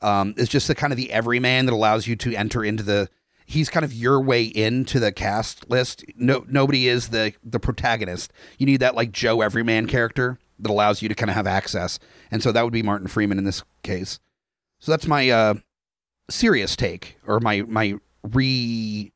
Um, 0.00 0.34
is 0.36 0.48
just 0.48 0.68
the 0.68 0.76
kind 0.76 0.92
of 0.92 0.96
the 0.96 1.10
everyman 1.10 1.66
that 1.66 1.72
allows 1.72 2.06
you 2.06 2.14
to 2.16 2.32
enter 2.32 2.62
into 2.64 2.84
the. 2.84 3.08
He's 3.46 3.68
kind 3.68 3.84
of 3.84 3.92
your 3.92 4.20
way 4.20 4.44
into 4.44 5.00
the 5.00 5.10
cast 5.10 5.68
list. 5.68 6.04
No, 6.14 6.44
nobody 6.48 6.86
is 6.86 7.08
the 7.08 7.32
the 7.42 7.58
protagonist. 7.58 8.32
You 8.58 8.66
need 8.66 8.76
that 8.78 8.94
like 8.94 9.10
Joe 9.10 9.40
Everyman 9.40 9.88
character 9.88 10.38
that 10.60 10.70
allows 10.70 11.02
you 11.02 11.08
to 11.08 11.16
kind 11.16 11.30
of 11.30 11.34
have 11.34 11.48
access, 11.48 11.98
and 12.30 12.42
so 12.42 12.52
that 12.52 12.64
would 12.64 12.72
be 12.72 12.82
Martin 12.82 13.08
Freeman 13.08 13.38
in 13.38 13.44
this 13.44 13.62
case. 13.82 14.18
So 14.78 14.92
that's 14.92 15.06
my 15.06 15.28
uh, 15.30 15.54
serious 16.30 16.76
take, 16.76 17.18
or 17.26 17.40
my 17.40 17.62
my 17.62 17.94
re 18.22 19.12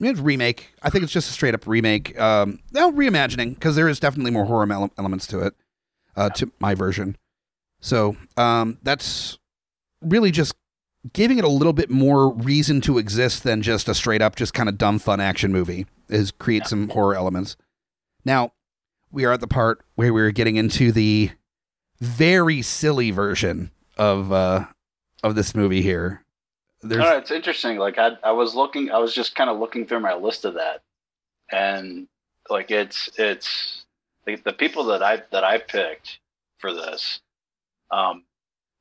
remake. 0.00 0.74
I 0.82 0.90
think 0.90 1.04
it's 1.04 1.12
just 1.12 1.30
a 1.30 1.32
straight 1.32 1.54
up 1.54 1.66
remake. 1.66 2.18
Um, 2.18 2.60
no 2.72 2.92
reimagining 2.92 3.54
because 3.54 3.76
there 3.76 3.88
is 3.88 4.00
definitely 4.00 4.30
more 4.30 4.46
horror 4.46 4.70
ele- 4.70 4.92
elements 4.98 5.26
to 5.28 5.40
it, 5.40 5.54
uh, 6.16 6.30
to 6.30 6.50
my 6.58 6.74
version. 6.74 7.16
So 7.80 8.16
um, 8.36 8.78
that's 8.82 9.38
really 10.02 10.30
just 10.30 10.54
giving 11.12 11.38
it 11.38 11.44
a 11.44 11.48
little 11.48 11.72
bit 11.72 11.90
more 11.90 12.32
reason 12.32 12.80
to 12.82 12.98
exist 12.98 13.42
than 13.42 13.62
just 13.62 13.88
a 13.88 13.94
straight 13.94 14.22
up, 14.22 14.36
just 14.36 14.54
kind 14.54 14.68
of 14.68 14.78
dumb 14.78 14.98
fun 14.98 15.20
action 15.20 15.52
movie. 15.52 15.86
Is 16.08 16.30
create 16.32 16.66
some 16.66 16.88
horror 16.88 17.14
elements. 17.14 17.56
Now 18.24 18.52
we 19.12 19.24
are 19.24 19.32
at 19.32 19.40
the 19.40 19.46
part 19.46 19.84
where 19.94 20.12
we're 20.12 20.32
getting 20.32 20.56
into 20.56 20.92
the 20.92 21.30
very 22.00 22.62
silly 22.62 23.10
version 23.10 23.70
of 23.96 24.32
uh, 24.32 24.66
of 25.22 25.34
this 25.34 25.54
movie 25.54 25.82
here. 25.82 26.24
There's 26.82 27.00
No, 27.00 27.16
it's 27.18 27.30
interesting. 27.30 27.76
Like 27.78 27.98
I, 27.98 28.12
I 28.24 28.32
was 28.32 28.54
looking, 28.54 28.90
I 28.90 28.98
was 28.98 29.14
just 29.14 29.34
kind 29.34 29.50
of 29.50 29.58
looking 29.58 29.86
through 29.86 30.00
my 30.00 30.14
list 30.14 30.44
of 30.44 30.54
that, 30.54 30.82
and 31.52 32.08
like 32.48 32.70
it's 32.70 33.10
it's 33.18 33.84
the, 34.24 34.36
the 34.36 34.52
people 34.52 34.84
that 34.84 35.02
I 35.02 35.22
that 35.30 35.44
I 35.44 35.58
picked 35.58 36.18
for 36.58 36.72
this. 36.72 37.20
Um, 37.90 38.24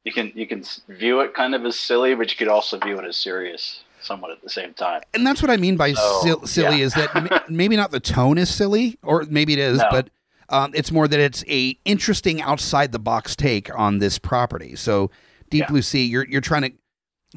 you 0.05 0.13
can 0.13 0.31
you 0.33 0.47
can 0.47 0.63
view 0.87 1.19
it 1.21 1.33
kind 1.33 1.53
of 1.55 1.65
as 1.65 1.77
silly, 1.77 2.15
but 2.15 2.31
you 2.31 2.37
could 2.37 2.47
also 2.47 2.77
view 2.79 2.97
it 2.99 3.05
as 3.05 3.17
serious, 3.17 3.83
somewhat 4.01 4.31
at 4.31 4.41
the 4.41 4.49
same 4.49 4.73
time. 4.73 5.01
and 5.13 5.27
that's 5.27 5.41
what 5.41 5.51
I 5.51 5.57
mean 5.57 5.75
by 5.75 5.91
So, 5.93 6.21
sil- 6.23 6.45
silly 6.47 6.77
yeah. 6.79 6.85
is 6.85 6.93
that 6.93 7.13
m- 7.15 7.27
maybe 7.49 7.75
not 7.75 7.91
the 7.91 7.99
tone 7.99 8.37
is 8.37 8.53
silly, 8.53 8.97
or 9.03 9.25
maybe 9.29 9.51
it 9.53 9.59
is, 9.59 9.79
No. 9.79 9.87
but 9.91 10.09
um, 10.49 10.71
it's 10.73 10.91
more 10.91 11.07
that 11.07 11.19
it's 11.19 11.43
a 11.47 11.77
interesting 11.85 12.41
outside 12.41 12.91
the 12.91 12.99
box 12.99 13.35
take 13.35 13.73
on 13.77 13.99
this 13.99 14.17
property. 14.19 14.75
So 14.75 15.11
Deep 15.49 15.61
Yeah. 15.61 15.67
Blue 15.67 15.81
Sea, 15.81 16.05
you're 16.05 16.25
you're 16.27 16.41
trying 16.41 16.61
to 16.63 16.71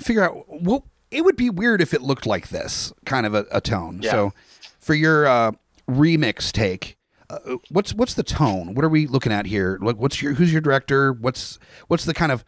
figure 0.02 0.22
out 0.22 0.48
what 0.48 0.82
it 1.10 1.24
would 1.24 1.36
be 1.36 1.50
weird 1.50 1.80
if 1.80 1.92
it 1.94 2.02
looked 2.02 2.26
like 2.26 2.48
this 2.48 2.92
kind 3.04 3.26
of 3.26 3.34
a, 3.34 3.46
a 3.50 3.60
tone. 3.60 4.00
Yeah. 4.02 4.10
So 4.10 4.32
for 4.78 4.94
your 4.94 5.26
uh, 5.26 5.52
remix 5.88 6.50
take. 6.52 6.96
Uh, 7.30 7.56
what's 7.70 7.94
what's 7.94 8.12
the 8.14 8.22
tone? 8.22 8.74
What 8.74 8.84
are 8.84 8.90
we 8.90 9.06
looking 9.06 9.32
at 9.32 9.46
here? 9.46 9.78
Like, 9.80 9.96
what's 9.96 10.20
your 10.20 10.34
who's 10.34 10.52
your 10.52 10.60
director? 10.60 11.12
What's 11.14 11.58
what's 11.88 12.04
the 12.04 12.12
kind 12.12 12.30
of 12.30 12.44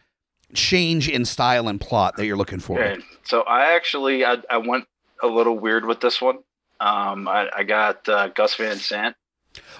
change 0.53 1.09
in 1.09 1.25
style 1.25 1.67
and 1.67 1.81
plot 1.81 2.17
that 2.17 2.27
you're 2.27 2.37
looking 2.37 2.59
for? 2.59 2.79
Okay, 2.83 3.01
so 3.23 3.41
I 3.41 3.73
actually 3.75 4.23
I, 4.23 4.37
I 4.47 4.57
went 4.57 4.85
a 5.23 5.27
little 5.27 5.57
weird 5.57 5.85
with 5.85 6.01
this 6.01 6.21
one. 6.21 6.37
Um, 6.79 7.27
I, 7.27 7.49
I 7.55 7.63
got 7.63 8.07
uh, 8.07 8.27
Gus 8.27 8.53
Van 8.55 8.77
Sant. 8.77 9.15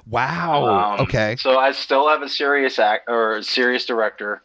Wow. 0.07 0.95
Um, 0.95 1.01
okay. 1.01 1.35
So 1.37 1.57
I 1.57 1.71
still 1.71 2.07
have 2.09 2.21
a 2.21 2.29
serious 2.29 2.79
act 2.79 3.09
or 3.09 3.37
a 3.37 3.43
serious 3.43 3.85
director. 3.85 4.41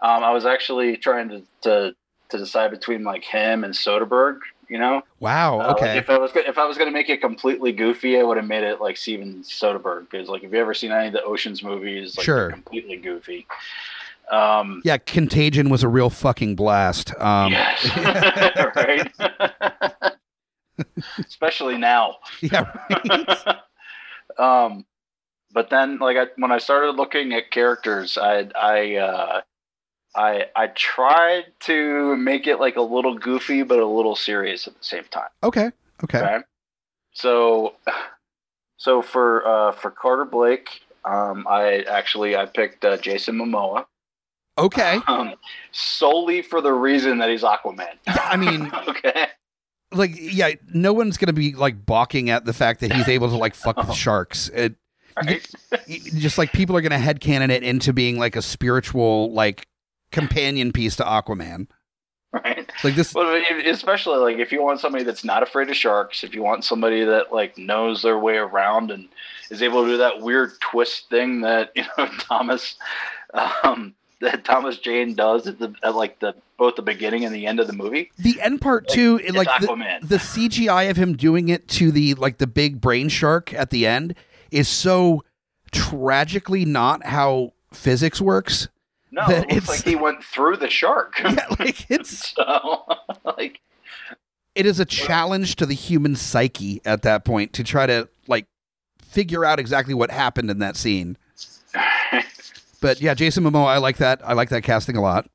Um, 0.00 0.22
I 0.24 0.30
was 0.32 0.46
actually 0.46 0.96
trying 0.96 1.28
to, 1.30 1.42
to 1.62 1.94
to 2.30 2.38
decide 2.38 2.70
between 2.70 3.04
like 3.04 3.24
him 3.24 3.64
and 3.64 3.72
Soderbergh. 3.74 4.38
You 4.68 4.78
know, 4.78 5.00
Wow. 5.18 5.60
Uh, 5.60 5.66
like, 5.68 5.76
Okay. 5.76 5.96
if 5.98 6.10
I 6.10 6.18
was 6.18 6.30
if 6.34 6.58
I 6.58 6.66
was 6.66 6.76
going 6.76 6.88
to 6.88 6.92
make 6.92 7.08
it 7.08 7.22
completely 7.22 7.72
goofy, 7.72 8.18
I 8.18 8.22
would 8.22 8.36
have 8.36 8.46
made 8.46 8.64
it 8.64 8.82
like 8.82 8.98
Steven 8.98 9.42
Soderbergh 9.42 10.10
because 10.10 10.28
like 10.28 10.44
if 10.44 10.52
you 10.52 10.58
ever 10.58 10.74
seen 10.74 10.92
any 10.92 11.06
of 11.06 11.14
the 11.14 11.22
Ocean's 11.22 11.62
movies, 11.62 12.18
like 12.18 12.24
Sure. 12.26 12.50
completely 12.50 12.96
goofy. 12.98 13.46
Um, 14.30 14.82
yeah, 14.84 14.98
Contagion 14.98 15.70
was 15.70 15.82
a 15.82 15.88
real 15.88 16.10
fucking 16.10 16.54
blast. 16.54 17.18
Um, 17.18 17.50
yes, 17.52 17.90
right. 18.76 20.12
Especially 21.18 21.78
now. 21.78 22.16
yeah. 22.42 22.70
Right. 22.90 23.56
Um, 24.38 24.84
but 25.52 25.70
then, 25.70 25.98
like, 25.98 26.16
I, 26.16 26.26
when 26.36 26.52
I 26.52 26.58
started 26.58 26.92
looking 26.92 27.32
at 27.32 27.50
characters, 27.50 28.18
I, 28.18 28.48
I, 28.54 28.96
uh, 28.96 29.40
I, 30.14 30.46
I 30.54 30.66
tried 30.68 31.46
to 31.60 32.16
make 32.16 32.46
it 32.46 32.58
like 32.58 32.76
a 32.76 32.82
little 32.82 33.18
goofy, 33.18 33.62
but 33.62 33.78
a 33.78 33.86
little 33.86 34.16
serious 34.16 34.66
at 34.66 34.74
the 34.76 34.84
same 34.84 35.04
time. 35.04 35.28
Okay. 35.42 35.70
Okay. 36.04 36.18
Okay. 36.18 36.38
So, 37.12 37.74
so 38.76 39.02
for 39.02 39.46
uh, 39.46 39.72
for 39.72 39.90
Carter 39.90 40.24
Blake, 40.24 40.82
um, 41.04 41.46
I 41.48 41.80
actually 41.88 42.36
I 42.36 42.46
picked 42.46 42.84
uh, 42.84 42.96
Jason 42.98 43.36
Momoa 43.36 43.86
Okay. 44.58 44.98
um, 45.06 45.34
solely 45.70 46.42
for 46.42 46.60
the 46.60 46.72
reason 46.72 47.18
that 47.18 47.30
he's 47.30 47.42
Aquaman. 47.42 47.96
I 48.06 48.36
mean, 48.36 48.70
okay. 48.88 49.28
Like, 49.92 50.12
yeah, 50.14 50.52
no 50.74 50.92
one's 50.92 51.16
gonna 51.16 51.32
be 51.32 51.54
like 51.54 51.84
balking 51.86 52.30
at 52.30 52.44
the 52.44 52.52
fact 52.52 52.80
that 52.80 52.92
he's 52.92 53.08
able 53.08 53.28
to 53.30 53.36
like 53.36 53.54
fuck 53.54 53.76
Oh. 53.78 53.86
with 53.88 53.96
sharks. 53.96 54.48
It, 54.50 54.74
Right? 55.20 55.44
just 55.88 56.38
like 56.38 56.52
people 56.52 56.76
are 56.76 56.80
gonna 56.80 56.96
headcanon 56.98 57.50
it 57.50 57.64
into 57.64 57.92
being 57.92 58.18
like 58.20 58.36
a 58.36 58.42
spiritual 58.42 59.32
like 59.32 59.66
companion 60.12 60.70
piece 60.72 60.94
to 60.96 61.02
Aquaman. 61.02 61.66
Right. 62.32 62.70
Like 62.84 62.94
this. 62.94 63.14
Well, 63.14 63.42
especially 63.66 64.18
like 64.18 64.36
if 64.38 64.52
you 64.52 64.62
want 64.62 64.78
somebody 64.80 65.02
that's 65.02 65.24
not 65.24 65.42
afraid 65.42 65.70
of 65.70 65.76
sharks, 65.76 66.22
if 66.22 66.34
you 66.34 66.42
want 66.42 66.62
somebody 66.64 67.02
that 67.04 67.32
like 67.32 67.56
knows 67.58 68.02
their 68.02 68.18
way 68.18 68.36
around 68.36 68.90
and 68.92 69.08
is 69.50 69.60
able 69.62 69.82
to 69.84 69.90
do 69.90 69.96
that 69.96 70.20
weird 70.20 70.52
twist 70.60 71.08
thing 71.10 71.40
that 71.40 71.72
you 71.74 71.82
know 71.96 72.06
Thomas, 72.20 72.76
um, 73.64 73.94
that 74.20 74.44
Thomas 74.44 74.78
Jane 74.78 75.14
does 75.14 75.46
at 75.46 75.58
the 75.58 75.74
at 75.82 75.94
like 75.94 76.18
the 76.20 76.34
both 76.56 76.74
the 76.76 76.82
beginning 76.82 77.24
and 77.24 77.34
the 77.34 77.46
end 77.46 77.60
of 77.60 77.66
the 77.66 77.72
movie. 77.72 78.10
The 78.18 78.40
end 78.40 78.60
part 78.60 78.88
too, 78.88 79.20
it, 79.22 79.34
like 79.34 79.48
the, 79.60 79.98
the 80.02 80.16
CGI 80.16 80.90
of 80.90 80.96
him 80.96 81.16
doing 81.16 81.48
it 81.48 81.68
to 81.68 81.92
the 81.92 82.14
like 82.14 82.38
the 82.38 82.46
big 82.48 82.80
brain 82.80 83.08
shark 83.08 83.54
at 83.54 83.70
the 83.70 83.86
end 83.86 84.14
is 84.50 84.66
so 84.68 85.22
tragically 85.70 86.64
not 86.64 87.04
how 87.04 87.52
physics 87.72 88.20
works. 88.20 88.68
no, 89.10 89.22
it 89.28 89.40
looks 89.40 89.52
it's- 89.52 89.68
like 89.68 89.84
he 89.84 89.94
went 89.96 90.24
through 90.24 90.56
the 90.56 90.70
shark. 90.70 91.14
Yeah, 91.22 91.46
like 91.58 91.88
it's 91.90 92.32
so 92.34 92.84
like 93.24 93.60
it 94.54 94.66
is 94.66 94.80
a 94.80 94.84
challenge 94.84 95.54
to 95.56 95.66
the 95.66 95.74
human 95.74 96.16
psyche 96.16 96.80
at 96.84 97.02
that 97.02 97.24
point 97.24 97.52
to 97.52 97.62
try 97.62 97.86
to 97.86 98.08
like 98.26 98.46
figure 99.00 99.44
out 99.44 99.60
exactly 99.60 99.94
what 99.94 100.10
happened 100.10 100.50
in 100.50 100.58
that 100.58 100.76
scene. 100.76 101.16
But 102.80 103.00
yeah, 103.00 103.14
Jason 103.14 103.44
Momoa, 103.44 103.66
I 103.66 103.78
like 103.78 103.96
that. 103.98 104.20
I 104.24 104.32
like 104.34 104.50
that 104.50 104.62
casting 104.62 104.96
a 104.96 105.02
lot. 105.02 105.28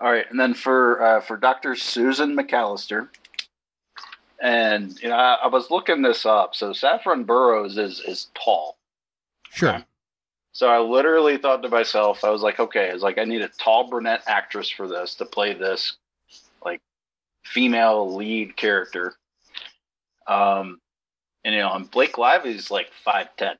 All 0.00 0.10
right, 0.10 0.26
and 0.30 0.38
then 0.38 0.54
for 0.54 1.02
uh, 1.02 1.20
for 1.20 1.36
Dr. 1.36 1.76
Susan 1.76 2.36
McAllister, 2.36 3.08
and 4.40 5.00
you 5.00 5.08
know 5.08 5.14
I, 5.14 5.38
I 5.44 5.46
was 5.46 5.70
looking 5.70 6.02
this 6.02 6.26
up. 6.26 6.54
So 6.54 6.72
Saffron 6.72 7.24
Burrows 7.24 7.78
is 7.78 8.00
is 8.00 8.28
tall. 8.34 8.76
Sure. 9.50 9.74
Okay. 9.74 9.84
So 10.52 10.68
I 10.68 10.80
literally 10.80 11.38
thought 11.38 11.62
to 11.62 11.68
myself, 11.68 12.24
I 12.24 12.30
was 12.30 12.42
like, 12.42 12.60
okay, 12.60 12.90
I 12.90 12.92
was 12.92 13.02
like, 13.02 13.16
I 13.16 13.24
need 13.24 13.40
a 13.40 13.48
tall 13.48 13.88
brunette 13.88 14.22
actress 14.26 14.68
for 14.68 14.86
this 14.86 15.14
to 15.14 15.24
play 15.24 15.54
this 15.54 15.96
like 16.64 16.80
female 17.44 18.14
lead 18.14 18.56
character. 18.56 19.14
Um, 20.26 20.80
and 21.44 21.54
you 21.54 21.60
know, 21.60 21.72
and 21.72 21.90
Blake 21.90 22.18
Lively's 22.18 22.70
like 22.70 22.90
five 23.04 23.28
ten. 23.36 23.56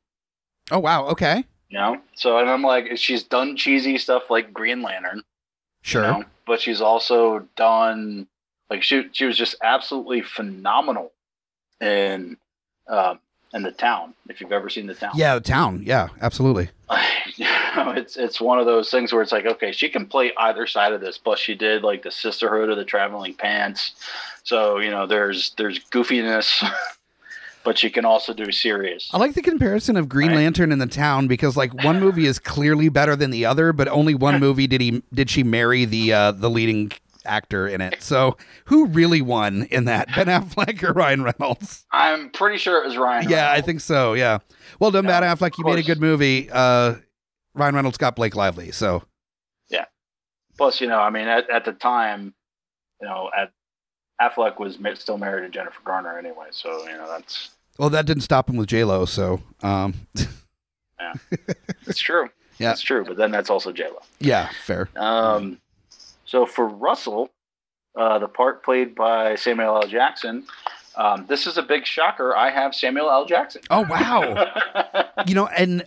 Oh 0.70 0.78
wow. 0.78 1.07
Okay. 1.07 1.44
You 1.73 1.79
know, 1.79 1.99
so 2.14 2.37
and 2.37 2.51
I'm 2.51 2.61
like, 2.61 2.99
she's 2.99 3.23
done 3.23 3.57
cheesy 3.57 3.97
stuff 3.97 4.25
like 4.29 4.53
Green 4.53 4.83
Lantern. 4.83 5.23
Sure. 5.81 6.03
you 6.03 6.09
know, 6.09 6.25
but 6.47 6.61
she's 6.61 6.83
also 6.83 7.49
done 7.57 8.27
like 8.68 8.83
she 8.83 9.09
she 9.12 9.25
was 9.25 9.39
just 9.39 9.57
absolutely 9.62 10.20
phenomenal 10.20 11.12
in 11.81 12.37
um 12.89 13.20
in 13.55 13.62
the 13.62 13.70
town. 13.73 14.12
If 14.29 14.43
you've 14.43 14.53
ever 14.53 14.68
seen 14.68 14.87
the 14.87 14.95
town, 14.95 15.12
Yeah, 15.14 15.35
the 15.35 15.41
town. 15.41 15.83
Yeah, 15.83 16.09
absolutely. 16.20 16.68
you 17.37 17.47
know, 17.75 17.93
it's 17.93 18.18
it's 18.18 18.39
one 18.39 18.59
of 18.59 18.66
those 18.66 18.91
things 18.91 19.11
where 19.11 19.23
it's 19.23 19.33
like, 19.33 19.47
okay, 19.47 19.73
she 19.73 19.89
can 19.89 20.05
play 20.05 20.31
either 20.37 20.66
side 20.66 20.93
of 20.93 21.01
this. 21.01 21.16
Plus, 21.16 21.39
she 21.39 21.55
did 21.55 21.83
like 21.83 22.03
the 22.03 22.11
Sisterhood 22.11 22.68
of 22.68 22.77
the 22.77 22.85
Traveling 22.85 23.33
Pants, 23.33 23.95
so 24.43 24.79
you 24.79 24.91
know, 24.91 25.07
there's 25.07 25.55
there's 25.57 25.81
goofiness, 25.91 26.62
but 27.65 27.79
she 27.79 27.91
can 27.91 28.05
also 28.05 28.33
do 28.35 28.51
serious. 28.53 29.09
I 29.13 29.19
like 29.19 29.35
the 29.35 29.43
comparison 29.43 29.97
of 29.97 30.09
Green 30.09 30.29
Right. 30.29 30.37
Lantern 30.39 30.73
and 30.73 30.81
the 30.81 30.87
town 30.87 31.27
because 31.29 31.57
like 31.57 31.73
one 31.85 32.01
movie 32.01 32.27
is 32.27 32.39
clearly 32.39 32.89
better 32.89 33.17
than 33.17 33.31
the 33.31 33.45
other, 33.45 33.73
but 33.73 33.89
only 33.89 34.15
one 34.15 34.41
movie 34.47 34.67
did 34.67 34.81
he 34.81 35.03
did 35.13 35.31
she 35.31 35.43
marry 35.43 35.85
the 35.85 36.13
uh 36.13 36.33
the 36.33 36.51
leading 36.51 36.93
actor 37.25 37.69
in 37.69 37.81
it. 37.81 38.03
So 38.03 38.37
who 38.65 38.87
really 38.87 39.23
won 39.23 39.65
in 39.71 39.85
that? 39.85 40.09
Ben 40.15 40.27
Affleck 40.27 40.83
or 40.83 40.93
Ryan 40.93 41.23
Reynolds? 41.23 41.87
I'm 41.93 42.31
pretty 42.31 42.59
sure 42.59 42.83
it 42.83 42.87
was 42.87 42.97
Ryan. 42.97 43.29
Yeah, 43.29 43.53
I 43.53 43.61
think 43.61 43.81
so. 43.81 44.15
Yeah. 44.15 44.39
Well 44.81 44.91
done, 44.91 45.05
Yeah, 45.05 45.21
Ben 45.21 45.37
Affleck. 45.37 45.57
You 45.59 45.65
made 45.65 45.79
a 45.79 45.83
good 45.85 46.01
movie. 46.01 46.49
Uh 46.51 46.97
Ryan 47.55 47.75
Reynolds 47.77 47.99
got 47.99 48.17
Blake 48.17 48.35
Lively. 48.35 48.73
So 48.73 49.05
yeah. 49.71 49.85
Plus, 50.59 50.81
you 50.81 50.87
know, 50.87 50.99
I 50.99 51.11
mean, 51.11 51.29
at, 51.29 51.49
at 51.49 51.65
the 51.65 51.73
time, 51.73 52.35
you 53.01 53.09
know, 53.09 53.31
at 53.37 53.53
Affleck 54.31 54.59
was 54.59 54.79
still 55.01 55.18
married 55.18 55.43
to 55.43 55.49
Jennifer 55.49 55.81
Garner 55.85 56.18
anyway, 56.18 56.47
so 56.51 56.87
you 56.87 56.93
know 56.97 57.09
that's 57.09 57.51
well 57.79 57.91
that 57.91 58.07
didn't 58.07 58.23
stop 58.23 58.49
him 58.49 58.57
with 58.57 58.68
J 58.68 58.85
Lo, 58.85 59.05
so 59.05 59.41
um 59.62 59.95
yeah, 61.01 61.12
it's 61.87 62.01
true. 62.01 62.29
Yeah. 62.59 62.73
it's 62.73 62.83
true. 62.83 63.05
But 63.05 63.16
then 63.16 63.31
that's 63.31 63.51
also 63.51 63.73
J 63.73 63.89
Lo. 63.89 63.99
yeah, 64.20 64.51
fair. 64.64 64.89
Um, 64.97 65.59
so 66.25 66.47
for 66.47 66.66
Russell, 66.68 67.31
uh, 67.97 68.18
the 68.20 68.29
part 68.29 68.62
played 68.62 68.95
by 68.95 69.35
Samuel 69.35 69.83
L. 69.83 69.89
Jackson, 69.89 70.47
um, 70.97 71.27
this 71.29 71.47
is 71.47 71.59
a 71.59 71.62
big 71.62 71.85
shocker. 71.87 72.37
I 72.37 72.51
have 72.51 72.75
Samuel 72.75 73.11
L. 73.11 73.25
Jackson. 73.25 73.62
Oh 73.70 73.83
wow. 73.89 74.53
You 75.27 75.37
know, 75.37 75.47
and 75.47 75.85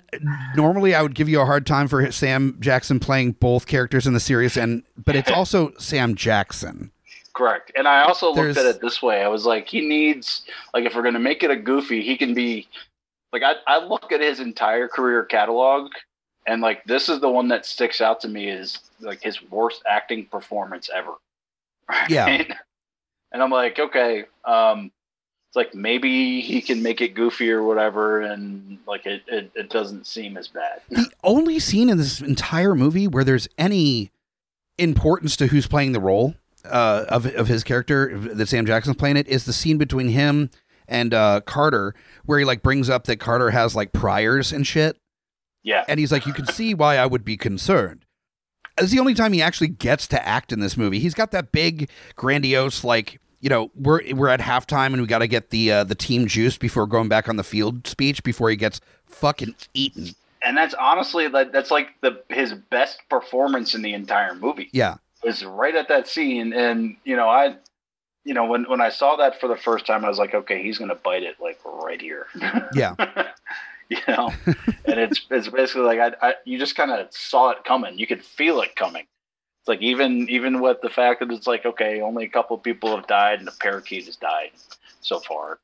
normally 0.55 0.95
I 0.95 1.01
would 1.01 1.13
give 1.15 1.27
you 1.27 1.41
a 1.41 1.45
hard 1.45 1.65
time 1.65 1.89
for 1.89 2.09
Sam 2.11 2.55
Jackson 2.61 3.01
playing 3.01 3.33
both 3.33 3.65
characters 3.67 4.07
in 4.07 4.13
the 4.13 4.19
series, 4.21 4.55
and 4.55 4.83
but 5.03 5.15
it's 5.15 5.29
also 5.39 5.73
Sam 5.77 6.15
Jackson. 6.15 6.91
Correct. 7.35 7.71
And 7.75 7.87
I 7.87 8.03
also 8.03 8.27
looked 8.27 8.37
There's- 8.55 8.57
at 8.57 8.65
it 8.65 8.81
this 8.81 9.01
way. 9.01 9.21
I 9.21 9.27
was 9.27 9.45
like, 9.45 9.67
he 9.67 9.81
needs 9.81 10.43
like 10.73 10.85
if 10.85 10.95
we're 10.95 11.01
gonna 11.03 11.19
make 11.19 11.43
it 11.43 11.51
a 11.51 11.55
goofy, 11.55 12.01
he 12.01 12.15
can 12.17 12.33
be 12.33 12.67
like 13.33 13.43
I, 13.43 13.55
I 13.67 13.85
look 13.85 14.11
at 14.11 14.21
his 14.21 14.39
entire 14.39 14.87
career 14.87 15.23
catalog 15.25 15.91
and 16.47 16.61
like 16.61 16.83
this 16.85 17.09
is 17.09 17.19
the 17.19 17.29
one 17.29 17.49
that 17.49 17.65
sticks 17.65 17.99
out 17.99 18.21
to 18.21 18.29
me 18.29 18.47
is 18.49 18.79
like 19.01 19.21
his 19.21 19.41
worst 19.51 19.81
acting 19.87 20.25
performance 20.25 20.89
ever. 20.93 21.11
Yeah. 22.09 22.25
Right? 22.25 22.51
And 23.31 23.43
I'm 23.43 23.51
like, 23.51 23.79
okay, 23.79 24.23
um 24.45 24.91
it's 25.49 25.55
like 25.57 25.75
maybe 25.75 26.39
he 26.41 26.61
can 26.61 26.81
make 26.81 27.01
it 27.01 27.09
goofy 27.15 27.51
or 27.51 27.63
whatever 27.63 28.21
and 28.21 28.77
like 28.87 29.05
it, 29.05 29.23
it, 29.27 29.51
it 29.55 29.69
doesn't 29.69 30.07
seem 30.07 30.37
as 30.37 30.47
bad. 30.47 30.81
The 30.89 31.11
only 31.23 31.59
scene 31.59 31.89
in 31.89 31.97
this 31.97 32.21
entire 32.21 32.75
movie 32.75 33.07
where 33.07 33.23
there's 33.25 33.47
any 33.57 34.11
importance 34.77 35.35
to 35.37 35.47
who's 35.47 35.67
playing 35.67 35.91
the 35.91 35.99
role 35.99 36.35
uh, 36.69 37.05
of 37.09 37.25
of 37.35 37.47
his 37.47 37.63
character 37.63 38.17
that 38.17 38.47
Sam 38.47 38.65
Jackson's 38.65 38.95
playing 38.97 39.17
it 39.17 39.27
is 39.27 39.45
the 39.45 39.53
scene 39.53 39.77
between 39.77 40.09
him 40.09 40.49
and 40.87 41.13
uh, 41.13 41.41
Carter, 41.41 41.95
where 42.25 42.37
he 42.39 42.45
like 42.45 42.61
brings 42.61 42.89
up 42.89 43.05
that 43.05 43.17
Carter 43.17 43.51
has 43.51 43.75
like 43.75 43.91
priors 43.91 44.51
and 44.51 44.65
shit, 44.67 44.97
Yeah. 45.63 45.83
and 45.87 45.99
he's 45.99 46.11
like, 46.11 46.25
"You 46.25 46.33
can 46.33 46.45
see 46.47 46.73
why 46.73 46.97
I 46.97 47.05
would 47.05 47.25
be 47.25 47.37
concerned." 47.37 48.05
It's 48.77 48.91
the 48.91 48.99
only 48.99 49.13
time 49.13 49.31
he 49.33 49.41
actually 49.41 49.69
gets 49.69 50.05
to 50.07 50.27
act 50.27 50.51
in 50.51 50.59
this 50.59 50.75
movie. 50.75 50.99
He's 50.99 51.13
got 51.13 51.31
that 51.31 51.51
big, 51.51 51.89
grandiose, 52.15 52.83
like 52.83 53.19
you 53.39 53.49
know, 53.49 53.71
we're 53.75 54.01
we're 54.13 54.27
at 54.27 54.39
halftime 54.41 54.87
and 54.87 55.01
we 55.01 55.07
got 55.07 55.19
to 55.19 55.27
get 55.27 55.49
the 55.49 55.71
uh, 55.71 55.83
the 55.83 55.95
team 55.95 56.27
juice 56.27 56.57
before 56.57 56.85
going 56.87 57.07
back 57.07 57.29
on 57.29 57.35
the 57.37 57.43
field 57.43 57.87
speech 57.87 58.23
before 58.23 58.49
he 58.49 58.55
gets 58.55 58.81
fucking 59.05 59.55
eaten. 59.73 60.09
And 60.41 60.55
that's 60.57 60.73
honestly 60.75 61.27
that 61.27 61.51
that's 61.51 61.71
like 61.71 61.89
the 62.01 62.21
his 62.29 62.53
best 62.53 62.99
performance 63.09 63.73
in 63.73 63.81
the 63.81 63.93
entire 63.93 64.35
movie. 64.35 64.69
Yeah, 64.73 64.95
was 65.23 65.43
right 65.43 65.75
at 65.75 65.87
that 65.87 66.07
scene. 66.07 66.53
And 66.53 66.97
you 67.03 67.15
know 67.15 67.29
i 67.29 67.55
you 68.23 68.33
know 68.33 68.45
when 68.45 68.63
when 68.65 68.81
i 68.81 68.89
saw 68.89 69.15
that 69.17 69.39
for 69.39 69.47
the 69.47 69.55
first 69.55 69.85
time 69.85 70.03
i 70.03 70.09
was 70.09 70.17
like 70.17 70.33
okay 70.33 70.63
he's 70.63 70.77
gonna 70.79 70.95
bite 70.95 71.23
it 71.23 71.35
like 71.39 71.59
right 71.63 72.01
here. 72.01 72.27
Yeah, 72.75 72.95
you 73.89 73.97
know? 74.07 74.33
And 74.85 74.99
it's 74.99 75.25
it's 75.29 75.47
basically 75.47 75.83
like 75.83 75.99
i, 75.99 76.29
I 76.29 76.33
you 76.45 76.57
just 76.57 76.75
kind 76.75 76.91
of 76.91 77.07
saw 77.11 77.51
it 77.51 77.63
coming. 77.63 77.97
You 77.97 78.07
could 78.07 78.23
feel 78.23 78.61
it 78.61 78.75
coming. 78.75 79.05
It's 79.61 79.67
like 79.67 79.81
even 79.81 80.27
even 80.29 80.59
with 80.61 80.81
the 80.81 80.89
fact 80.89 81.19
that 81.19 81.31
it's 81.31 81.47
like 81.47 81.65
okay 81.65 82.01
only 82.01 82.25
a 82.25 82.29
couple 82.29 82.57
of 82.57 82.63
people 82.63 82.95
have 82.95 83.07
died 83.07 83.39
and 83.39 83.47
a 83.47 83.53
parakeet 83.59 84.05
has 84.05 84.15
died 84.15 84.51
so 85.01 85.19
far. 85.19 85.59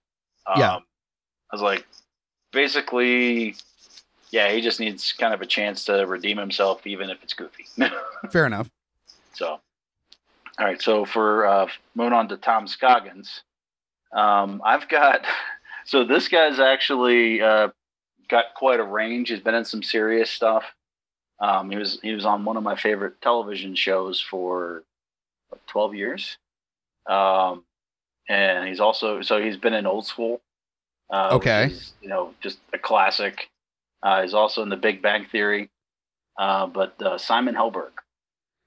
Yeah. 0.58 0.76
um, 0.76 0.84
i 1.52 1.56
was 1.56 1.62
like 1.62 1.86
basically 2.52 3.56
yeah 4.32 4.52
he 4.52 4.60
just 4.62 4.80
needs 4.80 5.14
kind 5.14 5.34
of 5.34 5.42
a 5.42 5.46
chance 5.46 5.86
to 5.86 5.94
redeem 6.08 6.38
himself 6.38 6.86
even 6.88 7.10
if 7.10 7.22
it's 7.24 7.34
goofy. 7.34 7.66
Fair 8.32 8.46
enough. 8.46 8.70
So, 9.34 9.48
all 9.48 9.62
right. 10.60 10.82
So 10.82 11.06
for 11.06 11.46
uh, 11.46 11.68
moving 11.96 12.14
on 12.14 12.28
to 12.30 12.38
Tom 12.38 12.68
Scoggins, 12.68 13.44
um, 14.14 14.62
I've 14.66 14.88
got. 14.90 15.22
So 15.84 16.04
this 16.04 16.28
guy's 16.28 16.60
actually 16.60 17.42
uh, 17.42 17.70
got 18.30 18.54
quite 18.56 18.80
a 18.80 18.84
range. 18.84 19.30
He's 19.30 19.40
been 19.40 19.56
in 19.56 19.66
some 19.66 19.82
serious 19.82 20.30
stuff. 20.30 20.64
Um, 21.40 21.72
he 21.72 21.76
was 21.76 22.00
he 22.04 22.14
was 22.14 22.24
on 22.24 22.46
one 22.46 22.56
of 22.56 22.62
my 22.62 22.76
favorite 22.76 23.20
television 23.20 23.74
shows 23.74 24.22
for 24.22 24.84
twelve 25.66 25.96
years, 25.96 26.38
um, 27.10 27.64
and 28.30 28.68
he's 28.68 28.80
also 28.80 29.24
so 29.24 29.42
he's 29.42 29.58
been 29.58 29.74
in 29.74 29.88
Old 29.88 30.06
School. 30.06 30.40
Uh, 31.10 31.30
Okay. 31.34 31.66
is, 31.66 31.94
you 32.00 32.08
know, 32.08 32.36
just 32.42 32.60
a 32.74 32.78
classic. 32.78 33.50
Uh, 34.04 34.22
he's 34.22 34.36
also 34.36 34.62
in 34.62 34.70
The 34.70 34.78
Big 34.78 35.02
Bang 35.02 35.26
Theory, 35.32 35.72
uh, 36.38 36.68
but 36.68 37.02
uh, 37.02 37.18
Simon 37.18 37.56
Helberg. 37.56 37.92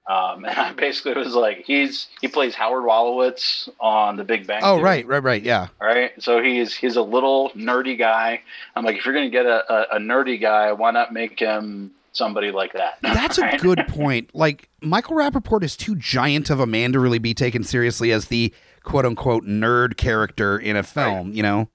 Um, 0.07 0.45
and 0.45 0.57
I 0.57 0.71
basically 0.73 1.13
was 1.13 1.33
like, 1.33 1.63
he's 1.65 2.07
he 2.21 2.27
plays 2.27 2.53
Howard 2.55 2.83
Wolowitz 2.83 3.67
on 3.79 4.17
The 4.17 4.23
Big 4.23 4.45
Bang. 4.47 4.61
Oh 4.63 4.75
Theory, 4.75 4.83
right, 4.83 5.07
right, 5.07 5.23
right. 5.23 5.43
Yeah, 5.43 5.67
right. 5.81 6.11
So 6.19 6.41
he's 6.41 6.75
he's 6.75 6.95
a 6.95 7.01
little 7.01 7.49
nerdy 7.55 7.97
guy. 7.97 8.41
I'm 8.75 8.85
like, 8.85 8.97
if 8.97 9.05
you're 9.05 9.13
gonna 9.15 9.29
get 9.29 9.45
a, 9.45 9.71
a, 9.93 9.97
a 9.97 9.99
nerdy 9.99 10.39
guy, 10.39 10.71
why 10.73 10.91
not 10.91 11.11
make 11.13 11.39
him 11.39 11.91
somebody 12.11 12.51
like 12.51 12.73
that? 12.73 12.97
That's 13.01 13.37
a 13.37 13.41
Right? 13.41 13.59
good 13.59 13.85
point. 13.87 14.29
Like 14.33 14.69
Michael 14.81 15.15
Rapaport 15.17 15.63
is 15.63 15.75
too 15.75 15.95
giant 15.95 16.49
of 16.49 16.59
a 16.59 16.67
man 16.67 16.93
to 16.93 16.99
really 16.99 17.19
be 17.19 17.33
taken 17.33 17.63
seriously 17.63 18.11
as 18.11 18.25
the 18.27 18.53
quote 18.83 19.05
unquote 19.05 19.45
nerd 19.45 19.97
character 19.97 20.57
in 20.57 20.75
a 20.75 20.83
film. 20.83 21.33
You 21.33 21.41
know, 21.43 21.69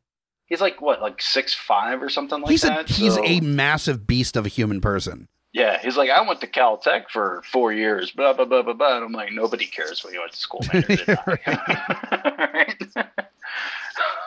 He's 0.46 0.60
like 0.60 0.80
what, 0.80 1.00
like 1.02 1.20
six 1.20 1.52
five 1.54 2.00
or 2.02 2.08
something 2.08 2.40
like 2.40 2.50
he's 2.50 2.64
a 2.64 2.68
that. 2.68 2.88
he's 2.88 3.14
So- 3.14 3.24
a 3.24 3.40
massive 3.40 4.06
beast 4.06 4.36
of 4.36 4.46
a 4.46 4.48
human 4.48 4.80
person. 4.80 5.26
Yeah. 5.52 5.78
He's 5.80 5.96
like, 5.96 6.10
I 6.10 6.26
went 6.26 6.40
to 6.40 6.46
Caltech 6.46 7.08
for 7.10 7.42
four 7.50 7.72
years, 7.72 8.10
blah 8.10 8.32
blah 8.32 8.44
blah 8.44 8.62
blah 8.62 8.72
blah. 8.72 8.96
And 8.96 9.04
I'm 9.04 9.12
like, 9.12 9.32
nobody 9.32 9.66
cares 9.66 10.02
what 10.04 10.12
you 10.12 10.20
went 10.20 10.32
to 10.32 10.38
school. 10.38 10.60
Man, 10.72 10.84
You're 10.88 10.96
good 10.98 11.06
guy. 11.06 12.48
right. 12.54 12.82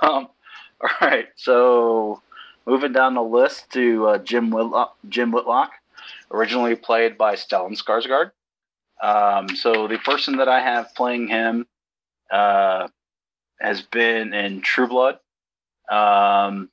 um, 0.02 0.28
all 0.82 0.90
right. 1.02 1.28
So 1.36 2.22
moving 2.66 2.94
down 2.94 3.16
the 3.16 3.24
list 3.24 3.72
to 3.74 4.08
uh, 4.08 4.18
Jim 4.20 4.50
Whitlock. 4.50 4.98
Jim 5.10 5.32
Whitlock, 5.32 5.72
originally 6.32 6.76
played 6.76 7.18
by 7.18 7.36
Stellan 7.36 7.78
Skarsgård. 7.82 8.32
Um, 9.02 9.50
so 9.50 9.88
the 9.88 9.98
person 9.98 10.38
that 10.38 10.48
I 10.48 10.62
have 10.62 10.96
playing 10.96 11.28
him 11.28 11.68
uh, 12.32 12.88
has 13.60 13.82
been 13.82 14.34
in 14.34 14.62
True 14.62 14.88
Blood, 14.88 15.20
um, 15.92 16.70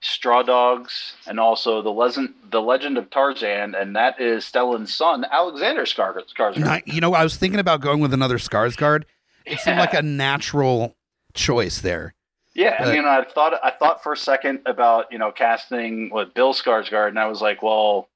Straw 0.00 0.42
Dogs, 0.42 1.14
and 1.26 1.40
also 1.40 1.82
the 1.82 1.90
legend, 1.90 2.34
the 2.50 2.62
Legend 2.62 2.98
of 2.98 3.10
Tarzan, 3.10 3.74
and 3.74 3.96
that 3.96 4.20
is 4.20 4.44
Stellan's 4.44 4.94
son, 4.94 5.24
Alexander 5.30 5.82
Skar- 5.82 6.22
Skarsgård. 6.34 6.64
I- 6.64 6.82
you 6.86 7.00
know, 7.00 7.14
I 7.14 7.24
was 7.24 7.36
thinking 7.36 7.58
about 7.60 7.80
going 7.80 8.00
with 8.00 8.12
another 8.14 8.38
Skarsgård. 8.38 9.04
It 9.44 9.58
seemed 9.58 9.78
like 9.78 9.94
a 9.94 10.02
natural 10.02 10.94
choice 11.34 11.80
there. 11.80 12.14
Yeah, 12.54 12.76
But- 12.78 12.88
I 12.88 12.92
mean, 12.92 13.04
I 13.04 13.24
thought 13.24 13.54
I 13.62 13.70
thought 13.70 14.02
for 14.02 14.12
a 14.12 14.16
second 14.16 14.60
about 14.66 15.10
you 15.12 15.18
know 15.18 15.30
casting 15.32 16.10
with 16.10 16.32
Bill 16.34 16.54
Skarsgård, 16.54 17.08
and 17.08 17.18
I 17.18 17.26
was 17.26 17.40
like, 17.42 17.62
well, 17.62 18.08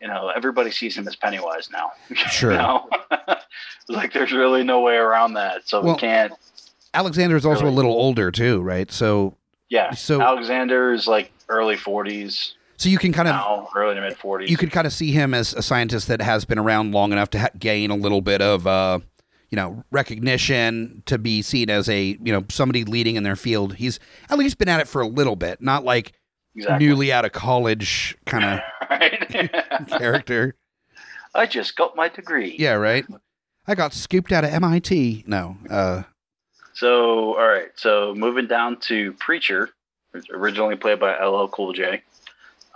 you 0.00 0.08
know, 0.08 0.28
everybody 0.34 0.70
sees 0.70 0.96
him 0.96 1.08
as 1.08 1.16
Pennywise 1.16 1.70
now. 1.70 1.92
Sure. 2.30 2.52
You 2.52 2.58
know? 2.58 2.88
Like 3.88 4.12
there's 4.12 4.32
really 4.32 4.64
no 4.64 4.80
way 4.80 4.96
around 4.96 5.34
that, 5.34 5.66
so 5.68 5.80
Well- 5.80 5.94
we 5.94 6.00
can't. 6.00 6.32
Alexander 6.92 7.36
is 7.36 7.46
also 7.46 7.62
Really? 7.62 7.72
a 7.72 7.76
little 7.76 7.92
older 7.92 8.30
too, 8.30 8.60
right? 8.62 8.90
So, 8.90 9.36
Yeah, 9.68 9.92
so- 9.92 10.20
Alexander 10.20 10.92
is 10.92 11.06
like 11.06 11.32
early 11.48 11.76
40s 11.76 12.52
so 12.78 12.88
you 12.90 12.98
can 12.98 13.12
kind 13.12 13.26
of 13.28 13.34
now, 13.34 13.68
early 13.74 13.94
to 13.94 14.00
mid 14.00 14.18
40s. 14.18 14.48
you 14.48 14.56
can 14.56 14.68
kind 14.68 14.86
of 14.86 14.92
see 14.92 15.10
him 15.10 15.32
as 15.32 15.54
a 15.54 15.62
scientist 15.62 16.08
that 16.08 16.20
has 16.20 16.44
been 16.44 16.58
around 16.58 16.92
long 16.92 17.12
enough 17.12 17.30
to 17.30 17.38
ha- 17.38 17.48
gain 17.58 17.90
a 17.90 17.96
little 17.96 18.20
bit 18.20 18.42
of 18.42 18.66
uh 18.66 18.98
you 19.50 19.56
know 19.56 19.82
recognition 19.90 21.02
to 21.06 21.18
be 21.18 21.40
seen 21.42 21.70
as 21.70 21.88
a 21.88 22.18
you 22.22 22.32
know 22.32 22.44
somebody 22.50 22.84
leading 22.84 23.16
in 23.16 23.22
their 23.22 23.36
field 23.36 23.76
he's 23.76 23.98
at 24.28 24.38
least 24.38 24.58
been 24.58 24.68
at 24.68 24.80
it 24.80 24.88
for 24.88 25.00
a 25.00 25.06
little 25.06 25.36
bit 25.36 25.60
not 25.62 25.84
like 25.84 26.12
exactly. 26.54 26.86
newly 26.86 27.12
out 27.12 27.24
of 27.24 27.32
college 27.32 28.16
kind 28.26 28.44
of 28.44 28.60
character 29.98 30.54
I 31.34 31.46
just 31.46 31.76
got 31.76 31.96
my 31.96 32.08
degree. 32.08 32.56
yeah 32.58 32.72
right 32.74 33.06
i 33.66 33.74
got 33.74 33.92
scooped 33.94 34.32
out 34.32 34.44
of 34.44 34.50
mit 34.60 35.26
no 35.26 35.56
uh 35.70 36.02
So, 36.76 37.34
all 37.38 37.48
right. 37.48 37.70
So, 37.76 38.14
moving 38.14 38.46
down 38.46 38.78
to 38.80 39.14
Preacher, 39.14 39.70
originally 40.30 40.76
played 40.76 41.00
by 41.00 41.16
LL 41.18 41.48
Cool 41.48 41.72
J. 41.72 42.02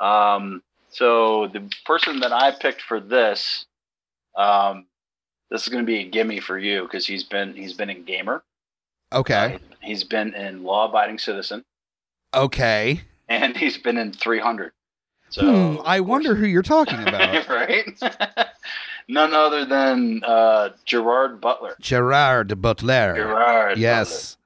Um, 0.01 0.63
so, 0.89 1.49
the 1.49 1.71
person 1.85 2.21
that 2.21 2.33
I 2.33 2.51
picked 2.51 2.81
for 2.81 2.99
this, 2.99 3.67
um, 4.39 4.87
this 5.51 5.65
is 5.65 5.69
going 5.69 5.85
to 5.85 5.87
be 5.87 5.99
a 5.99 6.09
gimme 6.09 6.41
for 6.41 6.59
you 6.59 6.85
because 6.85 7.07
he's 7.07 7.25
been 7.25 7.55
he's 7.55 7.75
been 7.75 7.91
in 7.91 8.05
Gamer. 8.05 8.43
okay 9.13 9.57
Uh, 9.57 9.59
he's 9.83 10.03
been 10.03 10.33
in 10.33 10.63
Law 10.63 10.89
Abiding 10.89 11.19
Citizen, 11.19 11.63
okay 12.33 13.03
and 13.29 13.55
he's 13.55 13.77
been 13.77 13.99
in 13.99 14.13
300. 14.15 14.73
So, 15.29 15.43
hmm, 15.43 15.81
i 15.85 16.01
wonder 16.01 16.35
who 16.35 16.47
you're 16.47 16.63
talking 16.63 17.01
about 17.07 17.49
right? 17.51 17.85
None 19.11 19.35
other 19.35 19.65
than 19.65 20.23
uh, 20.25 20.71
Gerard 20.85 21.41
Butler. 21.41 21.75
gerard 21.81 22.61
butler 22.63 23.15
Gerard. 23.17 23.79
yes 23.79 24.37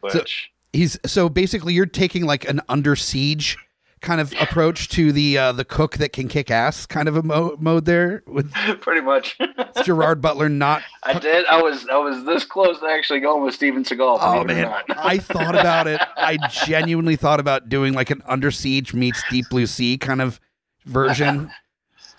Butler, 0.00 0.10
So- 0.12 0.18
which 0.20 0.50
he's 0.72 0.98
so 1.04 1.28
basically 1.28 1.74
you're 1.74 1.86
taking 1.86 2.24
like 2.24 2.48
an 2.48 2.60
under 2.68 2.94
siege 2.96 3.56
kind 4.00 4.20
of 4.20 4.34
approach 4.38 4.88
to 4.90 5.12
the 5.12 5.38
uh, 5.38 5.52
the 5.52 5.64
cook 5.64 5.96
that 5.96 6.12
can 6.12 6.28
kick 6.28 6.50
ass 6.50 6.84
kind 6.84 7.08
of 7.08 7.16
a 7.16 7.22
mo- 7.22 7.56
mode 7.58 7.86
there 7.86 8.22
with 8.26 8.52
pretty 8.82 9.00
much. 9.00 9.38
Gerard 9.82 10.20
Butler 10.20 10.50
not 10.50 10.82
I 11.02 11.18
did. 11.18 11.46
I 11.46 11.62
was. 11.62 11.86
I 11.88 11.96
was 11.96 12.22
this 12.24 12.44
close 12.44 12.80
to 12.80 12.86
actually 12.86 13.20
going 13.20 13.42
with 13.44 13.54
Steven 13.54 13.82
Seagal. 13.82 14.18
Oh 14.20 14.44
believe 14.44 14.58
it 14.58 14.64
or 14.66 14.70
man. 14.70 14.82
I 14.98 15.16
thought 15.18 15.54
about 15.58 15.86
it. 15.86 16.02
I 16.18 16.36
genuinely 16.50 17.16
thought 17.16 17.40
about 17.40 17.70
doing 17.70 17.94
like 17.94 18.10
an 18.10 18.22
Under 18.26 18.50
Siege 18.50 18.92
meets 18.92 19.22
Deep 19.30 19.46
Blue 19.48 19.66
Sea 19.66 19.96
kind 19.96 20.20
of 20.20 20.38
version, 20.84 21.50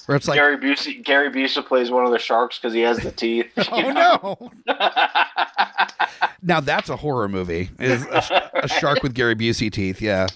where 0.05 0.15
it's 0.15 0.27
like, 0.27 0.37
Gary 0.37 0.57
Busey. 0.57 1.03
Gary 1.03 1.29
Busey 1.29 1.65
plays 1.65 1.89
one 1.89 2.05
of 2.05 2.11
the 2.11 2.19
sharks 2.19 2.57
because 2.57 2.73
he 2.73 2.81
has 2.81 2.97
the 2.99 3.11
teeth. 3.11 3.51
oh 3.71 3.91
no! 3.91 4.51
Now 6.41 6.59
that's 6.59 6.89
a 6.89 6.95
horror 6.95 7.27
movie. 7.27 7.69
Is 7.79 8.05
a, 8.05 8.51
a 8.55 8.67
shark 8.67 9.03
with 9.03 9.13
Gary 9.13 9.35
Busey 9.35 9.71
teeth? 9.71 10.01
Yeah, 10.01 10.27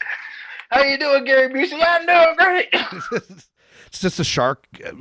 How 0.71 0.81
you 0.83 0.97
doing, 0.97 1.25
Gary 1.25 1.49
Busey? 1.53 1.79
I'm 1.81 2.05
doing 2.05 2.35
great. 2.37 2.67
it's 3.87 3.99
just 3.99 4.19
a 4.19 4.23
shark 4.23 4.65
uh, 4.85 4.91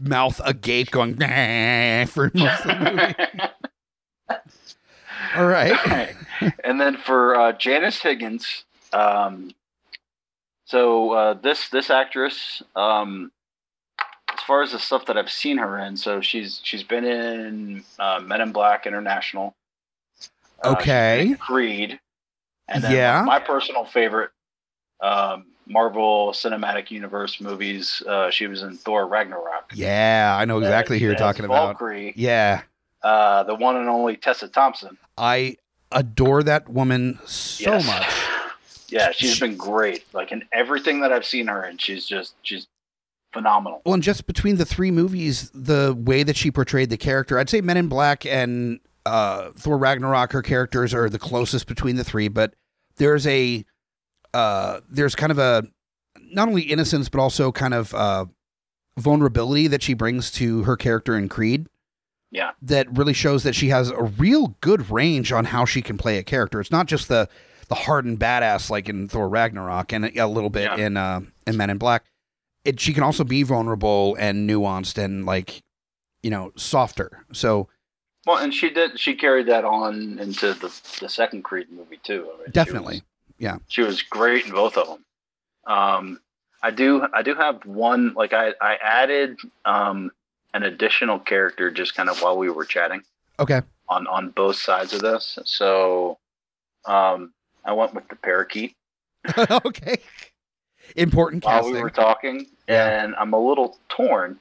mouth 0.00 0.40
agape 0.44 0.90
going 0.90 1.16
for 1.16 2.30
most 2.34 2.66
of 2.66 2.68
the 2.68 3.14
movie. 3.18 4.38
All 5.36 5.46
right. 5.46 6.14
and 6.62 6.80
then 6.80 6.96
for 6.96 7.34
uh, 7.34 7.52
Janice 7.52 8.00
Higgins, 8.00 8.64
um, 8.92 9.50
so 10.64 11.12
uh, 11.12 11.34
this 11.34 11.68
this 11.68 11.90
actress, 11.90 12.62
um, 12.74 13.30
far 14.46 14.62
as 14.62 14.72
the 14.72 14.78
stuff 14.78 15.06
that 15.06 15.16
I've 15.16 15.30
seen 15.30 15.58
her 15.58 15.78
in, 15.78 15.96
so 15.96 16.20
she's 16.20 16.60
she's 16.64 16.82
been 16.82 17.04
in 17.04 17.84
uh, 17.98 18.20
Men 18.24 18.40
in 18.40 18.52
Black 18.52 18.86
International. 18.86 19.54
Uh, 20.62 20.72
Okay. 20.72 21.34
Creed, 21.38 22.00
and 22.68 22.82
then 22.82 22.92
Yeah. 22.92 23.22
my 23.26 23.38
personal 23.38 23.84
favorite 23.84 24.30
um, 25.00 25.46
Marvel 25.66 26.30
Cinematic 26.32 26.90
Universe 26.90 27.40
movies. 27.40 28.02
Uh, 28.06 28.30
she 28.30 28.46
was 28.46 28.62
in 28.62 28.76
Thor 28.76 29.06
Ragnarok. 29.06 29.72
Yeah, 29.74 30.34
I 30.38 30.44
know 30.46 30.58
exactly 30.58 30.98
who 30.98 31.06
you're 31.06 31.14
talking 31.14 31.44
about. 31.44 31.66
Valkyrie. 31.78 32.12
Yeah. 32.16 32.62
uh, 33.02 33.42
the 33.42 33.54
one 33.54 33.76
and 33.76 33.88
only 33.88 34.16
Tessa 34.16 34.48
Thompson. 34.48 34.96
I 35.18 35.56
adore 35.92 36.42
that 36.44 36.68
woman 36.68 37.18
so 37.26 37.72
Yes. 37.72 37.86
much. 37.86 38.06
Yeah, 38.88 39.10
she's 39.10 39.40
been 39.40 39.56
great. 39.56 40.04
Like 40.12 40.30
in 40.30 40.44
everything 40.52 41.00
that 41.00 41.10
I've 41.12 41.24
seen 41.24 41.48
her 41.48 41.64
in, 41.64 41.78
she's 41.78 42.06
just 42.06 42.34
she's 42.42 42.68
phenomenal. 43.34 43.82
Well, 43.84 43.92
and 43.94 44.02
just 44.02 44.26
between 44.26 44.56
the 44.56 44.64
three 44.64 44.90
movies, 44.90 45.50
the 45.52 45.94
way 45.98 46.22
that 46.22 46.36
she 46.36 46.50
portrayed 46.50 46.88
the 46.88 46.96
character, 46.96 47.38
I'd 47.38 47.50
say 47.50 47.60
Men 47.60 47.76
in 47.76 47.88
Black 47.88 48.24
and 48.24 48.80
uh, 49.04 49.50
Thor 49.56 49.76
Ragnarok, 49.76 50.32
her 50.32 50.40
characters 50.40 50.94
are 50.94 51.10
the 51.10 51.18
closest 51.18 51.66
between 51.66 51.96
the 51.96 52.04
three. 52.04 52.28
But 52.28 52.54
there's 52.96 53.26
a 53.26 53.64
uh, 54.32 54.80
there's 54.88 55.14
kind 55.14 55.30
of 55.32 55.38
a 55.38 55.64
not 56.32 56.48
only 56.48 56.62
innocence 56.62 57.08
but 57.10 57.20
also 57.20 57.52
kind 57.52 57.74
of 57.74 57.94
uh, 57.94 58.24
vulnerability 58.98 59.66
that 59.68 59.82
she 59.82 59.94
brings 59.94 60.30
to 60.32 60.62
her 60.64 60.76
character 60.76 61.16
in 61.16 61.28
Creed. 61.28 61.66
Yeah. 62.30 62.50
that 62.62 62.88
really 62.98 63.12
shows 63.12 63.44
that 63.44 63.54
she 63.54 63.68
has 63.68 63.90
a 63.90 64.02
real 64.02 64.56
good 64.60 64.90
range 64.90 65.30
on 65.30 65.44
how 65.44 65.64
she 65.64 65.80
can 65.82 65.96
play 65.96 66.18
a 66.18 66.24
character. 66.24 66.60
It's 66.60 66.72
not 66.72 66.86
just 66.86 67.06
the 67.06 67.28
the 67.68 67.76
hardened 67.76 68.18
badass 68.18 68.70
like 68.70 68.88
in 68.88 69.08
Thor 69.08 69.28
Ragnarok 69.28 69.92
and 69.92 70.06
a 70.18 70.26
little 70.26 70.50
bit 70.50 70.64
Yeah. 70.64 70.76
in 70.86 70.96
uh, 70.96 71.20
in 71.46 71.56
Men 71.56 71.70
in 71.70 71.78
Black. 71.78 72.02
It 72.64 72.80
she 72.80 72.92
can 72.92 73.02
also 73.02 73.24
be 73.24 73.42
vulnerable 73.42 74.16
and 74.18 74.48
nuanced 74.48 75.02
and 75.02 75.26
like 75.26 75.62
you 76.22 76.30
know 76.30 76.52
softer. 76.56 77.24
So 77.32 77.68
Well, 78.26 78.38
and 78.38 78.52
she 78.54 78.70
did 78.70 78.98
she 78.98 79.14
carried 79.14 79.46
that 79.46 79.64
on 79.64 80.18
into 80.18 80.54
the 80.54 80.72
the 81.00 81.08
second 81.08 81.42
Creed 81.42 81.70
movie 81.70 82.00
too. 82.02 82.28
I 82.32 82.36
mean, 82.36 82.46
she 82.46 82.52
definitely, 82.52 83.02
yeah. 83.38 83.58
she 83.68 83.82
was 83.82 84.02
great 84.02 84.46
in 84.46 84.52
both 84.52 84.76
of 84.76 84.86
them. 84.86 85.04
Um, 85.66 86.20
I 86.62 86.70
do 86.70 87.06
I 87.12 87.22
do 87.22 87.34
have 87.34 87.64
one 87.66 88.14
like 88.14 88.32
I 88.32 88.54
I 88.60 88.76
added 88.82 89.38
um 89.64 90.10
an 90.54 90.62
additional 90.62 91.18
character 91.18 91.70
just 91.70 91.94
kind 91.94 92.08
of 92.08 92.22
while 92.22 92.38
we 92.38 92.48
were 92.48 92.64
chatting 92.64 93.02
okay, 93.38 93.60
on 93.88 94.06
on 94.06 94.30
both 94.30 94.56
sides 94.56 94.94
of 94.94 95.02
this. 95.02 95.38
So 95.44 96.18
um 96.86 97.34
I 97.64 97.72
went 97.72 97.94
with 97.94 98.08
the 98.08 98.16
parakeet 98.16 98.74
okay, 99.66 99.98
important 100.96 101.44
while 101.44 101.56
casting. 101.56 101.74
we 101.74 101.82
were 101.82 101.90
talking, 101.90 102.46
Yeah. 102.68 103.04
and 103.04 103.14
I'm 103.16 103.32
a 103.32 103.38
little 103.38 103.78
torn. 103.88 104.38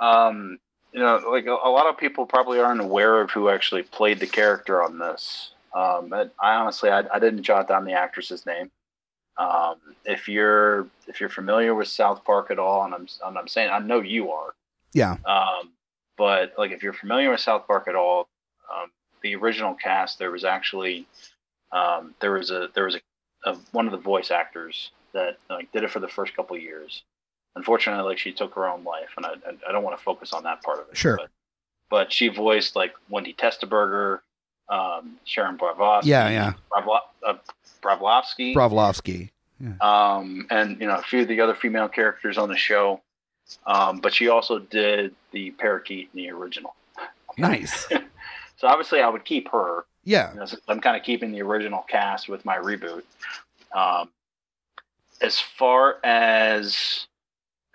Um, 0.00 0.58
you 0.92 1.00
know, 1.00 1.22
like 1.30 1.46
a, 1.46 1.50
a 1.50 1.70
lot 1.70 1.86
of 1.86 1.98
people 1.98 2.26
probably 2.26 2.60
aren't 2.60 2.80
aware 2.80 3.20
of 3.20 3.30
who 3.30 3.48
actually 3.48 3.82
played 3.82 4.20
the 4.20 4.26
character 4.26 4.82
on 4.82 4.98
this. 4.98 5.52
Um, 5.74 6.08
but 6.08 6.34
I 6.42 6.54
honestly, 6.54 6.90
I, 6.90 7.04
I 7.12 7.18
didn't 7.18 7.42
jot 7.42 7.68
down 7.68 7.84
the 7.84 7.92
actress's 7.92 8.46
name. 8.46 8.70
Um, 9.36 9.76
if 10.04 10.28
you're 10.28 10.88
if 11.06 11.20
you're 11.20 11.28
familiar 11.28 11.74
with 11.74 11.88
South 11.88 12.24
Park 12.24 12.50
at 12.50 12.58
all, 12.58 12.84
and 12.84 12.94
I'm 12.94 13.06
and 13.24 13.38
I'm 13.38 13.46
saying 13.46 13.70
I 13.70 13.78
know 13.78 14.00
you 14.00 14.32
are, 14.32 14.54
yeah, 14.92 15.16
um, 15.24 15.70
but 16.16 16.54
like 16.58 16.72
if 16.72 16.82
you're 16.82 16.92
familiar 16.92 17.30
with 17.30 17.40
South 17.40 17.66
Park 17.68 17.86
at 17.86 17.94
all, 17.94 18.28
um, 18.74 18.90
the 19.22 19.36
original 19.36 19.74
cast 19.74 20.18
there 20.18 20.32
was 20.32 20.42
actually 20.42 21.06
um, 21.70 22.14
there 22.20 22.32
was 22.32 22.50
a 22.50 22.68
there 22.74 22.84
was 22.84 22.96
a, 22.96 23.50
a 23.50 23.54
one 23.70 23.86
of 23.86 23.92
the 23.92 23.98
voice 23.98 24.32
actors 24.32 24.90
that 25.12 25.38
like 25.48 25.70
did 25.70 25.84
it 25.84 25.90
for 25.90 26.00
the 26.00 26.08
first 26.08 26.34
couple 26.34 26.56
of 26.56 26.62
years. 26.62 27.04
Unfortunately, 27.56 28.04
like 28.04 28.18
she 28.18 28.32
took 28.32 28.54
her 28.54 28.66
own 28.68 28.84
life, 28.84 29.08
and 29.16 29.26
I 29.26 29.30
I- 29.68 29.72
don't 29.72 29.82
want 29.82 29.96
to 29.98 30.02
focus 30.04 30.32
on 30.32 30.44
that 30.44 30.62
part 30.62 30.78
of 30.80 30.88
it. 30.90 30.96
Sure. 30.96 31.16
But, 31.16 31.30
but 31.90 32.12
she 32.12 32.28
voiced 32.28 32.76
like 32.76 32.94
Wendy 33.08 33.34
Testaburger, 33.34 34.20
um, 34.68 35.16
Sharon 35.24 35.56
Bravosky, 35.58 36.04
yeah, 36.06 36.28
yeah. 36.28 36.52
Bravlo- 36.70 37.00
uh, 37.26 37.34
Bravlovsky, 37.82 38.54
Bravlovsky. 38.54 39.30
um, 39.80 40.46
and 40.50 40.80
you 40.80 40.86
know 40.86 40.96
a 40.96 41.02
few 41.02 41.22
of 41.22 41.28
the 41.28 41.40
other 41.40 41.54
female 41.54 41.88
characters 41.88 42.38
on 42.38 42.48
the 42.48 42.56
show. 42.56 43.00
Um, 43.66 44.00
but 44.00 44.12
she 44.12 44.28
also 44.28 44.58
did 44.58 45.14
the 45.32 45.52
parakeet 45.52 46.10
in 46.12 46.18
the 46.22 46.30
original. 46.30 46.74
Nice. 47.38 47.86
So 48.60 48.66
obviously, 48.66 49.00
I 49.00 49.08
would 49.08 49.24
keep 49.24 49.48
her. 49.52 49.84
Yeah, 50.02 50.32
You 50.32 50.40
know, 50.40 50.46
I'm 50.66 50.80
kind 50.80 50.96
of 50.96 51.04
keeping 51.04 51.30
the 51.30 51.42
original 51.42 51.84
cast 51.88 52.28
with 52.28 52.44
my 52.44 52.56
reboot. 52.56 53.04
Um, 53.72 54.10
as 55.20 55.38
far 55.38 55.98
as 56.02 57.06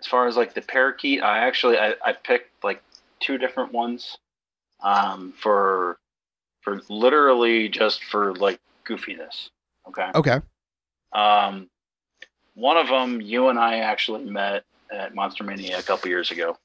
as 0.04 0.08
far 0.08 0.26
as 0.26 0.36
like 0.36 0.52
the 0.52 0.60
parakeet, 0.60 1.22
I 1.22 1.38
actually 1.38 1.78
I, 1.78 1.94
I 2.04 2.12
picked 2.12 2.62
like 2.62 2.82
two 3.20 3.38
different 3.38 3.72
ones 3.72 4.18
um, 4.82 5.32
for 5.36 5.98
for 6.60 6.82
literally 6.90 7.70
just 7.70 8.04
for 8.04 8.34
like 8.34 8.60
goofiness. 8.86 9.48
Okay. 9.88 10.10
okay. 10.14 10.40
Um, 11.12 11.70
one 12.54 12.76
of 12.76 12.88
them, 12.88 13.20
you 13.20 13.48
and 13.48 13.58
I 13.58 13.78
actually 13.78 14.24
met 14.24 14.64
at 14.90 15.14
Monster 15.14 15.44
Mania 15.44 15.78
a 15.78 15.82
couple 15.82 16.08
years 16.08 16.30
ago. 16.30 16.58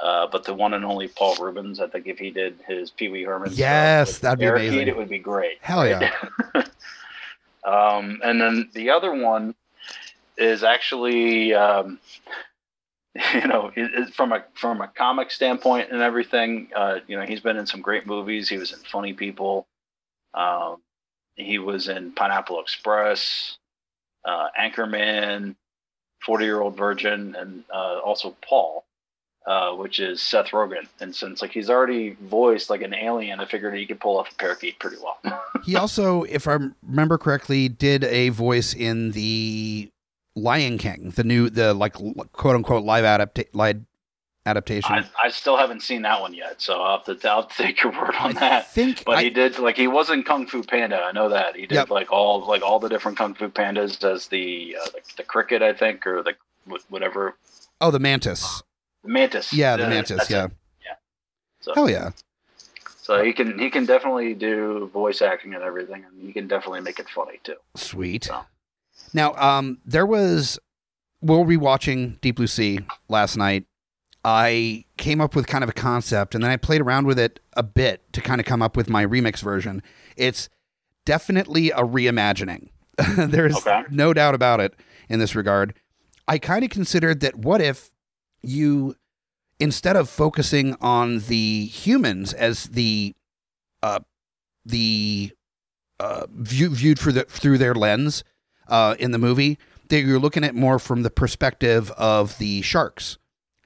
Uh, 0.00 0.26
but 0.26 0.44
the 0.44 0.52
one 0.52 0.74
and 0.74 0.84
only 0.84 1.08
Paul 1.08 1.36
Reubens, 1.36 1.80
I 1.80 1.86
think 1.86 2.06
if 2.06 2.18
he 2.18 2.30
did 2.30 2.58
his 2.68 2.90
Pee 2.90 3.08
Wee 3.08 3.22
Herman, 3.22 3.52
Yes, 3.54 4.18
that'd 4.18 4.38
be 4.38 4.44
amazing. 4.44 4.88
It 4.88 4.96
would 4.96 5.08
be 5.08 5.18
great. 5.18 5.56
Hell 5.62 5.86
yeah. 5.86 6.12
um, 7.64 8.20
and 8.22 8.38
then 8.38 8.68
the 8.74 8.90
other 8.90 9.14
one 9.14 9.54
is 10.36 10.62
actually, 10.62 11.54
um, 11.54 11.98
you 13.34 13.46
know, 13.46 13.70
it, 13.74 13.90
it, 13.94 14.14
from 14.14 14.32
a 14.32 14.44
from 14.54 14.80
a 14.80 14.88
comic 14.88 15.30
standpoint 15.30 15.90
and 15.90 16.02
everything. 16.02 16.68
Uh, 16.74 16.98
you 17.06 17.16
know, 17.16 17.24
he's 17.24 17.40
been 17.40 17.56
in 17.56 17.66
some 17.66 17.80
great 17.80 18.06
movies. 18.06 18.48
He 18.48 18.58
was 18.58 18.72
in 18.72 18.78
Funny 18.80 19.12
People. 19.12 19.66
Um, 20.34 20.78
he 21.34 21.58
was 21.58 21.88
in 21.88 22.12
Pineapple 22.12 22.60
Express, 22.60 23.58
uh, 24.24 24.48
Anchorman, 24.58 25.54
Forty 26.24 26.44
Year 26.44 26.60
Old 26.60 26.76
Virgin, 26.76 27.34
and 27.36 27.64
uh, 27.72 28.00
also 28.04 28.36
Paul, 28.46 28.84
uh, 29.46 29.72
which 29.72 29.98
is 29.98 30.20
Seth 30.20 30.48
Rogen. 30.48 30.86
And 31.00 31.14
since 31.14 31.42
like 31.42 31.52
he's 31.52 31.70
already 31.70 32.16
voiced 32.20 32.70
like 32.70 32.82
an 32.82 32.94
alien, 32.94 33.40
I 33.40 33.46
figured 33.46 33.74
he 33.74 33.86
could 33.86 34.00
pull 34.00 34.18
off 34.18 34.32
a 34.32 34.34
parakeet 34.34 34.78
pretty 34.78 34.96
well. 35.02 35.18
He 35.64 35.76
also, 35.76 36.24
if 36.24 36.46
I 36.46 36.58
remember 36.86 37.18
correctly, 37.18 37.68
did 37.68 38.04
a 38.04 38.28
voice 38.28 38.74
in 38.74 39.12
the 39.12 39.90
Lion 40.36 40.78
King, 40.78 41.10
the 41.16 41.24
new, 41.24 41.50
the 41.50 41.74
like 41.74 41.94
quote 41.94 42.54
unquote 42.54 42.84
live 42.84 43.04
adapta- 43.04 43.48
live 43.54 43.80
adaptation. 44.44 44.92
I, 44.94 45.04
I 45.24 45.30
still 45.30 45.56
haven't 45.56 45.80
seen 45.82 46.02
that 46.02 46.20
one 46.20 46.32
yet, 46.34 46.60
so 46.62 46.80
I'll 46.80 46.98
have 47.04 47.18
to, 47.20 47.28
I'll 47.28 47.42
have 47.42 47.50
to 47.56 47.62
take 47.62 47.82
your 47.82 47.90
word 47.92 48.14
on 48.20 48.36
I 48.36 48.40
that. 48.40 48.70
think 48.70 49.04
But 49.04 49.16
I- 49.18 49.22
he 49.24 49.30
did 49.30 49.58
like 49.58 49.76
he 49.76 49.88
was 49.88 50.10
in 50.10 50.22
Kung 50.22 50.46
Fu 50.46 50.62
Panda. 50.62 51.00
I 51.02 51.10
know 51.12 51.28
that 51.30 51.56
he 51.56 51.62
did 51.62 51.72
Yep. 51.74 51.90
like 51.90 52.12
all 52.12 52.46
like 52.46 52.62
all 52.62 52.78
the 52.78 52.88
different 52.88 53.18
Kung 53.18 53.34
Fu 53.34 53.48
Pandas 53.48 54.04
as 54.04 54.28
the 54.28 54.76
uh, 54.80 54.84
the, 54.90 55.00
the 55.16 55.22
cricket, 55.24 55.62
I 55.62 55.72
think, 55.72 56.06
or 56.06 56.22
the 56.22 56.34
whatever 56.90 57.36
oh, 57.80 57.90
the 57.90 57.98
Mantis. 57.98 58.62
the 59.02 59.08
mantis. 59.08 59.52
Yeah, 59.52 59.76
the 59.76 59.86
Uh, 59.86 59.90
Mantis. 59.90 60.28
Yeah. 60.30 60.44
it. 60.46 60.50
So, 61.60 61.74
Hell 61.74 61.90
yeah. 61.90 62.10
so 63.02 63.24
he 63.24 63.32
can 63.32 63.58
he 63.58 63.70
can 63.70 63.86
definitely 63.86 64.34
do 64.34 64.88
voice 64.92 65.20
acting 65.22 65.54
and 65.54 65.64
everything, 65.64 66.04
and 66.04 66.20
he 66.24 66.32
can 66.32 66.46
definitely 66.46 66.80
make 66.82 67.00
it 67.00 67.08
funny 67.08 67.40
too. 67.42 67.56
Sweet. 67.74 68.24
So. 68.24 68.44
Now, 69.16 69.34
um, 69.36 69.78
there 69.86 70.04
was 70.04 70.58
we'll 71.22 71.44
be 71.46 71.56
watching 71.56 72.18
Deep 72.20 72.36
Blue 72.36 72.46
Sea 72.46 72.80
last 73.08 73.36
night. 73.38 73.64
I 74.22 74.84
came 74.98 75.22
up 75.22 75.34
with 75.34 75.46
kind 75.46 75.64
of 75.64 75.70
a 75.70 75.72
concept, 75.72 76.34
and 76.34 76.44
then 76.44 76.50
I 76.50 76.58
played 76.58 76.82
around 76.82 77.06
with 77.06 77.18
it 77.18 77.40
a 77.54 77.62
bit 77.62 78.02
to 78.12 78.20
kind 78.20 78.40
of 78.40 78.46
come 78.46 78.60
up 78.60 78.76
with 78.76 78.90
my 78.90 79.06
remix 79.06 79.40
version. 79.40 79.82
It's 80.18 80.50
definitely 81.06 81.70
a 81.70 81.78
reimagining. 81.78 82.68
There's 83.16 83.56
Okay. 83.56 83.84
no 83.90 84.12
doubt 84.12 84.34
about 84.34 84.60
it 84.60 84.74
in 85.08 85.18
this 85.18 85.34
regard. 85.34 85.72
I 86.28 86.36
kind 86.38 86.62
of 86.62 86.70
considered 86.70 87.20
that 87.20 87.36
what 87.36 87.62
if 87.62 87.90
you 88.42 88.96
instead 89.58 89.96
of 89.96 90.10
focusing 90.10 90.76
on 90.82 91.20
the 91.20 91.64
humans 91.66 92.34
as 92.34 92.64
the 92.64 93.14
uh 93.82 94.00
the 94.66 95.32
uh 96.00 96.26
view, 96.34 96.68
viewed 96.68 96.98
through 96.98 97.12
the 97.12 97.24
through 97.24 97.56
their 97.56 97.74
lens 97.74 98.22
uh 98.68 98.94
in 98.98 99.10
the 99.10 99.18
movie 99.18 99.58
that 99.88 100.00
you're 100.00 100.18
looking 100.18 100.44
at 100.44 100.54
more 100.54 100.78
from 100.78 101.02
the 101.02 101.10
perspective 101.10 101.90
of 101.92 102.36
the 102.38 102.62
sharks 102.62 103.18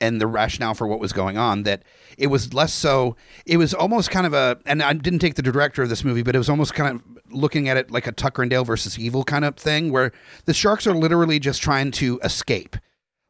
and 0.02 0.20
the 0.20 0.26
rationale 0.26 0.74
for 0.74 0.86
what 0.86 0.98
was 0.98 1.12
going 1.12 1.36
on 1.36 1.62
that 1.64 1.82
it 2.16 2.28
was 2.28 2.54
less 2.54 2.72
so 2.72 3.16
it 3.44 3.58
was 3.58 3.74
almost 3.74 4.10
kind 4.10 4.26
of 4.26 4.32
a 4.32 4.58
and 4.66 4.82
I 4.82 4.92
didn't 4.94 5.18
take 5.18 5.34
the 5.34 5.42
director 5.42 5.82
of 5.82 5.88
this 5.88 6.04
movie 6.04 6.22
but 6.22 6.34
it 6.34 6.38
was 6.38 6.48
almost 6.48 6.74
kind 6.74 6.96
of 6.96 7.20
looking 7.32 7.68
at 7.68 7.76
it 7.76 7.90
like 7.90 8.06
a 8.06 8.12
Tucker 8.12 8.42
and 8.42 8.50
Dale 8.50 8.64
versus 8.64 8.98
evil 8.98 9.24
kind 9.24 9.44
of 9.44 9.56
thing 9.56 9.90
where 9.90 10.12
the 10.44 10.54
sharks 10.54 10.86
are 10.86 10.94
literally 10.94 11.38
just 11.38 11.62
trying 11.62 11.90
to 11.92 12.20
escape. 12.22 12.76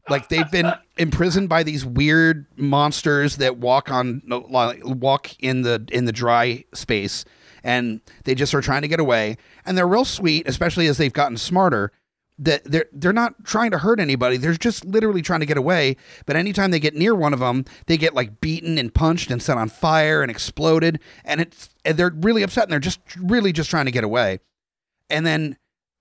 Like 0.09 0.29
they've 0.29 0.51
been 0.51 0.73
imprisoned 0.97 1.49
by 1.49 1.63
these 1.63 1.85
weird 1.85 2.47
monsters 2.57 3.37
that 3.37 3.59
walk 3.59 3.91
on 3.91 4.23
walk 4.27 5.37
in 5.41 5.63
the 5.63 5.87
in 5.93 6.05
the 6.05 6.13
dry 6.13 6.65
space 6.75 7.25
and 7.65 8.01
they 8.25 8.35
just 8.35 8.55
are 8.55 8.61
trying 8.61 8.83
to 8.83 8.89
get 8.89 9.01
away. 9.01 9.37
And 9.65 9.77
they're 9.77 9.89
real 9.89 10.05
sweet 10.05 10.49
especially 10.49 10.87
as 10.87 10.99
they've 10.99 11.13
gotten 11.13 11.37
smarter 11.37 11.93
that 12.39 12.65
they're 12.65 12.87
they're 12.93 13.13
not 13.13 13.45
trying 13.45 13.71
to 13.71 13.79
hurt 13.79 14.01
anybody. 14.01 14.37
They're 14.39 14.55
just 14.55 14.85
literally 14.85 15.21
trying 15.23 15.41
to 15.41 15.47
get 15.47 15.59
away. 15.59 15.97
But 16.25 16.37
anytime 16.37 16.71
they 16.71 16.81
get 16.81 16.95
near 16.95 17.15
one 17.15 17.35
of 17.35 17.41
them 17.41 17.65
they 17.87 17.97
get 17.97 18.15
like 18.15 18.41
beaten 18.41 18.79
and 18.79 18.93
punched 18.95 19.31
and 19.31 19.43
set 19.43 19.59
on 19.59 19.69
fire 19.69 20.23
and 20.23 20.31
exploded. 20.31 21.01
And 21.25 21.41
it's 21.41 21.69
and 21.85 21.97
they're 21.99 22.13
really 22.15 22.43
upset 22.43 22.65
and 22.65 22.73
they're 22.73 22.81
just 22.81 23.01
really 23.19 23.53
just 23.53 23.69
trying 23.71 23.85
to 23.87 23.91
get 23.93 24.05
away. 24.05 24.41
And 25.11 25.27
then 25.27 25.57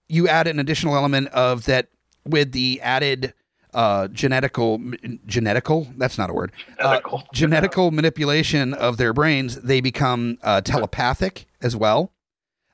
you 0.07 0.27
add 0.27 0.47
an 0.47 0.59
additional 0.59 0.95
element 0.95 1.27
of 1.29 1.65
that 1.65 1.87
with 2.25 2.51
the 2.51 2.79
added 2.81 3.33
uh, 3.73 4.07
genetical 4.07 4.79
genetical? 5.27 5.93
That's 5.97 6.17
not 6.17 6.29
a 6.29 6.33
word. 6.33 6.51
Uh, 6.79 6.99
Genetical. 7.01 7.23
genetical 7.35 7.91
manipulation 7.91 8.73
of 8.73 8.97
their 8.97 9.13
brains 9.13 9.55
they 9.61 9.81
become 9.81 10.37
uh, 10.41 10.61
telepathic 10.61 11.45
as 11.61 11.75
well. 11.75 12.13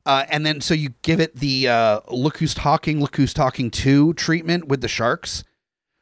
Uh, 0.05 0.25
and 0.29 0.45
then 0.45 0.61
so 0.61 0.73
you 0.73 0.93
give 1.01 1.19
it 1.19 1.35
the 1.35 1.67
uh, 1.67 1.99
look 2.09 2.37
who's 2.37 2.53
talking 2.53 2.99
look 2.99 3.15
who's 3.15 3.33
talking 3.33 3.71
to 3.71 4.13
treatment 4.13 4.67
with 4.67 4.81
the 4.81 4.87
sharks. 4.87 5.43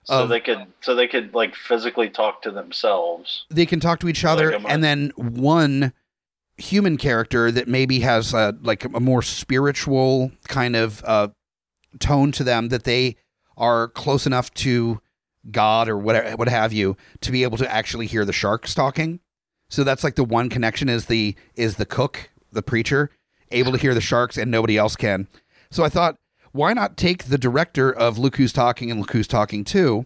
So 0.04 0.24
of- 0.24 0.30
they 0.30 0.42
could, 0.42 0.66
so 0.82 0.96
they 0.96 1.08
could 1.08 1.34
like 1.34 1.56
physically 1.56 2.10
talk 2.10 2.42
to 2.42 2.52
themselves. 2.52 3.46
they 3.50 3.66
can 3.66 3.80
talk 3.80 4.00
to 4.02 4.10
each 4.10 4.26
other 4.26 4.52
Like 4.52 4.66
and 4.68 4.84
then 4.84 5.14
one 5.16 5.94
human 6.58 6.98
character 6.98 7.50
that 7.52 7.68
maybe 7.68 8.02
has 8.02 8.34
uh, 8.34 8.52
like 8.62 8.84
a 8.84 9.00
more 9.00 9.22
spiritual 9.22 10.32
kind 10.50 10.76
of 10.76 11.02
uh, 11.06 11.30
tone 12.00 12.34
to 12.34 12.44
them 12.44 12.68
that 12.70 12.84
they 12.84 13.16
are 13.56 13.88
close 13.88 14.26
enough 14.28 14.54
to 14.56 15.00
god 15.52 15.88
or 15.90 15.98
whatever 15.98 16.36
what 16.38 16.48
have 16.48 16.72
you 16.74 16.96
to 17.22 17.32
be 17.32 17.44
able 17.44 17.58
to 17.58 17.72
actually 17.72 18.08
hear 18.08 18.26
the 18.26 18.34
sharks 18.34 18.74
talking. 18.74 19.22
So 19.70 19.84
that's 19.86 20.04
like 20.04 20.16
the 20.16 20.24
one 20.26 20.50
connection 20.50 20.90
is 20.90 21.06
the 21.06 21.36
is 21.56 21.78
the 21.78 21.86
cook 21.86 22.30
the 22.54 22.62
preacher 22.64 23.10
able 23.51 23.72
to 23.72 23.78
hear 23.78 23.93
the 23.93 24.01
sharks 24.01 24.38
and 24.38 24.49
nobody 24.49 24.78
else 24.78 24.95
can 24.95 25.28
so 25.72 25.84
i 25.84 25.89
thought 25.89 26.18
why 26.51 26.74
not 26.74 26.97
take 26.97 27.26
the 27.26 27.38
director 27.38 27.91
of 27.91 28.18
look 28.18 28.36
who's 28.38 28.54
talking 28.54 28.89
and 28.91 28.99
look 28.99 29.12
who's 29.12 29.28
talking 29.28 29.64
too 29.64 30.06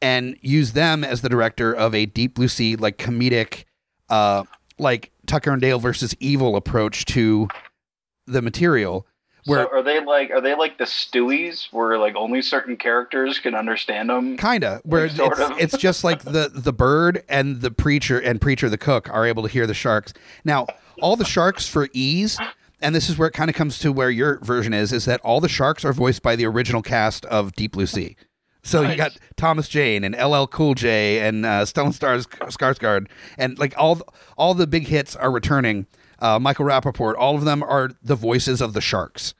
and 0.00 0.36
use 0.42 0.72
them 0.72 1.02
as 1.02 1.22
the 1.22 1.28
director 1.28 1.72
of 1.72 1.94
a 1.94 2.06
deep 2.06 2.34
blue 2.34 2.48
sea 2.48 2.76
like 2.76 2.98
comedic 2.98 3.64
uh 4.10 4.44
like 4.78 5.10
tucker 5.26 5.50
and 5.52 5.60
dale 5.62 5.78
versus 5.78 6.14
evil 6.20 6.56
approach 6.56 7.04
to 7.04 7.48
the 8.26 8.42
material 8.42 9.06
where 9.44 9.64
so 9.64 9.70
are 9.72 9.82
they 9.82 10.04
like, 10.04 10.30
are 10.30 10.42
they 10.42 10.54
like 10.54 10.76
the 10.76 10.84
Stewies, 10.84 11.72
where 11.72 11.96
like 11.96 12.14
only 12.16 12.42
certain 12.42 12.76
characters 12.76 13.38
can 13.38 13.54
understand 13.54 14.10
them? 14.10 14.36
kinda 14.36 14.82
where 14.84 15.06
Like, 15.06 15.16
sort 15.16 15.32
it's, 15.38 15.50
of. 15.50 15.58
it's 15.58 15.78
just 15.78 16.04
like 16.04 16.22
the 16.22 16.50
the 16.52 16.72
bird 16.72 17.24
and 17.30 17.62
the 17.62 17.70
preacher 17.70 18.18
and 18.18 18.40
preacher 18.42 18.68
the 18.68 18.76
cook 18.76 19.08
are 19.10 19.24
able 19.24 19.42
to 19.44 19.48
hear 19.48 19.66
the 19.66 19.72
sharks 19.74 20.12
now 20.44 20.66
all 21.00 21.16
the 21.16 21.24
sharks 21.24 21.68
for 21.68 21.88
ease 21.92 22.38
and 22.80 22.94
this 22.94 23.10
is 23.10 23.18
where 23.18 23.28
it 23.28 23.34
kind 23.34 23.50
of 23.50 23.56
comes 23.56 23.78
to 23.78 23.90
where 23.92 24.10
your 24.10 24.38
version 24.40 24.72
is 24.72 24.92
is 24.92 25.04
that 25.04 25.20
all 25.22 25.40
the 25.40 25.48
sharks 25.48 25.84
are 25.84 25.92
voiced 25.92 26.22
by 26.22 26.36
the 26.36 26.46
original 26.46 26.82
cast 26.82 27.24
of 27.26 27.52
deep 27.54 27.72
blue 27.72 27.86
sea 27.86 28.16
so 28.62 28.82
you 28.82 28.96
got 28.96 29.16
Thomas 29.36 29.68
Jane 29.68 30.04
and 30.04 30.14
LL 30.14 30.44
Cool 30.46 30.74
J 30.74 31.20
and 31.26 31.46
uh, 31.46 31.64
Stellan 31.64 31.94
Stars 31.94 32.26
Skarsgård 32.26 33.06
and 33.38 33.58
like 33.58 33.74
all 33.78 34.02
all 34.36 34.52
the 34.52 34.66
big 34.66 34.88
hits 34.88 35.16
are 35.16 35.30
returning. 35.30 35.86
Uh, 36.18 36.38
Michael 36.38 36.66
Rapaport, 36.66 37.14
all 37.16 37.36
of 37.36 37.44
them 37.44 37.62
are 37.62 37.90
the 38.02 38.16
voices 38.16 38.60
of 38.60 38.72
the 38.74 38.80
sharks 38.80 39.34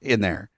in 0.00 0.20
there. 0.20 0.50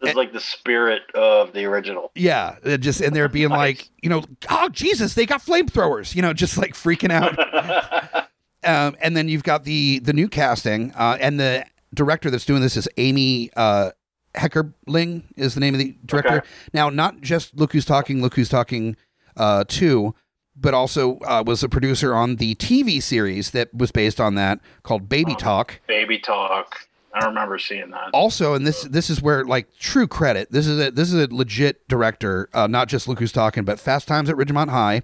It's 0.00 0.16
like 0.16 0.32
the 0.32 0.40
spirit 0.40 1.02
of 1.14 1.52
the 1.52 1.64
original. 1.66 2.10
Yeah, 2.16 2.56
it 2.64 2.78
just 2.78 3.00
and 3.00 3.14
they're 3.14 3.28
being 3.28 3.48
Nice. 3.50 3.58
like, 3.58 3.90
you 4.02 4.08
know, 4.08 4.24
oh 4.50 4.68
Jesus, 4.70 5.14
they 5.14 5.26
got 5.26 5.42
flamethrowers, 5.42 6.16
you 6.16 6.22
know, 6.22 6.32
just 6.32 6.58
like 6.58 6.72
freaking 6.72 7.12
out. 7.12 8.28
um, 8.64 8.96
and 9.00 9.16
then 9.16 9.28
you've 9.28 9.42
got 9.44 9.64
the 9.64 9.98
the 10.00 10.12
new 10.12 10.28
casting, 10.28 10.92
uh, 10.92 11.16
and 11.20 11.38
the 11.40 11.64
director 11.94 12.30
that's 12.30 12.44
doing 12.46 12.62
this 12.62 12.76
is 12.76 12.88
Amy 12.96 13.50
uh, 13.56 13.90
Heckerling 14.34 15.22
is 15.36 15.54
the 15.54 15.60
name 15.60 15.74
of 15.74 15.78
the 15.78 15.96
director. 16.06 16.38
Okay. 16.38 16.46
Now, 16.72 16.88
not 16.90 17.20
just 17.20 17.56
Look 17.56 17.72
Who's 17.72 17.84
Talking, 17.84 18.22
Look 18.22 18.34
Who's 18.34 18.48
Talking 18.48 18.96
uh, 19.36 19.64
two, 19.68 20.14
but 20.56 20.74
also 20.74 21.18
uh, 21.20 21.42
was 21.46 21.62
a 21.62 21.68
producer 21.68 22.14
on 22.14 22.36
the 22.36 22.54
TV 22.56 23.02
series 23.02 23.50
that 23.50 23.72
was 23.74 23.90
based 23.92 24.20
on 24.20 24.34
that 24.36 24.60
called 24.82 25.08
Baby 25.08 25.32
Oh. 25.32 25.38
Talk. 25.40 25.80
Baby 25.86 26.18
talk. 26.18 26.88
I 27.14 27.26
remember 27.26 27.58
seeing 27.58 27.90
that. 27.90 28.08
Also, 28.14 28.54
and 28.54 28.66
this 28.66 28.84
this 28.84 29.10
is 29.10 29.20
where 29.20 29.44
like 29.44 29.68
true 29.78 30.06
credit. 30.08 30.50
This 30.50 30.66
is 30.66 30.78
a 30.80 30.90
this 30.90 31.12
is 31.12 31.22
a 31.22 31.34
legit 31.34 31.86
director, 31.86 32.48
uh, 32.54 32.66
not 32.66 32.88
just 32.88 33.06
Look 33.06 33.18
Who's 33.18 33.32
Talking, 33.32 33.64
but 33.64 33.78
Fast 33.78 34.08
Times 34.08 34.30
at 34.30 34.36
Ridgemont 34.36 34.70
High, 34.70 35.02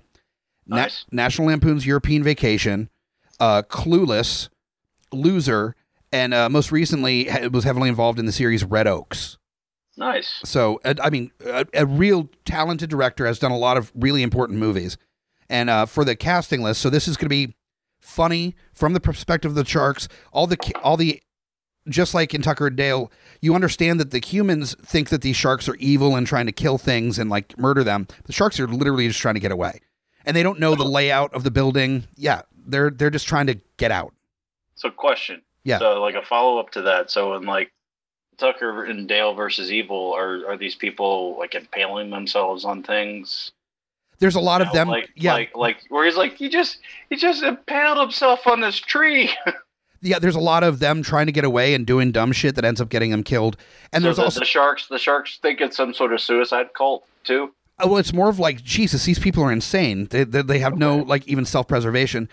Na- 0.67 0.89
National 1.13 1.49
Lampoon's 1.49 1.85
European 1.87 2.23
Vacation, 2.25 2.89
uh, 3.41 3.63
Clueless, 3.63 4.49
Loser, 5.13 5.75
and 6.13 6.35
uh, 6.35 6.49
most 6.49 6.73
recently 6.73 7.29
was 7.53 7.65
heavily 7.65 7.89
involved 7.89 8.19
in 8.19 8.27
the 8.27 8.33
series 8.33 8.65
Red 8.65 8.87
Oaks. 8.87 9.39
Nice. 9.97 10.41
So, 10.45 10.81
uh, 10.85 10.95
I 11.03 11.11
mean, 11.11 11.33
a, 11.45 11.67
a 11.75 11.85
real 11.85 12.31
talented 12.45 12.89
director 12.89 13.27
has 13.27 13.39
done 13.39 13.51
a 13.51 13.59
lot 13.59 13.77
of 13.77 13.91
really 13.95 14.23
important 14.23 14.59
movies. 14.59 14.97
And 15.51 15.69
uh, 15.69 15.87
for 15.87 16.05
the 16.05 16.15
casting 16.15 16.63
list, 16.63 16.81
so 16.81 16.89
this 16.89 17.09
is 17.09 17.17
going 17.17 17.27
to 17.27 17.31
be 17.31 17.57
funny 18.01 18.55
from 18.73 18.93
the 18.93 19.01
perspective 19.01 19.51
of 19.51 19.55
the 19.57 19.65
sharks. 19.65 20.09
All 20.33 20.47
the 20.47 20.57
all 20.83 20.97
the 20.97 21.21
just 21.89 22.15
like 22.15 22.35
in 22.35 22.43
Tucker 22.43 22.67
and 22.67 22.77
Dale, 22.77 23.11
you 23.41 23.55
understand 23.55 23.99
that 23.99 24.11
the 24.11 24.21
humans 24.21 24.77
think 24.83 25.09
that 25.09 25.23
these 25.23 25.37
sharks 25.37 25.69
are 25.69 25.75
evil 25.77 26.17
and 26.17 26.27
trying 26.27 26.47
to 26.47 26.53
kill 26.53 26.79
things 26.79 27.19
and 27.19 27.31
like 27.31 27.59
murder 27.59 27.83
them. 27.83 28.07
The 28.25 28.33
sharks 28.33 28.61
are 28.61 28.69
literally 28.69 29.09
just 29.09 29.21
trying 29.21 29.35
to 29.35 29.41
get 29.41 29.53
away, 29.53 29.81
and 30.29 30.37
they 30.37 30.43
don't 30.43 30.61
know 30.61 30.75
the 30.75 30.85
layout 30.85 31.33
of 31.35 31.43
the 31.43 31.51
building. 31.51 32.05
Yeah, 32.15 32.43
they're 32.67 32.91
they're 32.91 33.11
just 33.11 33.27
trying 33.27 33.47
to 33.47 33.59
get 33.79 33.91
out. 33.91 34.13
So, 34.77 34.91
question. 34.91 35.43
Yeah. 35.65 35.79
So, 35.79 36.01
like 36.01 36.15
a 36.15 36.23
follow 36.23 36.59
up 36.61 36.71
to 36.73 36.83
that. 36.83 37.11
So, 37.11 37.35
in 37.35 37.45
like 37.45 37.73
Tucker 38.37 38.85
and 38.85 39.09
Dale 39.09 39.35
versus 39.35 39.73
Evil, 39.73 40.13
are 40.15 40.47
are 40.47 40.57
these 40.57 40.75
people 40.75 41.37
like 41.39 41.55
impaling 41.55 42.11
themselves 42.11 42.65
on 42.65 42.83
things? 42.83 43.51
There's 44.21 44.35
a 44.35 44.41
lot 44.41 44.61
You 44.61 44.67
of 44.67 44.73
them. 44.73 44.89
like, 44.89 45.11
yeah, 45.17 45.33
like, 45.33 45.57
like 45.57 45.77
where 45.89 46.05
he's 46.05 46.17
like, 46.17 46.37
he 46.37 46.49
just 46.49 46.79
he 47.09 47.17
just 47.17 47.43
impaled 47.43 47.99
himself 47.99 48.47
on 48.47 48.61
this 48.61 48.77
tree. 48.79 49.31
yeah. 50.03 50.19
There's 50.19 50.35
a 50.37 50.41
lot 50.41 50.63
of 50.63 50.79
them 50.79 51.03
trying 51.03 51.27
to 51.27 51.33
get 51.33 51.45
away 51.45 51.73
and 51.73 51.87
doing 51.87 52.13
dumb 52.13 52.33
shit 52.33 52.55
that 52.57 52.65
ends 52.67 52.81
up 52.83 52.91
getting 52.91 53.11
them 53.13 53.23
killed. 53.23 53.57
And 53.95 54.03
so 54.03 54.07
there's 54.07 54.17
the, 54.17 54.25
also 54.25 54.41
the 54.41 54.47
sharks. 54.47 54.89
The 54.89 54.99
sharks 54.99 55.39
think 55.41 55.61
it's 55.63 55.77
some 55.77 55.95
sort 55.95 56.13
of 56.13 56.21
suicide 56.21 56.75
cult 56.75 57.07
too. 57.25 57.55
Oh, 57.81 57.89
well, 57.89 57.99
it's 57.99 58.13
more 58.13 58.29
of 58.29 58.39
like 58.39 58.63
Jesus. 58.63 59.05
These 59.05 59.19
people 59.19 59.43
are 59.45 59.53
insane. 59.53 60.07
They 60.07 60.25
they, 60.25 60.43
they 60.43 60.59
have 60.59 60.77
no 60.77 60.97
like 60.97 61.27
even 61.29 61.45
self 61.45 61.69
preservation. 61.69 62.29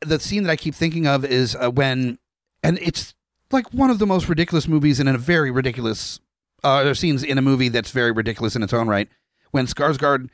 The 0.00 0.18
scene 0.18 0.44
that 0.44 0.50
I 0.50 0.56
keep 0.56 0.74
thinking 0.74 1.06
of 1.06 1.24
is 1.24 1.54
uh, 1.54 1.70
when, 1.70 2.18
and 2.62 2.78
it's 2.80 3.14
like 3.50 3.72
one 3.74 3.90
of 3.90 3.98
the 3.98 4.06
most 4.06 4.28
ridiculous 4.28 4.66
movies 4.66 4.98
in 4.98 5.08
a 5.08 5.18
very 5.18 5.50
ridiculous. 5.50 6.20
Uh, 6.64 6.82
there 6.82 6.92
are 6.92 6.94
scenes 6.94 7.22
in 7.22 7.38
a 7.38 7.42
movie 7.42 7.68
that's 7.68 7.90
very 7.90 8.12
ridiculous 8.12 8.56
in 8.56 8.62
its 8.62 8.72
own 8.72 8.88
right. 8.88 9.08
When 9.50 9.66
Skarsgård 9.66 10.28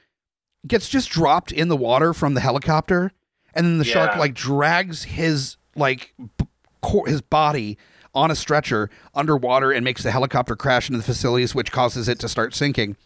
gets 0.67 0.89
just 0.89 1.11
dropped 1.11 1.51
in 1.53 1.69
the 1.69 1.77
water 1.77 2.13
from 2.13 2.35
the 2.35 2.41
helicopter, 2.41 3.13
and 3.55 3.67
then 3.67 3.79
the 3.79 3.85
shark 3.85 4.17
like 4.17 4.35
drags 4.35 5.05
his 5.05 5.57
like 5.75 6.13
b- 6.39 6.47
cor- 6.83 7.07
his 7.07 7.21
body 7.21 7.79
on 8.15 8.31
a 8.31 8.37
stretcher 8.37 8.91
underwater 9.15 9.73
and 9.73 9.85
makes 9.85 10.03
the 10.03 10.11
helicopter 10.11 10.57
crash 10.57 10.89
into 10.89 10.99
the 10.99 11.05
facilities, 11.05 11.55
which 11.55 11.71
causes 11.73 12.09
it 12.09 12.19
to 12.21 12.29
start 12.29 12.55
sinking 12.55 12.97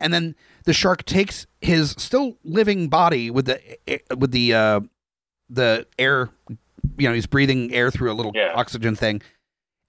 and 0.00 0.12
then 0.12 0.34
the 0.64 0.72
shark 0.72 1.04
takes 1.04 1.46
his 1.60 1.90
still 1.98 2.36
living 2.44 2.88
body 2.88 3.30
with 3.30 3.46
the 3.46 3.60
with 4.16 4.30
the 4.32 4.52
uh 4.54 4.80
the 5.50 5.86
air 5.98 6.30
you 6.98 7.08
know 7.08 7.14
he's 7.14 7.26
breathing 7.26 7.72
air 7.72 7.90
through 7.90 8.10
a 8.10 8.14
little 8.14 8.32
Yeah. 8.34 8.52
oxygen 8.54 8.96
thing 8.96 9.22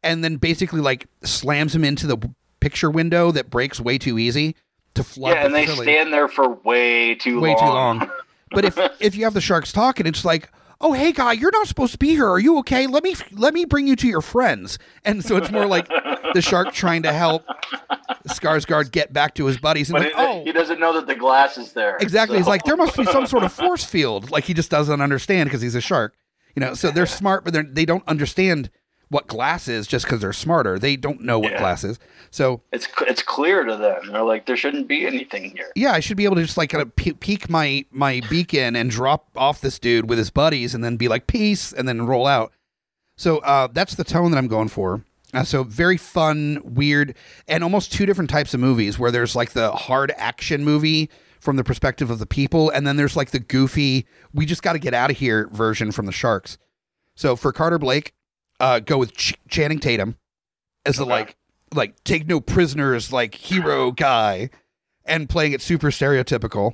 and 0.04 0.24
then 0.24 0.36
basically 0.38 0.82
like 0.82 1.08
slams 1.24 1.74
him 1.76 1.84
into 1.84 2.08
the 2.08 2.18
picture 2.60 2.90
window 2.92 3.32
that 3.32 3.50
breaks 3.50 3.80
way 3.80 3.98
too 3.98 4.18
easy 4.20 4.56
to 4.94 5.04
flood 5.04 5.34
yeah, 5.36 5.42
the 5.42 5.46
and 5.48 5.56
they 5.56 5.66
stand 5.68 6.14
there 6.14 6.28
for 6.28 6.50
way 6.50 7.16
too 7.16 7.40
way 7.40 7.56
long. 7.56 7.60
too 7.60 7.66
long 8.06 8.12
but 8.52 8.66
if 8.66 8.78
if 9.00 9.16
you 9.16 9.24
have 9.24 9.34
the 9.34 9.42
sharks 9.42 9.72
talking 9.72 10.06
it's 10.06 10.26
like 10.26 10.52
oh 10.82 10.94
hey 10.94 11.12
guy 11.12 11.32
you're 11.32 11.52
not 11.52 11.68
supposed 11.68 11.92
to 11.92 11.98
be 11.98 12.10
here 12.10 12.28
are 12.28 12.40
you 12.40 12.58
okay 12.60 12.88
let 12.88 13.04
me 13.04 13.16
let 13.32 13.54
me 13.54 13.66
bring 13.66 13.88
you 13.88 13.96
to 13.96 14.08
your 14.08 14.22
friends 14.22 14.78
and 15.04 15.24
so 15.24 15.36
it's 15.38 15.52
more 15.52 15.66
like 15.66 15.88
the 16.34 16.42
shark 16.42 16.72
trying 16.74 17.04
to 17.04 17.12
help 17.12 17.44
Skarsgård 18.28 18.92
get 18.92 19.14
back 19.14 19.36
to 19.36 19.46
his 19.46 19.58
buddies 19.58 19.90
and 19.90 19.98
But 19.98 20.14
like, 20.14 20.16
he, 20.16 20.22
oh 20.22 20.44
he 20.44 20.52
doesn't 20.52 20.80
know 20.80 20.94
that 20.94 21.08
the 21.08 21.16
glass 21.16 21.58
is 21.58 21.74
there. 21.74 21.98
Exactly. 21.98 22.38
He's 22.38 22.48
like, 22.48 22.64
there 22.64 22.78
must 22.78 22.98
be 22.98 23.06
some 23.06 23.26
sort 23.26 23.44
of 23.44 23.54
force 23.54 23.84
field. 23.84 24.32
Like 24.32 24.44
he 24.44 24.54
just 24.54 24.70
doesn't 24.70 25.02
understand 25.02 25.48
because 25.50 25.62
he's 25.62 25.76
a 25.76 25.82
shark. 25.82 26.14
You 26.56 26.62
know, 26.62 26.74
so 26.74 26.92
they're 26.92 27.06
smart, 27.22 27.44
but 27.44 27.54
they're, 27.54 27.68
they 27.70 27.86
don't 27.86 28.04
understand 28.08 28.70
what 29.10 29.28
glass 29.28 29.68
is 29.68 29.88
just 29.88 30.06
because 30.06 30.20
they're 30.22 30.34
smarter. 30.34 30.78
They 30.78 30.96
don't 30.96 31.22
know 31.22 31.40
what 31.40 31.54
Yeah. 31.54 31.60
glass 31.60 31.84
is. 31.84 31.98
So 32.30 32.62
it's 32.74 32.88
it's 33.08 33.24
clear 33.24 33.64
to 33.64 33.76
them. 33.78 34.12
They're 34.12 34.24
like, 34.24 34.46
there 34.46 34.58
shouldn't 34.58 34.88
be 34.88 35.06
anything 35.06 35.52
here. 35.52 35.72
yeah, 35.76 35.92
I 35.94 36.00
should 36.02 36.18
be 36.18 36.26
able 36.26 36.36
to 36.36 36.44
just 36.44 36.58
like 36.58 36.70
kind 36.70 36.82
of 36.82 36.96
pe- 36.96 37.14
peek 37.14 37.50
my 37.50 37.86
my 37.92 38.22
beacon 38.30 38.76
and 38.76 38.90
drop 38.92 39.30
off 39.36 39.62
this 39.62 39.80
dude 39.80 40.10
with 40.10 40.18
his 40.18 40.30
buddies, 40.30 40.76
and 40.76 40.84
then 40.84 40.98
be 40.98 41.08
like 41.08 41.28
peace, 41.28 41.72
and 41.72 41.88
then 41.88 42.06
roll 42.06 42.28
out. 42.28 42.52
So 43.16 43.38
uh, 43.40 43.68
that's 43.72 43.96
the 43.96 44.04
tone 44.04 44.32
that 44.32 44.38
I'm 44.38 44.48
going 44.48 44.68
for. 44.68 45.04
Uh, 45.34 45.44
so 45.44 45.64
very 45.64 45.98
fun, 45.98 46.62
weird, 46.64 47.16
and 47.48 47.64
almost 47.64 47.92
two 47.92 48.06
different 48.06 48.30
types 48.30 48.54
of 48.54 48.60
movies 48.60 48.98
where 49.00 49.12
there's 49.12 49.36
like 49.36 49.52
the 49.52 49.72
hard 49.72 50.14
action 50.18 50.64
movie 50.64 51.10
from 51.40 51.56
the 51.58 51.64
perspective 51.64 52.10
of 52.10 52.20
the 52.20 52.26
people, 52.26 52.70
and 52.70 52.86
then 52.88 52.96
there's 52.98 53.16
like 53.16 53.32
the 53.32 53.40
goofy, 53.40 54.06
we 54.34 54.46
just 54.46 54.64
got 54.64 54.74
to 54.74 54.80
get 54.80 54.94
out 54.94 55.10
of 55.12 55.18
here 55.18 55.48
version 55.52 55.92
from 55.92 56.06
the 56.06 56.12
Sharks. 56.12 56.58
So 57.16 57.36
for 57.36 57.52
Carter 57.52 57.78
Blake, 57.80 58.14
uh, 58.60 58.80
go 58.80 58.98
with 58.98 59.16
Ch- 59.16 59.36
Channing 59.50 59.80
Tatum 59.80 60.18
as 60.86 60.98
the 60.98 61.04
Okay. 61.04 61.12
like 61.12 61.36
like 61.74 62.04
take 62.04 62.28
no 62.28 62.40
prisoners 62.40 63.12
like 63.12 63.36
hero 63.36 63.92
guy, 63.92 64.50
and 65.06 65.28
playing 65.30 65.52
it 65.54 65.62
super 65.62 65.90
stereotypical. 65.92 66.74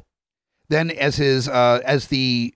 Then 0.69 0.91
as 0.91 1.15
his 1.17 1.49
uh, 1.49 1.81
as 1.83 2.07
the 2.07 2.53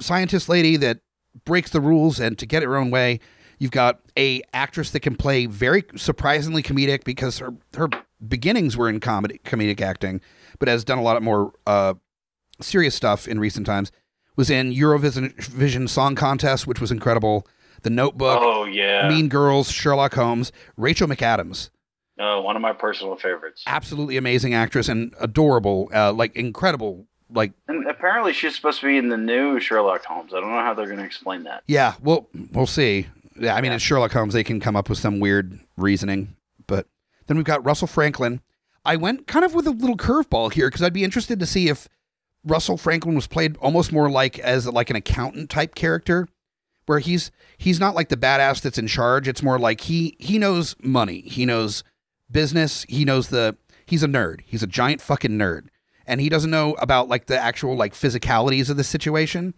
scientist 0.00 0.48
lady 0.48 0.76
that 0.78 0.98
breaks 1.44 1.70
the 1.70 1.80
rules 1.80 2.20
and 2.20 2.38
to 2.38 2.46
get 2.46 2.62
her 2.62 2.76
own 2.76 2.90
way, 2.90 3.20
You've 3.58 3.70
got 3.70 4.00
a 4.18 4.42
actress 4.52 4.90
that 4.90 5.00
can 5.00 5.14
play 5.14 5.46
very 5.46 5.84
surprisingly 5.94 6.64
comedic 6.64 7.04
because 7.04 7.38
her 7.38 7.54
her 7.76 7.88
beginnings 8.26 8.76
were 8.76 8.88
in 8.88 8.98
comedy 8.98 9.40
comedic 9.44 9.80
acting, 9.80 10.20
but 10.58 10.66
has 10.66 10.82
done 10.82 10.98
a 10.98 11.02
lot 11.02 11.16
of 11.16 11.22
more 11.22 11.52
uh, 11.64 11.94
serious 12.60 12.96
stuff 12.96 13.28
in 13.28 13.38
recent 13.38 13.64
times. 13.64 13.92
Was 14.34 14.50
in 14.50 14.72
Eurovision 14.72 15.32
Vision 15.44 15.86
Song 15.86 16.16
Contest, 16.16 16.66
which 16.66 16.80
was 16.80 16.90
incredible. 16.90 17.46
The 17.82 17.90
Notebook, 17.90 18.38
Oh 18.40 18.64
yeah. 18.64 19.08
Mean 19.08 19.28
Girls, 19.28 19.70
Sherlock 19.70 20.14
Holmes, 20.14 20.52
Rachel 20.76 21.08
McAdams, 21.08 21.70
Uh, 22.18 22.40
one 22.40 22.56
of 22.56 22.62
my 22.62 22.72
personal 22.72 23.16
favorites. 23.16 23.62
absolutely 23.66 24.16
amazing 24.16 24.54
actress 24.54 24.88
and 24.88 25.14
adorable, 25.20 25.90
uh, 25.94 26.12
like 26.12 26.34
incredible, 26.36 27.06
like 27.30 27.52
And 27.68 27.86
apparently 27.88 28.32
she's 28.32 28.54
supposed 28.54 28.80
to 28.80 28.86
be 28.86 28.96
in 28.96 29.08
the 29.08 29.16
new 29.16 29.58
Sherlock 29.60 30.04
Holmes. 30.04 30.32
I 30.34 30.40
don't 30.40 30.50
know 30.50 30.60
how 30.60 30.74
they're 30.74 30.86
going 30.86 30.98
to 30.98 31.04
explain 31.04 31.44
that. 31.44 31.62
yeah. 31.66 31.94
Well, 32.02 32.28
we'll 32.52 32.66
see. 32.66 33.06
Yeah, 33.38 33.54
I 33.54 33.60
mean, 33.62 33.70
Yeah. 33.70 33.76
it's 33.76 33.84
Sherlock 33.84 34.12
Holmes. 34.12 34.34
They 34.34 34.44
can 34.44 34.60
come 34.60 34.76
up 34.76 34.88
with 34.88 34.98
some 34.98 35.18
weird 35.18 35.58
reasoning, 35.76 36.36
but 36.66 36.86
then 37.26 37.36
we've 37.38 37.46
got 37.46 37.64
Russell 37.64 37.88
Franklin. 37.88 38.40
I 38.84 38.96
went 38.96 39.26
kind 39.26 39.44
of 39.44 39.54
with 39.54 39.66
a 39.66 39.70
little 39.70 39.96
curveball 39.96 40.52
here 40.52 40.68
because 40.68 40.82
I'd 40.82 40.92
be 40.92 41.04
interested 41.04 41.40
to 41.40 41.46
see 41.46 41.68
if 41.68 41.88
Russell 42.44 42.76
Franklin 42.76 43.14
was 43.14 43.26
played 43.28 43.56
almost 43.58 43.90
more 43.92 44.10
like 44.10 44.38
as 44.40 44.66
like 44.66 44.90
an 44.90 44.96
accountant 44.96 45.48
type 45.48 45.74
character, 45.74 46.28
where 46.86 46.98
he's 46.98 47.30
he's 47.58 47.80
not 47.80 47.94
like 47.94 48.08
the 48.08 48.16
badass 48.16 48.60
that's 48.60 48.78
in 48.78 48.86
charge. 48.86 49.28
It's 49.28 49.42
more 49.42 49.58
like 49.58 49.82
he 49.82 50.16
he 50.18 50.38
knows 50.38 50.76
money, 50.82 51.22
he 51.22 51.46
knows 51.46 51.84
business, 52.30 52.84
he 52.88 53.04
knows 53.04 53.28
the 53.28 53.56
he's 53.86 54.02
a 54.02 54.08
nerd. 54.08 54.40
He's 54.46 54.62
a 54.62 54.66
giant 54.66 55.00
fucking 55.00 55.32
nerd, 55.32 55.68
and 56.06 56.20
he 56.20 56.28
doesn't 56.28 56.50
know 56.50 56.74
about 56.74 57.08
like 57.08 57.26
the 57.26 57.38
actual 57.38 57.76
like 57.76 57.94
physicalities 57.94 58.70
of 58.70 58.76
the 58.76 58.84
situation. 58.84 59.54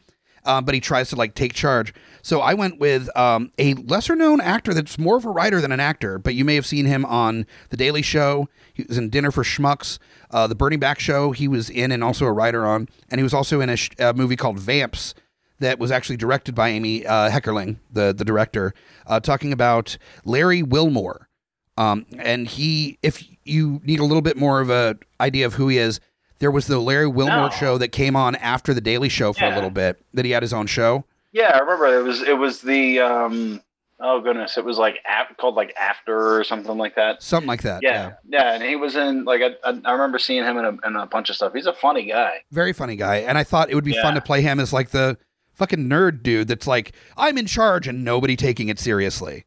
Um, 0.47 0.67
but 0.67 0.75
he 0.75 0.81
tries 0.83 1.09
to 1.09 1.17
like 1.17 1.35
take 1.35 1.55
charge. 1.55 1.95
So 2.21 2.43
I 2.43 2.53
went 2.53 2.79
with 2.79 3.09
um, 3.17 3.51
a 3.59 3.73
lesser 3.73 4.15
known 4.15 4.43
actor 4.43 4.75
that's 4.75 4.99
more 4.99 5.17
of 5.17 5.25
a 5.25 5.31
writer 5.31 5.59
than 5.59 5.73
an 5.73 5.81
actor, 5.81 6.19
but 6.19 6.35
you 6.35 6.45
may 6.45 6.55
have 6.55 6.67
seen 6.67 6.85
him 6.85 7.07
on 7.07 7.47
The 7.71 7.79
Daily 7.79 8.03
Show. 8.03 8.51
He 8.75 8.85
was 8.87 8.99
in 8.99 9.09
Dinner 9.09 9.31
for 9.31 9.43
Schmucks, 9.43 9.99
uh, 10.31 10.47
The 10.47 10.55
Bernie 10.55 10.77
Mac 10.77 11.01
Show. 11.01 11.31
He 11.31 11.49
was 11.49 11.71
in 11.71 11.91
and 11.91 12.05
also 12.05 12.27
a 12.27 12.33
writer 12.33 12.67
on, 12.67 12.91
and 13.09 13.19
he 13.19 13.23
was 13.23 13.33
also 13.33 13.63
in 13.63 13.71
a, 13.71 13.77
sh- 13.77 13.89
a 13.99 14.13
movie 14.13 14.37
called 14.37 14.59
Vamps 14.61 15.15
that 15.61 15.79
was 15.79 15.91
actually 15.91 16.17
directed 16.17 16.55
by 16.55 16.69
Amy 16.71 17.07
uh, 17.07 17.31
Heckerling, 17.31 17.77
the 17.93 18.13
the 18.13 18.25
director, 18.25 18.75
uh, 19.07 19.21
talking 19.21 19.53
about 19.53 19.97
Larry 20.25 20.63
Wilmore. 20.63 21.29
Um, 21.77 22.07
and 22.19 22.47
he, 22.47 22.99
if 23.03 23.25
you 23.45 23.81
need 23.85 23.99
a 23.99 24.05
little 24.05 24.23
bit 24.23 24.37
more 24.37 24.61
of 24.61 24.71
a 24.71 24.97
idea 25.21 25.45
of 25.47 25.55
who 25.55 25.69
he 25.69 25.79
is, 25.79 25.99
there 26.39 26.51
was 26.51 26.67
the 26.69 26.79
Larry 26.79 27.09
Wilmore 27.09 27.49
No. 27.49 27.51
show 27.51 27.79
that 27.79 27.89
came 27.89 28.15
on 28.15 28.37
after 28.37 28.73
the 28.73 28.81
Daily 28.81 29.09
Show 29.09 29.33
for 29.33 29.45
a 29.45 29.55
little 29.55 29.71
bit. 29.71 30.01
That 30.15 30.25
he 30.25 30.31
had 30.31 30.43
his 30.43 30.53
own 30.53 30.67
show. 30.67 31.05
Yeah, 31.33 31.51
I 31.55 31.59
remember 31.59 31.87
it 31.99 32.03
was 32.03 32.23
it 32.23 32.39
was 32.39 32.61
the 32.61 33.01
um 33.01 33.61
oh 34.01 34.21
goodness, 34.21 34.57
it 34.57 34.65
was 34.65 34.79
like 34.79 34.99
app 35.05 35.37
called 35.37 35.57
like 35.57 35.75
After 35.77 36.37
or 36.37 36.45
something 36.45 36.77
like 36.79 36.95
that. 36.95 37.23
Something 37.23 37.49
like 37.49 37.63
that. 37.63 37.83
Yeah, 37.83 38.13
yeah, 38.29 38.55
and 38.55 38.63
he 38.63 38.77
was 38.77 38.95
in 38.95 39.25
like 39.25 39.41
I, 39.43 39.81
I 39.85 39.93
remember 39.93 40.19
seeing 40.21 40.45
him 40.45 40.57
in 40.59 40.65
a, 40.65 40.87
in 40.87 40.95
a 40.97 41.07
bunch 41.07 41.29
of 41.31 41.35
stuff. 41.37 41.53
He's 41.55 41.67
a 41.67 41.73
funny 41.73 42.05
guy. 42.05 42.43
Very 42.53 42.73
funny 42.73 42.95
guy. 42.95 43.17
And 43.17 43.37
I 43.37 43.43
thought 43.43 43.69
it 43.71 43.75
would 43.75 43.85
be 43.85 44.01
fun 44.01 44.15
to 44.15 44.21
play 44.21 44.43
him 44.43 44.61
as 44.61 44.73
like 44.73 44.91
the 44.91 45.19
fucking 45.55 45.89
nerd 45.89 46.23
dude 46.23 46.49
that's 46.49 46.67
like, 46.67 46.93
I'm 47.17 47.39
in 47.39 47.47
charge 47.47 47.89
and 47.89 48.05
nobody 48.05 48.37
taking 48.37 48.69
it 48.69 48.79
seriously. 48.79 49.45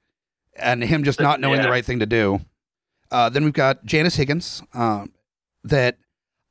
And 0.56 0.84
him 0.84 1.04
just 1.04 1.20
not 1.20 1.40
knowing 1.40 1.62
the 1.62 1.70
right 1.70 1.86
thing 1.86 2.00
to 2.00 2.06
do. 2.06 2.42
Uh, 3.12 3.30
then 3.30 3.44
we've 3.44 3.54
got 3.54 3.86
Janice 3.86 4.16
Higgins, 4.16 4.64
um, 4.74 5.14
that 5.64 5.98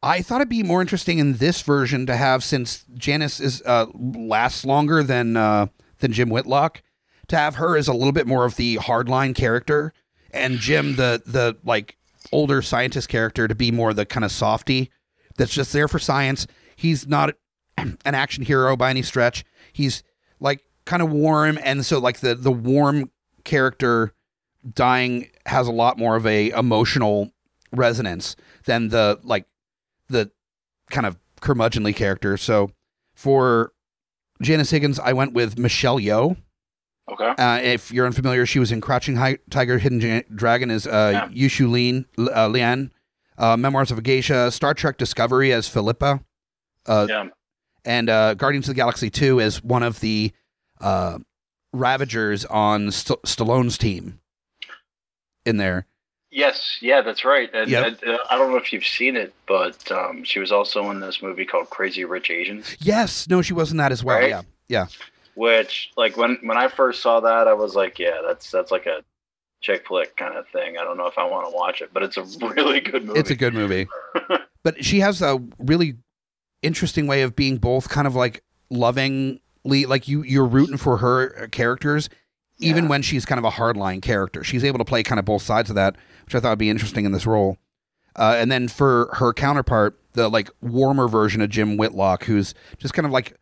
I 0.03 0.23
thought 0.23 0.37
it'd 0.37 0.49
be 0.49 0.63
more 0.63 0.81
interesting 0.81 1.19
in 1.19 1.35
this 1.35 1.63
version 1.63 2.07
to 2.07 2.17
have 2.17 2.45
since 2.45 2.85
Janice 2.95 3.41
is 3.41 3.63
uh, 3.67 3.87
lasts 3.95 4.65
longer 4.65 5.03
than 5.03 5.37
uh, 5.37 5.67
than 5.99 6.13
Jim 6.13 6.29
Whitlock, 6.29 6.83
to 7.29 7.37
have 7.37 7.57
her 7.57 7.77
as 7.77 7.89
a 7.89 7.93
little 7.93 8.13
bit 8.13 8.27
more 8.27 8.45
of 8.45 8.57
the 8.57 8.77
hardline 8.77 9.35
character, 9.35 9.93
and 10.31 10.59
Jim 10.59 10.97
the 10.97 11.23
the 11.27 11.57
like 11.65 11.97
older 12.31 12.63
scientist 12.63 13.09
character 13.09 13.49
to 13.49 13.55
be 13.55 13.71
more 13.71 13.93
the 13.93 14.07
kind 14.07 14.25
of 14.25 14.31
softy 14.31 14.91
that's 15.37 15.53
just 15.53 15.73
there 15.73 15.89
for 15.89 15.99
science. 15.99 16.47
He's 16.77 17.07
not 17.07 17.35
an 17.77 17.97
action 18.15 18.45
hero 18.45 18.77
by 18.77 18.91
any 18.91 19.03
stretch. 19.03 19.45
He's 19.73 20.03
like 20.41 20.63
kind 20.85 21.03
of 21.03 21.11
warm, 21.11 21.59
and 21.63 21.85
so 21.85 21.99
like 21.99 22.21
the 22.21 22.35
the 22.35 22.53
warm 22.53 23.11
character 23.45 24.13
dying 24.75 25.29
has 25.47 25.69
a 25.69 25.73
lot 25.73 25.99
more 25.99 26.17
of 26.17 26.27
a 26.27 26.51
emotional 26.51 27.31
resonance 27.73 28.37
than 28.65 28.89
the 28.89 29.19
like 29.23 29.47
the 30.09 30.31
kind 30.91 31.07
of 31.07 31.19
curmudgeonly 31.41 31.95
character. 31.95 32.37
So 32.37 32.71
for 33.15 33.73
Janice 34.43 34.71
Higgins, 34.71 34.99
I 34.99 35.13
went 35.13 35.33
with 35.33 35.59
Michelle 35.59 35.99
Yeoh. 35.99 36.37
Okay. 37.09 37.29
Uh, 37.39 37.59
if 37.63 37.93
you're 37.93 38.07
unfamiliar, 38.07 38.45
she 38.47 38.59
was 38.59 38.73
in 38.73 38.81
Crouching 38.81 39.15
Hi- 39.17 39.39
Tiger, 39.49 39.79
Hidden 39.79 40.01
Ja- 40.01 40.23
Dragon 40.35 40.73
as 40.73 40.89
uh, 40.89 41.29
Yushu 41.33 41.71
Lin, 41.71 42.05
uh, 42.19 42.49
Lian, 42.49 42.91
uh, 43.39 43.57
Memoirs 43.57 43.93
of 43.93 43.99
a 43.99 44.03
Geisha, 44.03 44.51
Star 44.51 44.75
Trek 44.75 44.99
Discovery 44.99 45.53
as 45.53 45.69
Philippa, 45.69 46.21
uh, 46.87 47.07
Yeah. 47.09 47.29
And 47.87 48.11
uh, 48.11 48.35
Guardians 48.35 48.69
of 48.69 48.75
the 48.75 48.79
Galaxy 48.79 49.09
2 49.09 49.41
as 49.41 49.63
one 49.63 49.83
of 49.83 50.01
the 50.01 50.33
uh, 50.81 51.19
Ravagers 51.73 52.45
on 52.45 52.91
St- 52.91 53.23
Stallone's 53.23 53.79
team 53.79 54.21
in 55.45 55.57
there. 55.57 55.87
Yes, 56.31 56.79
yeah, 56.83 57.01
that's 57.03 57.25
right. 57.25 57.49
And 57.55 57.71
Yep. 57.71 58.01
uh, 58.07 58.17
I 58.29 58.37
don't 58.37 58.51
know 58.51 58.59
if 58.59 58.73
you've 58.73 58.85
seen 58.85 59.17
it, 59.17 59.33
but 59.47 59.91
um, 59.91 60.25
she 60.25 60.39
was 60.41 60.53
also 60.53 60.91
in 60.91 61.01
this 61.01 61.23
movie 61.23 61.47
called 61.47 61.71
Crazy 61.71 62.05
Rich 62.05 62.31
Asians, 62.31 62.77
Yes, 62.81 63.29
no, 63.29 63.41
she 63.41 63.55
wasn't 63.55 63.79
that 63.79 63.93
as 63.93 64.05
well. 64.05 64.19
Right? 64.19 64.29
Yeah, 64.31 64.43
yeah. 64.69 64.87
which 65.35 65.93
like 65.97 66.17
when 66.17 66.39
when 66.43 66.59
I 66.59 66.69
first 66.69 67.01
saw 67.01 67.21
that, 67.21 67.49
I 67.49 67.55
was 67.55 67.75
like, 67.75 67.99
yeah, 67.99 68.21
that's 68.27 68.51
that's 68.51 68.71
like 68.71 68.87
a 68.87 69.03
chick 69.63 69.87
flick 69.87 70.17
kind 70.17 70.37
of 70.37 70.47
thing. 70.49 70.77
I 70.77 70.85
don't 70.85 70.99
know 70.99 71.07
if 71.07 71.17
I 71.17 71.25
want 71.25 71.49
to 71.49 71.57
watch 71.57 71.81
it, 71.81 71.91
but 71.95 72.03
it's 72.03 72.17
a 72.19 72.23
really 72.49 72.81
good 72.81 73.07
movie. 73.07 73.19
It's 73.21 73.31
a 73.31 73.37
good 73.37 73.55
movie. 73.55 73.87
but 74.63 74.85
she 74.85 75.01
has 75.01 75.23
a 75.23 75.43
really 75.59 75.97
interesting 76.67 77.07
way 77.07 77.23
of 77.23 77.35
being 77.37 77.57
both 77.59 77.89
kind 77.89 78.07
of 78.07 78.15
like 78.15 78.43
lovingly 78.71 79.41
like 79.87 80.09
you 80.09 80.23
you're 80.23 80.47
rooting 80.47 80.77
for 80.77 80.99
her 80.99 81.49
characters 81.49 82.09
even 82.59 82.85
Yeah. 82.85 82.91
when 82.91 83.03
she's 83.03 83.27
kind 83.27 83.39
of 83.39 83.45
a 83.45 83.51
hardline 83.51 84.01
character. 84.01 84.43
She's 84.43 84.65
able 84.65 84.79
to 84.79 84.85
play 84.85 85.03
kind 85.03 85.19
of 85.19 85.25
both 85.27 85.43
sides 85.43 85.69
of 85.69 85.77
that, 85.77 85.95
which 86.25 86.35
I 86.35 86.41
thought 86.41 86.51
would 86.51 86.59
be 86.59 86.71
interesting 86.71 87.05
in 87.05 87.13
this 87.13 87.27
role. 87.27 87.59
Uh, 88.17 88.35
and 88.39 88.51
then 88.51 88.67
for 88.67 89.11
her 89.19 89.35
counterpart, 89.35 89.99
the 90.15 90.31
like 90.31 90.49
warmer 90.63 91.07
version 91.07 91.43
of 91.43 91.51
Jim 91.51 91.77
Whitlock, 91.77 92.25
who's 92.25 92.55
just 92.79 92.95
kind 92.95 93.05
of 93.05 93.13
like 93.13 93.37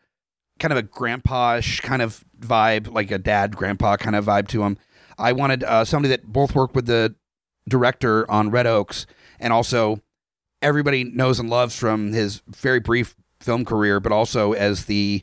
kind 0.58 0.72
of 0.72 0.78
a 0.78 0.82
grandpa-ish 0.82 1.80
kind 1.80 2.02
of 2.02 2.24
vibe, 2.40 2.92
like 2.92 3.12
a 3.12 3.18
dad 3.18 3.54
grandpa 3.54 3.96
kind 3.96 4.16
of 4.16 4.24
vibe 4.24 4.48
to 4.48 4.64
him. 4.64 4.76
I 5.16 5.32
wanted 5.32 5.62
uh, 5.62 5.84
somebody 5.84 6.08
that 6.08 6.26
both 6.32 6.56
worked 6.56 6.74
with 6.74 6.86
the 6.86 7.14
director 7.68 8.28
on 8.28 8.50
Red 8.50 8.66
Oaks 8.66 9.06
and 9.38 9.52
also 9.52 10.00
everybody 10.64 11.04
knows 11.04 11.38
and 11.38 11.48
loves 11.48 11.76
from 11.78 12.12
his 12.12 12.42
very 12.48 12.80
brief 12.80 13.14
film 13.40 13.64
career, 13.64 14.00
but 14.00 14.10
also 14.10 14.52
as 14.52 14.86
the 14.86 15.22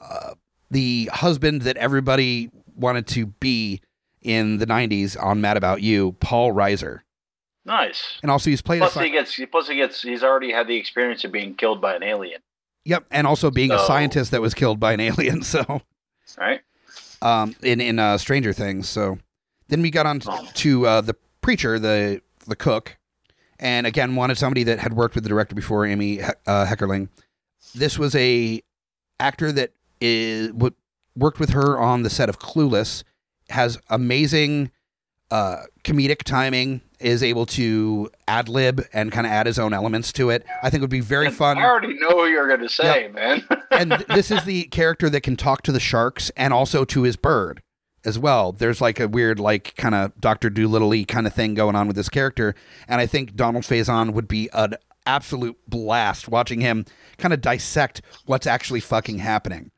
uh, 0.00 0.34
the 0.70 1.10
husband 1.12 1.62
that 1.62 1.76
everybody 1.76 2.50
wanted 2.76 3.06
to 3.08 3.26
be 3.26 3.80
in 4.20 4.58
the 4.58 4.66
'90s 4.66 5.20
on 5.20 5.40
Mad 5.40 5.56
About 5.56 5.82
You, 5.82 6.12
Paul 6.20 6.52
Reiser, 6.52 7.00
nice. 7.64 8.18
and 8.22 8.30
also 8.30 8.50
he's 8.50 8.62
played 8.62 8.78
a 8.78 8.84
Plus 8.84 8.94
sci- 8.94 9.04
he 9.04 9.10
gets 9.10 9.40
plus 9.50 9.68
he 9.68 9.76
gets 9.76 10.02
he's 10.02 10.22
already 10.22 10.52
had 10.52 10.68
the 10.68 10.76
experience 10.76 11.24
of 11.24 11.32
being 11.32 11.54
killed 11.54 11.80
by 11.80 11.94
an 11.96 12.02
alien, 12.02 12.40
yep, 12.84 13.04
and 13.10 13.26
also 13.26 13.50
being 13.50 13.70
a 13.72 13.78
scientist 13.80 14.30
that 14.30 14.40
was 14.40 14.54
killed 14.54 14.78
by 14.78 14.92
an 14.92 15.00
alien. 15.00 15.42
So 15.52 15.82
right? 16.38 16.60
um, 17.20 17.54
in 17.62 17.80
in 17.80 17.98
uh, 17.98 18.16
Stranger 18.18 18.52
Things. 18.52 18.88
So 18.88 19.18
then 19.68 19.82
we 19.82 19.90
got 19.90 20.06
on 20.06 20.20
Oh. 20.26 20.48
to 20.54 20.86
uh, 20.86 21.00
the 21.00 21.14
preacher, 21.40 21.78
the 21.78 22.22
the 22.46 22.56
cook, 22.56 22.96
and 23.62 23.86
again 23.86 24.14
wanted 24.16 24.36
somebody 24.36 24.64
that 24.64 24.78
had 24.80 24.92
worked 24.92 25.14
with 25.14 25.24
the 25.24 25.30
director 25.30 25.54
before, 25.54 25.86
Amy 25.86 26.16
He- 26.16 26.22
uh, 26.46 26.66
Heckerling. 26.66 27.08
This 27.74 27.98
was 27.98 28.14
a 28.16 28.60
actor 29.18 29.52
that 29.52 29.70
is 30.00 30.48
w- 30.48 30.74
worked 31.16 31.38
with 31.38 31.50
her 31.50 31.78
on 31.78 32.02
the 32.02 32.10
set 32.10 32.28
of 32.28 32.38
Clueless, 32.38 33.04
has 33.48 33.78
amazing 33.88 34.70
uh, 35.30 35.62
comedic 35.84 36.24
timing, 36.24 36.80
is 36.98 37.22
able 37.22 37.46
to 37.46 38.10
ad 38.28 38.48
lib 38.48 38.84
and 38.92 39.10
kind 39.12 39.26
of 39.26 39.32
add 39.32 39.46
his 39.46 39.58
own 39.58 39.72
elements 39.72 40.12
to 40.14 40.28
it. 40.30 40.44
I 40.62 40.68
think 40.68 40.80
it 40.80 40.82
would 40.82 40.90
be 40.90 41.00
very 41.00 41.26
And 41.26 41.34
fun 41.34 41.56
I 41.58 41.64
already 41.64 41.94
know 41.94 42.16
what 42.16 42.26
you're 42.30 42.48
going 42.48 42.60
to 42.60 42.68
say, 42.68 43.08
man. 43.14 43.42
and 43.70 43.92
th- 43.92 44.06
this 44.08 44.30
is 44.30 44.44
the 44.44 44.64
character 44.64 45.08
that 45.08 45.22
can 45.22 45.36
talk 45.36 45.62
to 45.62 45.72
the 45.72 45.80
sharks 45.80 46.30
and 46.36 46.52
also 46.52 46.84
to 46.86 47.02
his 47.02 47.16
bird 47.16 47.62
as 48.04 48.18
well. 48.18 48.52
There's 48.52 48.80
like 48.80 49.00
a 49.00 49.08
weird, 49.08 49.38
like 49.38 49.74
kind 49.76 49.94
of 49.94 50.18
Doctor 50.20 50.50
Doolittle 50.50 51.04
kind 51.06 51.26
of 51.26 51.34
thing 51.34 51.54
going 51.54 51.76
on 51.76 51.86
with 51.86 51.96
this 51.96 52.08
character, 52.08 52.54
and 52.88 53.00
I 53.00 53.06
think 53.06 53.34
Donald 53.34 53.64
Faison 53.64 54.12
would 54.12 54.28
be 54.28 54.48
an 54.52 54.74
absolute 55.06 55.58
blast 55.68 56.28
watching 56.28 56.60
him 56.60 56.84
kind 57.18 57.32
of 57.34 57.40
dissect 57.40 58.02
what's 58.26 58.46
actually 58.46 58.80
fucking 58.80 59.18
happening. 59.18 59.70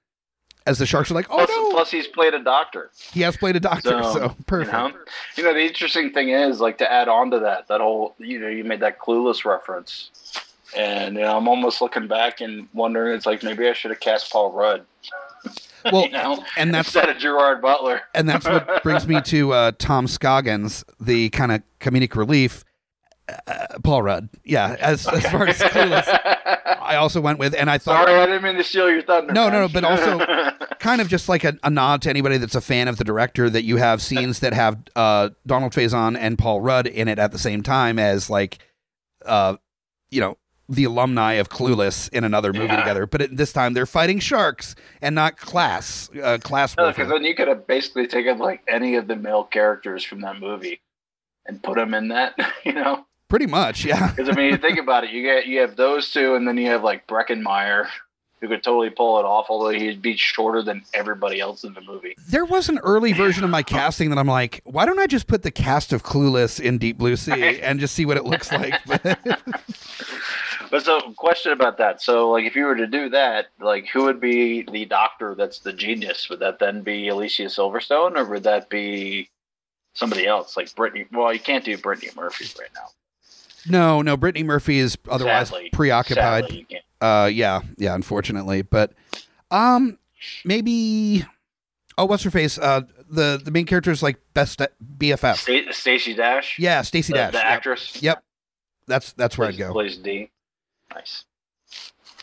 As 0.66 0.78
the 0.78 0.86
sharks 0.86 1.10
are 1.10 1.14
like, 1.14 1.26
"Oh 1.28 1.36
plus, 1.36 1.48
no!" 1.50 1.70
plus 1.72 1.90
he's 1.90 2.06
played 2.06 2.32
a 2.32 2.42
doctor. 2.42 2.90
he 3.12 3.20
has 3.20 3.36
played 3.36 3.54
a 3.54 3.60
doctor, 3.60 4.02
so, 4.02 4.12
So, 4.12 4.36
perfect. 4.46 4.72
You 4.72 4.78
know? 4.78 4.92
you 5.36 5.42
know, 5.44 5.52
the 5.52 5.60
interesting 5.60 6.10
thing 6.12 6.30
is, 6.30 6.58
like, 6.58 6.78
to 6.78 6.90
add 6.90 7.06
on 7.06 7.30
to 7.32 7.38
that, 7.40 7.68
that 7.68 7.82
whole, 7.82 8.14
you 8.18 8.38
know, 8.40 8.48
you 8.48 8.64
made 8.64 8.80
that 8.80 8.98
clueless 8.98 9.44
reference. 9.44 10.08
And 10.74 11.16
you 11.16 11.20
know, 11.20 11.36
I'm 11.36 11.48
almost 11.48 11.82
looking 11.82 12.08
back 12.08 12.40
and 12.40 12.66
wondering, 12.72 13.14
it's 13.14 13.26
like 13.26 13.42
maybe 13.42 13.68
I 13.68 13.74
should 13.74 13.90
have 13.90 14.00
cast 14.00 14.32
Paul 14.32 14.52
Rudd. 14.52 14.86
Well, 15.92 16.04
you 16.04 16.12
know, 16.12 16.42
and 16.56 16.74
that's 16.74 16.88
instead 16.88 17.08
of 17.10 17.18
Gerard 17.18 17.60
Butler. 17.60 18.00
and 18.14 18.28
that's 18.28 18.46
what 18.46 18.82
brings 18.82 19.06
me 19.06 19.20
to 19.22 19.52
uh, 19.52 19.72
Tom 19.78 20.06
Scoggins, 20.06 20.84
the 20.98 21.28
kind 21.30 21.52
of 21.52 21.62
comedic 21.80 22.16
relief. 22.16 22.64
Uh, 23.46 23.78
Paul 23.82 24.02
Rudd, 24.02 24.28
yeah. 24.44 24.76
As 24.80 25.06
as 25.06 25.26
far 25.26 25.46
as 25.46 25.58
Clueless, 25.58 26.06
I 26.80 26.96
also 26.96 27.20
went 27.22 27.38
with, 27.38 27.54
and 27.54 27.70
I 27.70 27.78
thought 27.78 28.06
Sorry, 28.06 28.18
I 28.20 28.26
didn't 28.26 28.42
mean 28.42 28.56
to 28.56 28.64
steal 28.64 28.90
your 28.90 29.02
thunder. 29.02 29.32
No, 29.32 29.48
no, 29.48 29.66
no, 29.66 29.68
but 29.68 29.84
also- 29.84 30.18
kind 30.78 31.00
of 31.00 31.08
just 31.08 31.28
like 31.28 31.44
a, 31.44 31.58
a 31.62 31.70
nod 31.70 32.02
to 32.02 32.10
anybody 32.10 32.36
that's 32.36 32.54
a 32.54 32.60
fan 32.60 32.88
of 32.88 32.98
the 32.98 33.04
director 33.04 33.48
that 33.48 33.64
you 33.64 33.78
have 33.78 34.02
scenes 34.02 34.40
that 34.40 34.52
have 34.52 34.76
uh, 34.94 35.30
Donald 35.46 35.72
Faison 35.72 36.16
and 36.18 36.38
Paul 36.38 36.60
Rudd 36.60 36.86
in 36.86 37.08
it 37.08 37.18
at 37.18 37.32
the 37.32 37.38
same 37.38 37.62
time 37.62 37.98
as 37.98 38.28
like, 38.28 38.58
uh, 39.24 39.56
you 40.10 40.20
know, 40.20 40.36
the 40.68 40.84
alumni 40.84 41.34
of 41.34 41.48
Clueless 41.48 42.08
in 42.12 42.24
another 42.24 42.52
movie 42.52 42.66
Yeah. 42.66 42.76
together. 42.80 43.06
But 43.06 43.20
it, 43.22 43.36
this 43.36 43.52
time 43.52 43.74
they're 43.74 43.86
fighting 43.86 44.18
sharks 44.18 44.74
and 45.02 45.14
not 45.14 45.36
class 45.36 46.08
uh, 46.22 46.38
class 46.38 46.76
No, 46.76 46.88
because 46.88 47.08
then 47.08 47.24
you 47.24 47.34
could 47.34 47.48
have 47.48 47.66
basically 47.66 48.06
taken 48.06 48.38
like 48.38 48.62
any 48.68 48.94
of 48.96 49.06
the 49.08 49.16
male 49.16 49.44
characters 49.44 50.04
from 50.04 50.20
that 50.22 50.40
movie 50.40 50.80
and 51.46 51.62
put 51.62 51.76
them 51.76 51.92
in 51.94 52.08
that, 52.08 52.34
you 52.64 52.72
know. 52.72 53.04
Pretty 53.28 53.46
much, 53.46 53.84
yeah. 53.84 54.10
Because 54.10 54.28
I 54.28 54.32
mean, 54.32 54.50
you 54.50 54.56
think 54.58 54.78
about 54.78 55.04
it, 55.04 55.10
you 55.10 55.22
get 55.22 55.46
you 55.46 55.60
have 55.60 55.76
those 55.76 56.10
two, 56.10 56.34
and 56.34 56.46
then 56.46 56.56
you 56.56 56.66
have 56.68 56.84
like 56.84 57.06
Breckin 57.06 57.42
Meyer, 57.42 57.88
who 58.40 58.48
could 58.48 58.62
totally 58.62 58.90
pull 58.90 59.18
it 59.18 59.24
off, 59.24 59.46
although 59.48 59.70
he'd 59.70 60.00
be 60.02 60.16
shorter 60.16 60.62
than 60.62 60.82
everybody 60.92 61.40
else 61.40 61.64
in 61.64 61.72
the 61.74 61.80
movie. 61.80 62.14
There 62.28 62.44
was 62.44 62.68
an 62.68 62.78
early 62.80 63.12
version 63.12 63.42
of 63.42 63.50
my 63.50 63.62
casting 63.62 64.10
that 64.10 64.18
I'm 64.18 64.26
like, 64.28 64.60
why 64.64 64.84
don't 64.86 64.98
I 64.98 65.06
just 65.06 65.26
put 65.26 65.42
the 65.42 65.50
cast 65.50 65.92
of 65.92 66.02
Clueless 66.02 66.60
in 66.60 66.78
Deep 66.78 66.96
Blue 66.98 67.16
Sea 67.16 67.60
and 67.60 67.80
just 67.80 67.94
see 67.94 68.04
what 68.06 68.16
it 68.18 68.24
looks 68.24 68.52
like? 68.52 68.74
But 70.70 70.82
so, 70.84 71.00
question 71.16 71.52
about 71.52 71.78
that. 71.78 72.02
So, 72.02 72.30
like, 72.30 72.44
if 72.44 72.54
you 72.56 72.64
were 72.64 72.74
to 72.76 72.86
do 72.86 73.08
that, 73.10 73.46
like, 73.60 73.86
who 73.88 74.04
would 74.04 74.20
be 74.20 74.62
the 74.70 74.84
doctor 74.84 75.34
that's 75.34 75.58
the 75.60 75.72
genius? 75.72 76.28
Would 76.30 76.40
that 76.40 76.58
then 76.58 76.82
be 76.82 77.08
Alicia 77.08 77.44
Silverstone, 77.44 78.16
or 78.16 78.24
would 78.24 78.42
that 78.44 78.68
be 78.68 79.30
somebody 79.94 80.26
else, 80.26 80.56
like 80.56 80.74
Brittany? 80.74 81.06
Well, 81.12 81.32
you 81.32 81.40
can't 81.40 81.64
do 81.64 81.76
Brittany 81.78 82.10
Murphy 82.16 82.46
right 82.58 82.70
now. 82.74 82.88
no, 83.68 84.02
no, 84.02 84.16
Brittany 84.16 84.42
Murphy 84.44 84.78
is 84.78 84.96
otherwise 85.08 85.48
Sadly. 85.48 85.70
preoccupied. 85.72 86.44
Sadly. 86.44 86.66
Uh, 87.00 87.28
yeah, 87.32 87.60
yeah, 87.76 87.94
unfortunately, 87.94 88.62
but 88.62 88.92
um, 89.50 89.98
maybe. 90.44 91.24
Oh, 91.96 92.06
what's 92.06 92.24
her 92.24 92.30
face? 92.30 92.58
Uh, 92.58 92.80
the 93.08 93.40
the 93.44 93.50
main 93.52 93.66
character 93.66 93.90
is 93.92 94.02
like 94.02 94.18
best 94.34 94.60
at 94.60 94.72
BFF. 94.98 95.36
Sta- 95.36 95.70
Stacey 95.72 96.14
Dash, 96.14 96.58
Yeah, 96.58 96.82
Stacey 96.82 97.12
the, 97.12 97.18
Dash. 97.18 97.32
the 97.32 97.38
Yep. 97.38 97.46
actress. 97.46 98.02
Yep. 98.02 98.24
That's 98.86 99.12
that's 99.12 99.38
where 99.38 99.48
I'd 99.48 99.56
go. 99.56 99.70
Plays 99.72 99.96
D. 99.98 100.30
Nice. 100.94 101.24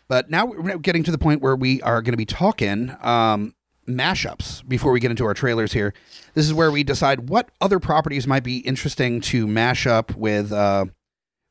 But 0.07 0.30
now 0.30 0.45
we're 0.45 0.78
getting 0.78 1.03
to 1.03 1.11
the 1.11 1.17
point 1.17 1.41
where 1.41 1.55
we 1.55 1.82
are 1.82 2.01
going 2.01 2.13
to 2.13 2.17
be 2.17 2.26
talking 2.26 2.95
um, 3.01 3.55
mashups 3.88 4.67
before 4.67 4.91
we 4.91 4.99
get 4.99 5.11
into 5.11 5.26
our 5.26 5.34
trailers 5.34 5.74
here. 5.74 5.93
This 6.34 6.45
is 6.45 6.53
where 6.53 6.72
we 6.72 6.84
decide 6.84 7.30
what 7.30 7.49
other 7.61 7.80
properties 7.80 8.28
might 8.28 8.43
be 8.43 8.57
interesting 8.59 9.22
to 9.22 9.47
mash 9.47 9.88
up 9.88 10.15
with 10.15 10.51
uh, 10.51 10.86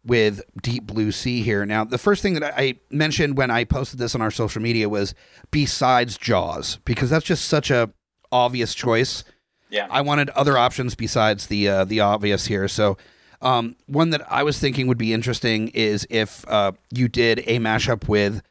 with 0.04 0.42
Deep 0.62 0.86
Blue 0.86 1.12
Sea 1.12 1.42
here. 1.42 1.66
Now, 1.66 1.84
the 1.84 1.98
first 1.98 2.22
thing 2.22 2.34
that 2.34 2.54
I 2.56 2.76
mentioned 2.90 3.36
when 3.36 3.50
I 3.50 3.64
posted 3.64 3.98
this 3.98 4.14
on 4.14 4.22
our 4.22 4.30
social 4.30 4.62
media 4.62 4.88
was 4.88 5.14
besides 5.50 6.16
Jaws, 6.16 6.78
because 6.84 7.10
that's 7.10 7.24
just 7.24 7.44
such 7.46 7.70
a 7.70 7.90
obvious 8.32 8.74
choice. 8.74 9.24
Yeah. 9.68 9.86
I 9.90 10.00
wanted 10.00 10.30
other 10.30 10.58
options 10.58 10.94
besides 10.94 11.46
the 11.46 11.68
uh, 11.68 11.84
the 11.84 12.00
obvious 12.00 12.46
here. 12.46 12.66
So, 12.68 12.96
um, 13.42 13.76
one 13.86 14.10
that 14.10 14.22
I 14.30 14.42
was 14.42 14.58
thinking 14.58 14.86
would 14.86 14.98
be 14.98 15.12
interesting 15.12 15.68
is 15.68 16.06
if 16.10 16.44
uh, 16.48 16.72
you 16.90 17.08
did 17.08 17.40
a 17.46 17.58
mashup 17.58 18.08
with 18.08 18.42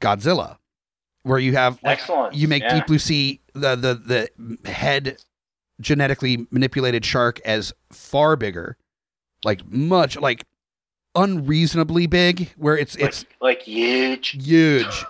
Godzilla, 0.00 0.58
where 1.22 1.38
you 1.38 1.54
have 1.54 1.78
like 1.82 1.98
Excellent. 2.00 2.34
you 2.34 2.48
make 2.48 2.62
Yeah. 2.62 2.76
Deep 2.76 2.86
Blue 2.86 2.98
Sea 2.98 3.40
the 3.54 3.74
the 3.76 4.30
the 4.64 4.70
head 4.70 5.18
genetically 5.80 6.46
manipulated 6.50 7.04
shark 7.04 7.40
as 7.44 7.72
far 7.90 8.36
bigger, 8.36 8.76
like 9.44 9.66
much 9.70 10.16
like 10.16 10.44
unreasonably 11.14 12.06
big, 12.06 12.52
where 12.56 12.76
it's 12.76 12.96
like, 12.96 13.08
it's 13.08 13.24
like 13.40 13.62
huge. 13.62 14.30
huge, 14.44 14.84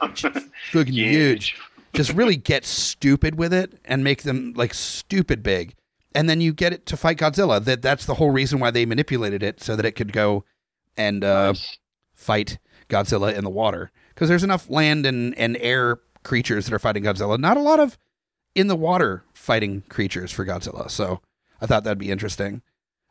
fucking 0.73 0.93
huge. 0.93 1.51
huge. 1.53 1.57
Just 1.95 2.13
really 2.13 2.37
get 2.37 2.65
stupid 2.65 3.37
with 3.37 3.53
it 3.53 3.79
and 3.85 4.05
make 4.05 4.23
them 4.23 4.53
like 4.57 4.75
stupid 4.75 5.43
big, 5.43 5.75
and 6.15 6.29
then 6.29 6.41
you 6.41 6.53
get 6.53 6.73
it 6.73 6.87
to 6.87 6.97
fight 6.97 7.19
Godzilla. 7.19 7.63
That 7.65 7.83
that's 7.83 8.07
the 8.07 8.15
whole 8.15 8.31
reason 8.31 8.59
why 8.61 8.71
they 8.71 8.87
manipulated 8.87 9.43
it 9.43 9.61
so 9.63 9.77
that 9.77 9.85
it 9.85 9.93
could 9.93 10.13
go 10.13 10.45
and 10.97 11.23
uh, 11.25 11.49
Nice. 11.49 11.79
fight 12.15 12.59
Godzilla 12.89 13.35
in 13.35 13.45
the 13.45 13.51
water 13.51 13.91
because 14.15 14.29
there's 14.29 14.45
enough 14.45 14.69
land 14.71 15.07
and, 15.07 15.37
and 15.39 15.57
air 15.61 15.99
creatures 16.25 16.65
that 16.67 16.75
are 16.75 16.79
fighting 16.79 17.05
Godzilla. 17.05 17.39
Not 17.39 17.57
a 17.57 17.61
lot 17.61 17.79
of 17.81 17.99
in 18.55 18.67
the 18.67 18.77
water 18.77 19.25
fighting 19.33 19.83
creatures 19.89 20.33
for 20.33 20.45
Godzilla. 20.45 20.91
So 20.91 21.21
I 21.61 21.67
thought 21.67 21.85
that'd 21.85 21.99
be 21.99 22.11
interesting. 22.11 22.63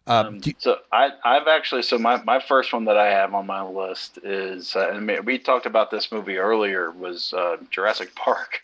Uh, 0.05 0.23
Um, 0.27 0.39
do- 0.39 0.53
so 0.57 0.77
I, 0.91 1.11
I've 1.23 1.47
actually, 1.47 1.81
so 1.83 1.97
my, 1.97 2.21
my 2.23 2.39
first 2.39 2.71
one 2.73 2.85
that 2.85 2.97
I 2.97 3.07
have 3.11 3.33
on 3.33 3.45
my 3.45 3.61
list 3.61 4.19
is, 4.23 4.75
uh, 4.75 4.89
and 4.91 5.05
we- 5.07 5.19
we 5.19 5.37
talked 5.39 5.65
about 5.65 5.91
this 5.91 6.11
movie 6.11 6.37
earlier, 6.37 6.91
was 6.91 7.33
uh, 7.33 7.57
Jurassic 7.71 8.15
Park. 8.15 8.61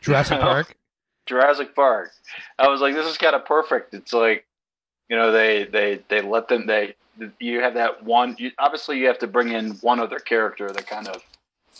Jurassic 0.00 0.40
Park. 0.40 0.76
Jurassic 1.26 1.74
Park. 1.74 2.10
I 2.58 2.68
was 2.68 2.80
like, 2.80 2.94
this 2.94 3.06
is 3.06 3.18
kind 3.18 3.34
of 3.34 3.44
perfect. 3.44 3.94
It's 3.94 4.12
like, 4.12 4.46
you 5.08 5.16
know, 5.16 5.32
they 5.32 5.64
they 5.64 6.00
they 6.08 6.20
let 6.22 6.48
them 6.48 6.66
they 6.66 6.94
you 7.38 7.60
have 7.60 7.74
that 7.74 8.02
one. 8.04 8.34
You, 8.38 8.50
obviously, 8.58 8.98
you 8.98 9.06
have 9.06 9.18
to 9.20 9.26
bring 9.26 9.50
in 9.50 9.72
one 9.76 10.00
other 10.00 10.18
character 10.18 10.70
that 10.70 10.86
kind 10.86 11.06
of, 11.08 11.22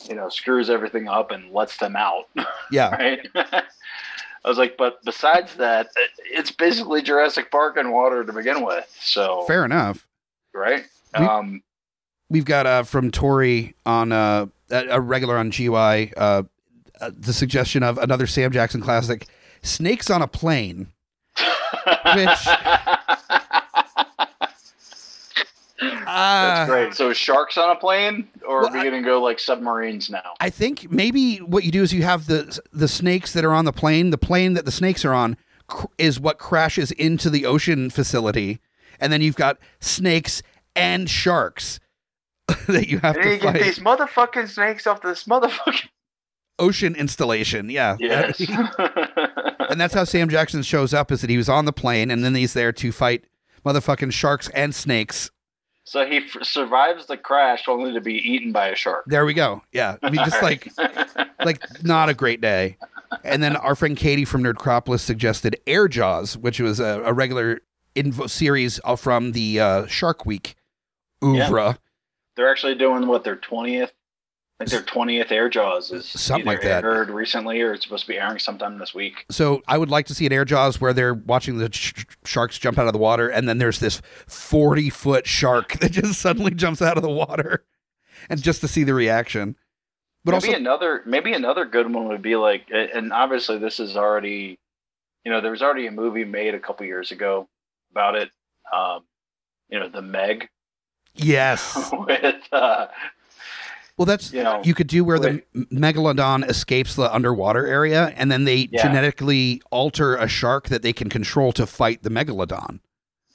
you 0.08 0.14
know, 0.14 0.28
screws 0.28 0.70
everything 0.70 1.08
up 1.08 1.30
and 1.30 1.52
lets 1.52 1.76
them 1.78 1.96
out, 1.96 2.28
Yeah, 2.70 2.90
right? 2.94 3.28
I 3.34 4.48
was 4.48 4.58
like, 4.58 4.76
but 4.76 5.02
besides 5.04 5.54
that, 5.56 5.88
it's 6.30 6.50
basically 6.50 7.00
Jurassic 7.02 7.50
Park 7.50 7.76
and 7.78 7.90
water 7.92 8.24
to 8.24 8.32
begin 8.32 8.64
with. 8.64 8.86
So 9.00 9.44
fair 9.46 9.64
enough. 9.64 10.06
right? 10.52 10.84
We- 11.18 11.24
um, 11.26 11.62
We've 12.30 12.44
got 12.46 12.66
uh, 12.66 12.82
from 12.84 13.10
Tori 13.10 13.74
on 13.86 14.10
uh, 14.10 14.46
a 14.70 14.86
a 14.88 15.00
regular 15.00 15.36
on 15.36 15.50
GY 15.50 16.12
uh, 16.16 16.42
uh, 17.00 17.10
the 17.16 17.32
suggestion 17.32 17.82
of 17.82 17.98
another 17.98 18.26
Sam 18.26 18.50
Jackson 18.52 18.80
classic, 18.80 19.26
Snakes 19.62 20.10
on 20.10 20.22
a 20.22 20.28
Plane. 20.28 20.88
Which. 22.16 22.46
That's 25.80 26.06
Uh, 26.06 26.66
great. 26.66 26.94
So 26.94 27.12
sharks 27.12 27.56
on 27.58 27.70
a 27.70 27.74
plane, 27.76 28.28
or 28.46 28.62
Well, 28.62 28.70
are 28.70 28.78
we 28.78 28.84
gonna 28.84 29.02
go 29.02 29.20
like 29.20 29.38
submarines 29.40 30.08
now? 30.08 30.34
I 30.40 30.48
think 30.50 30.90
maybe 30.90 31.38
what 31.38 31.64
you 31.64 31.72
do 31.72 31.82
is 31.82 31.92
you 31.92 32.04
have 32.04 32.26
the 32.26 32.58
the 32.72 32.86
snakes 32.88 33.32
that 33.32 33.44
are 33.44 33.52
on 33.52 33.64
the 33.64 33.72
plane. 33.72 34.10
The 34.10 34.18
plane 34.18 34.54
that 34.54 34.64
the 34.64 34.70
snakes 34.70 35.04
are 35.04 35.12
on 35.12 35.36
cr- 35.66 35.86
is 35.98 36.20
what 36.20 36.38
crashes 36.38 36.92
into 36.92 37.28
the 37.30 37.44
ocean 37.44 37.90
facility, 37.90 38.60
and 39.00 39.12
then 39.12 39.20
you've 39.22 39.34
got 39.36 39.58
snakes 39.80 40.42
and 40.76 41.10
sharks 41.10 41.80
that 42.68 42.88
you 42.88 43.00
have 43.00 43.16
And 43.16 43.24
to 43.24 43.30
you 43.34 43.38
get 43.40 43.54
these 43.54 43.78
motherfucking 43.80 44.48
snakes 44.48 44.86
off 44.86 45.02
this 45.02 45.24
motherfucking 45.24 45.88
ocean 46.58 46.94
installation. 46.94 47.70
Yeah. 47.70 47.96
Yes. 47.98 48.40
and 49.68 49.80
that's 49.80 49.94
how 49.94 50.04
Sam 50.04 50.28
Jackson 50.28 50.62
shows 50.62 50.94
up 50.94 51.10
is 51.10 51.20
that 51.20 51.30
he 51.30 51.36
was 51.36 51.48
on 51.48 51.64
the 51.64 51.72
plane 51.72 52.10
and 52.10 52.24
then 52.24 52.34
he's 52.34 52.54
there 52.54 52.72
to 52.72 52.92
fight 52.92 53.24
motherfucking 53.64 54.12
sharks 54.12 54.48
and 54.50 54.74
snakes. 54.74 55.30
So 55.84 56.06
he 56.06 56.18
f- 56.18 56.42
survives 56.42 57.06
the 57.06 57.16
crash 57.16 57.68
only 57.68 57.92
to 57.92 58.00
be 58.00 58.14
eaten 58.14 58.52
by 58.52 58.68
a 58.68 58.74
shark. 58.74 59.04
There 59.06 59.26
we 59.26 59.34
go. 59.34 59.62
Yeah. 59.72 59.96
I 60.02 60.10
mean 60.10 60.24
just 60.24 60.42
like 60.42 60.72
like 61.44 61.84
not 61.84 62.08
a 62.08 62.14
great 62.14 62.40
day. 62.40 62.76
And 63.22 63.42
then 63.42 63.56
our 63.56 63.74
friend 63.74 63.96
Katie 63.96 64.24
from 64.24 64.42
Nerdcropolis 64.42 65.00
suggested 65.00 65.56
Air 65.66 65.88
Jaws, 65.88 66.36
which 66.36 66.58
was 66.58 66.80
a, 66.80 67.02
a 67.04 67.12
regular 67.12 67.60
invo- 67.94 68.28
series 68.28 68.80
from 68.96 69.32
the 69.32 69.60
uh, 69.60 69.86
Shark 69.86 70.26
Week 70.26 70.56
oeuvre. 71.22 71.64
Yeah. 71.64 71.74
They're 72.36 72.50
actually 72.50 72.74
doing 72.74 73.06
what 73.06 73.22
their 73.22 73.36
20th 73.36 73.90
their 74.70 74.82
20th 74.82 75.30
air 75.30 75.48
jaws 75.48 75.90
is 75.90 76.06
something 76.06 76.46
like 76.46 76.62
that. 76.62 76.84
aired 76.84 77.10
recently 77.10 77.60
or 77.60 77.72
it's 77.72 77.84
supposed 77.84 78.04
to 78.04 78.08
be 78.08 78.18
airing 78.18 78.38
sometime 78.38 78.78
this 78.78 78.94
week. 78.94 79.24
So 79.30 79.62
i 79.66 79.78
would 79.78 79.90
like 79.90 80.06
to 80.06 80.14
see 80.14 80.26
an 80.26 80.32
air 80.32 80.44
jaws 80.44 80.80
where 80.80 80.92
they're 80.92 81.14
watching 81.14 81.58
the 81.58 81.72
sh- 81.72 82.04
sharks 82.24 82.58
jump 82.58 82.78
out 82.78 82.86
of 82.86 82.92
the 82.92 82.98
water 82.98 83.28
and 83.28 83.48
then 83.48 83.58
there's 83.58 83.80
this 83.80 84.00
40 84.26 84.90
foot 84.90 85.26
shark 85.26 85.72
that 85.80 85.92
just 85.92 86.20
suddenly 86.20 86.52
jumps 86.52 86.82
out 86.82 86.96
of 86.96 87.02
the 87.02 87.10
water 87.10 87.64
and 88.28 88.42
just 88.42 88.60
to 88.60 88.68
see 88.68 88.84
the 88.84 88.94
reaction. 88.94 89.56
But 90.24 90.32
maybe 90.32 90.48
also, 90.48 90.58
another 90.58 91.02
maybe 91.06 91.32
another 91.32 91.64
good 91.64 91.92
one 91.92 92.08
would 92.08 92.22
be 92.22 92.36
like 92.36 92.68
and 92.70 93.12
obviously 93.12 93.58
this 93.58 93.78
is 93.78 93.96
already 93.96 94.58
you 95.24 95.30
know 95.30 95.40
there 95.40 95.50
was 95.50 95.62
already 95.62 95.86
a 95.86 95.92
movie 95.92 96.24
made 96.24 96.54
a 96.54 96.60
couple 96.60 96.86
years 96.86 97.10
ago 97.10 97.48
about 97.90 98.14
it 98.14 98.30
um 98.72 99.02
you 99.68 99.78
know 99.78 99.88
the 99.88 100.02
meg. 100.02 100.48
Yes. 101.14 101.90
with 101.92 102.42
uh, 102.52 102.86
well, 103.96 104.06
that's 104.06 104.32
you 104.32 104.42
know, 104.42 104.60
you 104.64 104.74
could 104.74 104.88
do 104.88 105.04
where 105.04 105.18
the 105.20 105.42
megalodon 105.54 106.48
escapes 106.48 106.96
the 106.96 107.12
underwater 107.14 107.64
area, 107.66 108.12
and 108.16 108.30
then 108.30 108.44
they 108.44 108.68
Yeah. 108.72 108.82
genetically 108.82 109.62
alter 109.70 110.16
a 110.16 110.26
shark 110.26 110.68
that 110.68 110.82
they 110.82 110.92
can 110.92 111.08
control 111.08 111.52
to 111.52 111.64
fight 111.66 112.02
the 112.02 112.10
megalodon, 112.10 112.80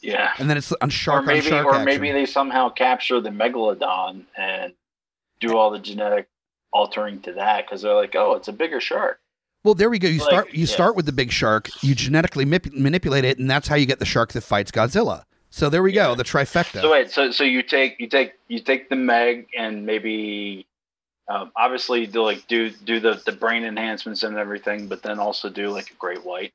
yeah, 0.02 0.34
and 0.38 0.50
then 0.50 0.58
it's 0.58 0.72
on 0.74 0.90
or 0.90 0.92
shark 0.92 1.26
maybe 1.26 1.40
on 1.40 1.44
shark 1.46 1.66
or 1.68 1.74
action. 1.76 1.86
maybe 1.86 2.12
they 2.12 2.26
somehow 2.26 2.68
capture 2.70 3.22
the 3.22 3.30
megalodon 3.30 4.24
and 4.38 4.74
do 5.40 5.56
all 5.58 5.72
the 5.72 5.80
genetic 5.80 6.28
altering 6.74 7.22
to 7.22 7.32
that 7.34 7.66
because 7.66 7.82
they're 7.82 7.96
like, 7.96 8.14
oh, 8.16 8.34
it's 8.34 8.50
a 8.50 8.54
bigger 8.54 8.82
shark. 8.82 9.22
Well, 9.64 9.74
there 9.76 9.90
we 9.90 9.98
go. 10.00 10.08
You 10.10 10.20
Like, 10.20 10.30
start 10.30 10.54
you 10.54 10.66
yeah. 10.66 10.74
start 10.74 10.96
with 10.98 11.06
the 11.06 11.12
big 11.14 11.32
shark, 11.32 11.70
you 11.82 11.96
genetically 11.96 12.44
mip- 12.46 12.74
manipulate 12.74 13.24
it, 13.24 13.40
and 13.40 13.50
that's 13.50 13.70
how 13.70 13.76
you 13.76 13.86
get 13.86 14.00
the 14.00 14.06
shark 14.06 14.34
that 14.34 14.42
fights 14.42 14.72
Godzilla. 14.72 15.24
So 15.52 15.70
there 15.70 15.82
we 15.82 15.92
go, 15.92 16.14
the 16.16 16.24
trifecta. 16.24 16.82
So 16.82 16.92
wait, 16.92 17.10
so 17.10 17.32
so 17.32 17.44
you 17.44 17.64
take 17.64 18.00
you 18.00 18.08
take 18.08 18.34
you 18.48 18.60
take 18.60 18.90
the 18.90 18.96
Meg 18.96 19.48
and 19.58 19.86
maybe 19.86 20.68
um, 21.28 21.52
obviously 21.56 22.06
do 22.08 22.22
like 22.24 22.48
do 22.48 22.70
do 22.70 23.00
the 23.00 23.22
the 23.26 23.32
brain 23.32 23.64
enhancements 23.64 24.24
and 24.24 24.38
everything, 24.38 24.88
but 24.88 25.02
then 25.02 25.20
also 25.20 25.50
do 25.50 25.70
like 25.70 25.90
a 25.92 25.96
great 25.96 26.24
white. 26.24 26.54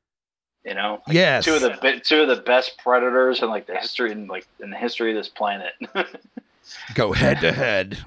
You 0.64 0.74
know, 0.74 1.02
Like, 1.06 1.14
yes. 1.14 1.44
two 1.44 1.54
of 1.54 1.60
the 1.60 2.00
two 2.04 2.22
of 2.22 2.28
the 2.28 2.36
best 2.42 2.78
predators 2.78 3.42
in 3.42 3.50
like 3.50 3.66
the 3.66 3.76
history 3.76 4.12
in 4.12 4.26
like 4.28 4.46
in 4.60 4.70
the 4.70 4.76
history 4.78 5.10
of 5.10 5.16
this 5.16 5.28
planet. 5.28 5.72
go 6.94 7.12
head 7.12 7.40
to 7.40 7.52
head. 7.52 7.98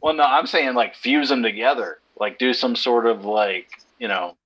well, 0.00 0.14
no, 0.14 0.22
I'm 0.22 0.46
saying 0.46 0.74
like 0.74 0.94
fuse 0.94 1.28
them 1.28 1.42
together, 1.42 1.98
like 2.18 2.38
do 2.38 2.54
some 2.54 2.76
sort 2.76 3.06
of 3.06 3.24
like 3.26 3.66
you 3.98 4.06
know, 4.08 4.36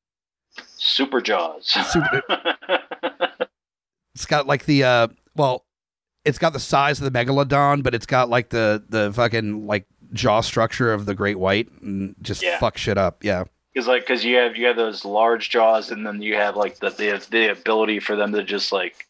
super 0.77 1.21
jaws. 1.21 1.67
Super- 1.67 2.23
It's 4.15 4.27
got 4.27 4.47
like 4.47 4.65
the 4.67 4.85
uh 4.85 5.09
well, 5.37 5.65
it's 6.25 6.39
got 6.39 6.53
the 6.53 6.61
size 6.61 7.01
of 7.01 7.11
the 7.11 7.19
megalodon, 7.19 7.83
but 7.83 7.95
it's 7.95 8.07
got 8.07 8.29
like 8.31 8.51
the 8.51 8.83
the 8.89 9.13
fucking 9.13 9.67
like 9.67 9.87
jaw 10.13 10.41
structure 10.41 10.93
of 10.93 11.07
the 11.07 11.15
great 11.15 11.39
white 11.39 11.69
and 11.81 12.15
just 12.23 12.43
Yeah. 12.43 12.59
fuck 12.59 12.77
shit 12.77 12.99
up. 12.99 13.25
Yeah. 13.25 13.45
Because 13.73 13.89
like, 13.89 14.03
because 14.03 14.25
you 14.25 14.37
have 14.37 14.57
you 14.57 14.67
have 14.67 14.77
those 14.77 15.05
large 15.05 15.49
jaws, 15.51 15.91
and 15.91 16.07
then 16.07 16.21
you 16.23 16.35
have 16.35 16.57
like 16.57 16.79
the 16.81 16.91
the, 16.91 17.27
the 17.31 17.51
ability 17.53 18.01
for 18.01 18.15
them 18.17 18.33
to 18.33 18.43
just 18.43 18.71
like 18.73 19.07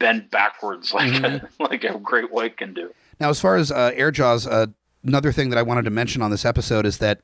bend 0.00 0.30
backwards, 0.30 0.92
like 0.94 1.12
Mhm. 1.12 1.48
like 1.58 1.84
a 1.84 1.98
great 1.98 2.32
white 2.32 2.56
can 2.56 2.72
do. 2.74 2.92
Now, 3.20 3.28
as 3.30 3.40
far 3.40 3.56
as 3.56 3.70
uh, 3.70 3.92
air 3.94 4.10
jaws, 4.10 4.46
uh, 4.46 4.66
another 5.04 5.32
thing 5.32 5.50
that 5.50 5.58
I 5.58 5.62
wanted 5.62 5.84
to 5.84 5.90
mention 5.90 6.22
on 6.22 6.30
this 6.30 6.44
episode 6.44 6.84
is 6.86 6.98
that 6.98 7.20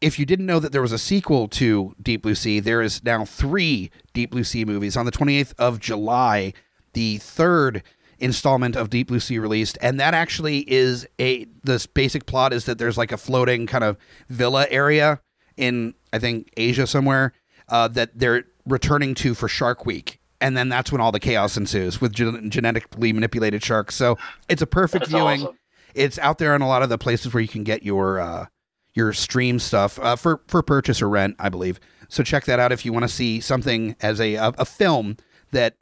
if 0.00 0.18
you 0.18 0.24
didn't 0.24 0.46
know 0.46 0.58
that 0.60 0.72
there 0.72 0.80
was 0.82 0.92
a 0.92 0.98
sequel 0.98 1.46
to 1.48 1.94
Deep 2.00 2.22
Blue 2.22 2.34
Sea, 2.34 2.58
there 2.60 2.80
is 2.80 3.04
now 3.04 3.24
three 3.24 3.90
Deep 4.14 4.30
Blue 4.30 4.44
Sea 4.44 4.64
movies. 4.64 4.96
On 4.96 5.04
the 5.04 5.12
28th 5.12 5.52
of 5.58 5.78
July, 5.78 6.52
the 6.94 7.18
third 7.18 7.82
installment 8.20 8.76
of 8.76 8.90
Deep 8.90 9.08
Blue 9.08 9.20
Sea 9.20 9.38
released, 9.38 9.78
and 9.80 9.98
that 10.00 10.14
actually 10.14 10.70
is 10.70 11.06
a 11.20 11.46
this 11.62 11.86
basic 11.86 12.26
plot 12.26 12.52
is 12.52 12.64
that 12.66 12.78
there's 12.78 12.98
like 12.98 13.12
a 13.12 13.16
floating 13.16 13.66
kind 13.66 13.84
of 13.84 13.96
villa 14.28 14.66
area 14.70 15.20
in 15.56 15.94
I 16.12 16.18
think 16.18 16.50
Asia 16.56 16.86
somewhere 16.86 17.32
uh, 17.68 17.88
that 17.88 18.18
they're 18.18 18.44
returning 18.66 19.14
to 19.16 19.34
for 19.34 19.48
Shark 19.48 19.86
Week. 19.86 20.18
And 20.42 20.56
then 20.56 20.70
that's 20.70 20.90
when 20.90 21.02
all 21.02 21.12
the 21.12 21.20
chaos 21.20 21.58
ensues 21.58 22.00
with 22.00 22.14
gen- 22.14 22.48
genetically 22.50 23.12
manipulated 23.12 23.62
sharks. 23.62 23.94
So 23.94 24.16
it's 24.48 24.62
a 24.62 24.66
perfect 24.66 25.02
That's 25.02 25.12
viewing. 25.12 25.42
awesome. 25.42 25.58
It's 25.94 26.18
out 26.18 26.38
there 26.38 26.54
on 26.54 26.62
a 26.62 26.68
lot 26.68 26.82
of 26.82 26.88
the 26.88 26.96
places 26.96 27.34
where 27.34 27.42
you 27.42 27.48
can 27.48 27.62
get 27.62 27.82
your 27.82 28.20
uh, 28.20 28.46
your 28.94 29.12
stream 29.12 29.58
stuff 29.58 29.98
uh, 29.98 30.16
for 30.16 30.40
for 30.46 30.62
purchase 30.62 31.02
or 31.02 31.08
rent, 31.08 31.36
I 31.38 31.48
believe. 31.50 31.78
So 32.08 32.22
check 32.22 32.44
that 32.46 32.58
out 32.58 32.72
if 32.72 32.84
you 32.86 32.92
want 32.92 33.02
to 33.04 33.08
see 33.08 33.40
something 33.40 33.96
as 34.00 34.18
a 34.20 34.34
a, 34.36 34.48
a 34.58 34.64
film 34.64 35.16
that 35.52 35.76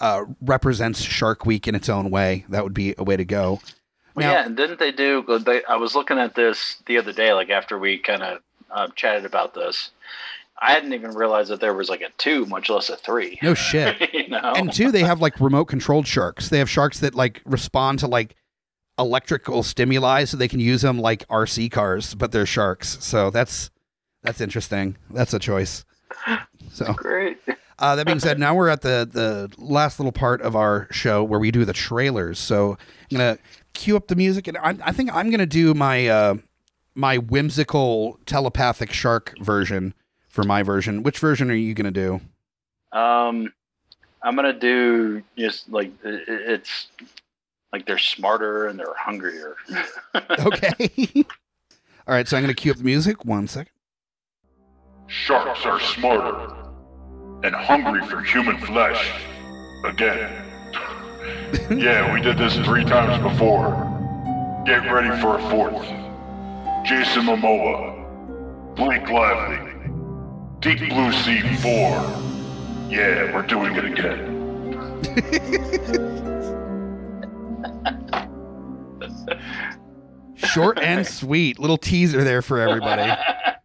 uh, 0.00 0.24
represents 0.40 1.00
Shark 1.00 1.46
Week 1.46 1.66
in 1.68 1.74
its 1.74 1.88
own 1.88 2.10
way. 2.10 2.44
That 2.48 2.64
would 2.64 2.74
be 2.74 2.94
a 2.98 3.04
way 3.04 3.16
to 3.16 3.24
go. 3.24 3.60
Well, 4.14 4.26
Now- 4.26 4.32
yeah, 4.32 4.46
and 4.46 4.56
didn't 4.56 4.78
they 4.78 4.92
do? 4.92 5.24
They, 5.44 5.64
I 5.64 5.76
was 5.76 5.94
looking 5.94 6.18
at 6.18 6.34
this 6.34 6.76
the 6.86 6.98
other 6.98 7.12
day, 7.12 7.32
like 7.32 7.50
after 7.50 7.78
we 7.78 7.98
kind 7.98 8.22
of 8.22 8.38
uh, 8.70 8.88
chatted 8.94 9.24
about 9.24 9.54
this. 9.54 9.90
I 10.60 10.72
hadn't 10.72 10.92
even 10.94 11.14
realized 11.14 11.50
that 11.50 11.60
there 11.60 11.74
was 11.74 11.88
like 11.88 12.00
a 12.00 12.10
two, 12.16 12.46
much 12.46 12.70
less 12.70 12.88
a 12.88 12.96
three. 12.96 13.38
No 13.42 13.54
shit. 13.54 13.96
you 14.14 14.28
know, 14.28 14.38
And 14.56 14.72
two, 14.72 14.92
they 14.92 15.02
have 15.02 15.20
like 15.20 15.40
remote 15.40 15.64
controlled 15.66 16.06
sharks. 16.06 16.48
They 16.48 16.58
have 16.58 16.70
sharks 16.70 17.00
that 17.00 17.14
like 17.14 17.42
respond 17.44 17.98
to 18.00 18.06
like 18.06 18.36
electrical 18.98 19.64
stimuli, 19.64 20.24
so 20.24 20.36
they 20.36 20.46
can 20.48 20.60
use 20.60 20.82
them 20.82 21.00
like 21.00 21.26
RC 21.28 21.70
cars, 21.72 22.14
but 22.14 22.30
they're 22.30 22.46
sharks. 22.46 22.98
So 23.04 23.30
that's 23.30 23.70
that's 24.22 24.40
interesting. 24.40 24.96
That's 25.10 25.34
a 25.34 25.38
choice. 25.38 25.84
So 26.72 26.92
great. 26.94 27.38
Uh, 27.78 27.96
that 27.96 28.06
being 28.06 28.20
said, 28.20 28.38
now 28.38 28.54
we're 28.54 28.68
at 28.68 28.82
the 28.82 29.08
the 29.10 29.50
last 29.58 29.98
little 29.98 30.12
part 30.12 30.40
of 30.42 30.54
our 30.56 30.88
show 30.90 31.22
where 31.24 31.40
we 31.40 31.50
do 31.50 31.64
the 31.64 31.72
trailers. 31.72 32.38
So 32.38 32.72
I'm 33.10 33.18
gonna 33.18 33.38
cue 33.72 33.96
up 33.96 34.08
the 34.08 34.16
music, 34.16 34.46
and 34.48 34.56
I, 34.58 34.76
I 34.82 34.92
think 34.92 35.14
I'm 35.14 35.30
gonna 35.30 35.46
do 35.46 35.74
my 35.74 36.06
uh, 36.08 36.36
my 36.94 37.18
whimsical 37.18 38.18
telepathic 38.26 38.92
shark 38.92 39.34
version 39.40 39.94
for 40.28 40.44
my 40.44 40.62
version. 40.62 41.02
Which 41.02 41.18
version 41.18 41.50
are 41.50 41.54
you 41.54 41.74
gonna 41.74 41.90
do? 41.90 42.20
Um, 42.92 43.52
I'm 44.22 44.36
gonna 44.36 44.52
do 44.52 45.22
just 45.36 45.68
like 45.68 45.88
it, 46.04 46.24
it's 46.28 46.88
like 47.72 47.86
they're 47.86 47.98
smarter 47.98 48.68
and 48.68 48.78
they're 48.78 48.94
hungrier. 48.96 49.56
Okay. 50.38 50.90
All 52.06 52.14
right, 52.14 52.28
so 52.28 52.36
I'm 52.36 52.42
gonna 52.42 52.54
cue 52.54 52.70
up 52.70 52.78
the 52.78 52.84
music. 52.84 53.24
One 53.24 53.48
second. 53.48 53.72
Sharks 55.06 55.64
are 55.66 55.80
smarter 55.80 56.63
and 57.44 57.54
hungry 57.54 58.04
for 58.06 58.22
human 58.22 58.58
flesh. 58.58 59.12
Again. 59.84 60.44
yeah, 61.78 62.12
we 62.12 62.20
did 62.22 62.38
this 62.38 62.54
three 62.64 62.84
times 62.84 63.22
before. 63.22 63.72
Get 64.64 64.90
ready 64.90 65.10
for 65.20 65.38
a 65.38 65.50
fourth. 65.50 65.86
Jason 66.86 67.26
Momoa, 67.26 68.74
Blake 68.74 69.08
Lively, 69.10 69.72
Deep 70.60 70.88
Blue 70.88 71.12
Sea 71.12 71.42
4. 71.56 71.70
Yeah, 72.90 73.34
we're 73.34 73.42
doing 73.46 73.76
it 73.76 73.84
again. 73.84 74.32
Short 80.36 80.78
and 80.78 81.06
sweet. 81.06 81.58
Little 81.58 81.78
teaser 81.78 82.24
there 82.24 82.42
for 82.42 82.60
everybody. 82.60 83.12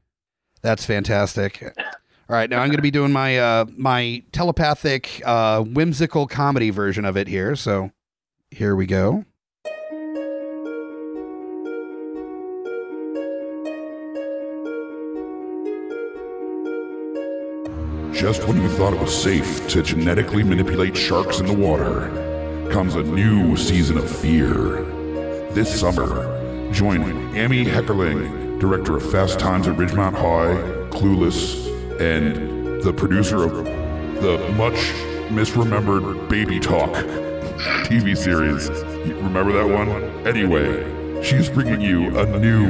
That's 0.62 0.86
fantastic. 0.86 1.74
All 2.30 2.36
right, 2.36 2.48
now 2.48 2.60
I'm 2.60 2.68
going 2.68 2.78
to 2.78 2.84
be 2.84 2.92
doing 2.92 3.12
my 3.12 3.40
uh, 3.40 3.66
my 3.76 4.22
telepathic, 4.32 5.20
uh, 5.26 5.64
whimsical 5.64 6.28
comedy 6.28 6.70
version 6.70 7.04
of 7.04 7.18
it 7.18 7.28
here. 7.28 7.56
So 7.56 7.90
here 8.52 8.76
we 8.76 8.86
go. 8.86 9.26
Just 18.14 18.48
when 18.48 18.62
you 18.62 18.70
thought 18.70 18.94
it 18.94 19.00
was 19.00 19.24
safe 19.24 19.68
to 19.70 19.82
genetically 19.82 20.44
manipulate 20.44 20.96
sharks 20.96 21.40
in 21.40 21.48
the 21.48 21.54
water, 21.54 22.12
comes 22.72 22.94
a 22.94 23.02
new 23.02 23.58
season 23.58 23.98
of 23.98 24.08
fear. 24.08 24.84
This 25.54 25.80
summer, 25.80 26.72
join 26.72 27.02
Amy 27.36 27.66
Heckerling, 27.66 28.60
director 28.60 28.98
of 28.98 29.12
Fast 29.12 29.40
Times 29.40 29.68
at 29.68 29.78
Ridgemont 29.78 30.14
High, 30.14 30.90
Clueless, 30.96 31.69
and 32.00 32.82
the 32.82 32.94
producer 32.94 33.44
of 33.44 33.66
the 34.22 34.54
much 34.56 34.76
misremembered 35.30 36.30
Baby 36.30 36.60
Talk 36.60 36.92
TV 37.86 38.16
series. 38.18 38.70
You 39.06 39.16
Remember 39.18 39.52
that 39.52 39.68
one? 39.68 39.90
Anyway, 40.26 41.22
she's 41.22 41.50
bringing 41.50 41.82
you 41.82 42.18
a 42.18 42.26
new 42.40 42.68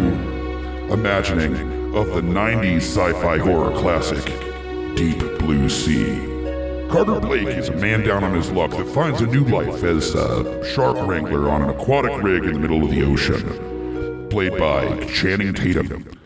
imagining 0.91 1.55
of 1.95 2.07
the 2.07 2.21
90s 2.21 2.77
sci 2.77 3.13
fi 3.13 3.37
horror 3.37 3.71
classic, 3.79 4.25
Deep 4.95 5.19
Blue 5.39 5.69
Sea. 5.69 6.25
Carter 6.89 7.19
Blake 7.19 7.47
is 7.49 7.69
a 7.69 7.75
man 7.75 8.01
down 8.03 8.23
on 8.23 8.33
his 8.33 8.49
luck 8.49 8.71
that 8.71 8.87
finds 8.87 9.21
a 9.21 9.27
new 9.27 9.43
life 9.45 9.83
as 9.83 10.15
a 10.15 10.65
shark 10.73 10.97
wrangler 11.07 11.47
on 11.49 11.61
an 11.61 11.69
aquatic 11.69 12.23
rig 12.23 12.45
in 12.45 12.53
the 12.53 12.59
middle 12.59 12.83
of 12.83 12.89
the 12.89 13.03
ocean. 13.03 14.27
Played 14.29 14.57
by 14.57 15.05
Channing 15.05 15.53
Tatum. 15.53 16.18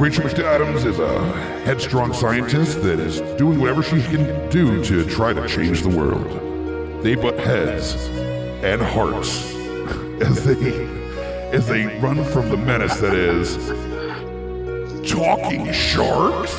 Rachel 0.00 0.24
McAdams 0.24 0.86
is 0.86 0.98
a 0.98 1.22
headstrong 1.66 2.14
scientist 2.14 2.80
that 2.80 2.98
is 2.98 3.20
doing 3.36 3.60
whatever 3.60 3.82
she 3.82 4.00
can 4.00 4.48
do 4.48 4.82
to 4.82 5.04
try 5.04 5.34
to 5.34 5.46
change 5.46 5.82
the 5.82 5.90
world. 5.90 7.02
They 7.02 7.16
butt 7.16 7.38
heads 7.38 8.06
and 8.64 8.80
hearts 8.80 9.52
as 10.22 10.42
they 10.42 10.86
as 11.52 11.66
they 11.66 11.98
run 11.98 12.24
from 12.24 12.48
the 12.48 12.56
menace 12.56 12.98
that 13.00 13.12
is 13.12 13.58
talking 15.06 15.70
sharks. 15.70 16.54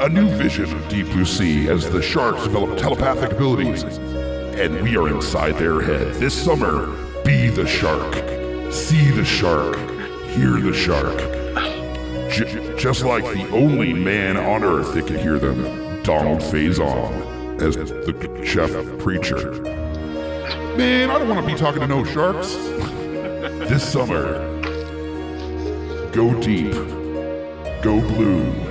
A 0.00 0.08
new 0.08 0.28
vision 0.36 0.72
of 0.72 0.88
Deep 0.88 1.06
Blue 1.06 1.24
Sea 1.24 1.68
as 1.68 1.90
the 1.90 2.00
sharks 2.00 2.44
develop 2.44 2.78
telepathic 2.78 3.32
abilities, 3.32 3.82
and 3.82 4.80
we 4.80 4.96
are 4.96 5.08
inside 5.08 5.56
their 5.58 5.80
head. 5.80 6.14
This 6.14 6.40
summer, 6.40 6.86
be 7.24 7.48
the 7.48 7.66
shark, 7.66 8.14
see 8.72 9.10
the 9.10 9.24
shark, 9.24 9.76
hear 10.30 10.60
the 10.60 10.72
shark. 10.72 11.18
J- 12.30 12.76
just 12.76 13.04
like 13.04 13.24
the 13.24 13.48
only 13.50 13.92
man 13.92 14.36
on 14.36 14.62
earth 14.62 14.94
that 14.94 15.06
can 15.06 15.18
hear 15.18 15.38
them, 15.38 16.02
Donald 16.02 16.40
Faison, 16.40 17.60
as 17.60 17.76
the 17.76 18.44
chef 18.44 18.70
preacher. 18.98 19.52
Man, 20.76 21.10
I 21.10 21.18
don't 21.18 21.28
want 21.28 21.44
to 21.44 21.52
be 21.52 21.58
talking 21.58 21.80
to 21.80 21.86
no 21.86 22.04
sharks. 22.04 22.54
this 23.68 23.86
summer, 23.86 24.38
go 26.12 26.40
deep, 26.40 26.72
go 27.82 28.00
blue. 28.00 28.68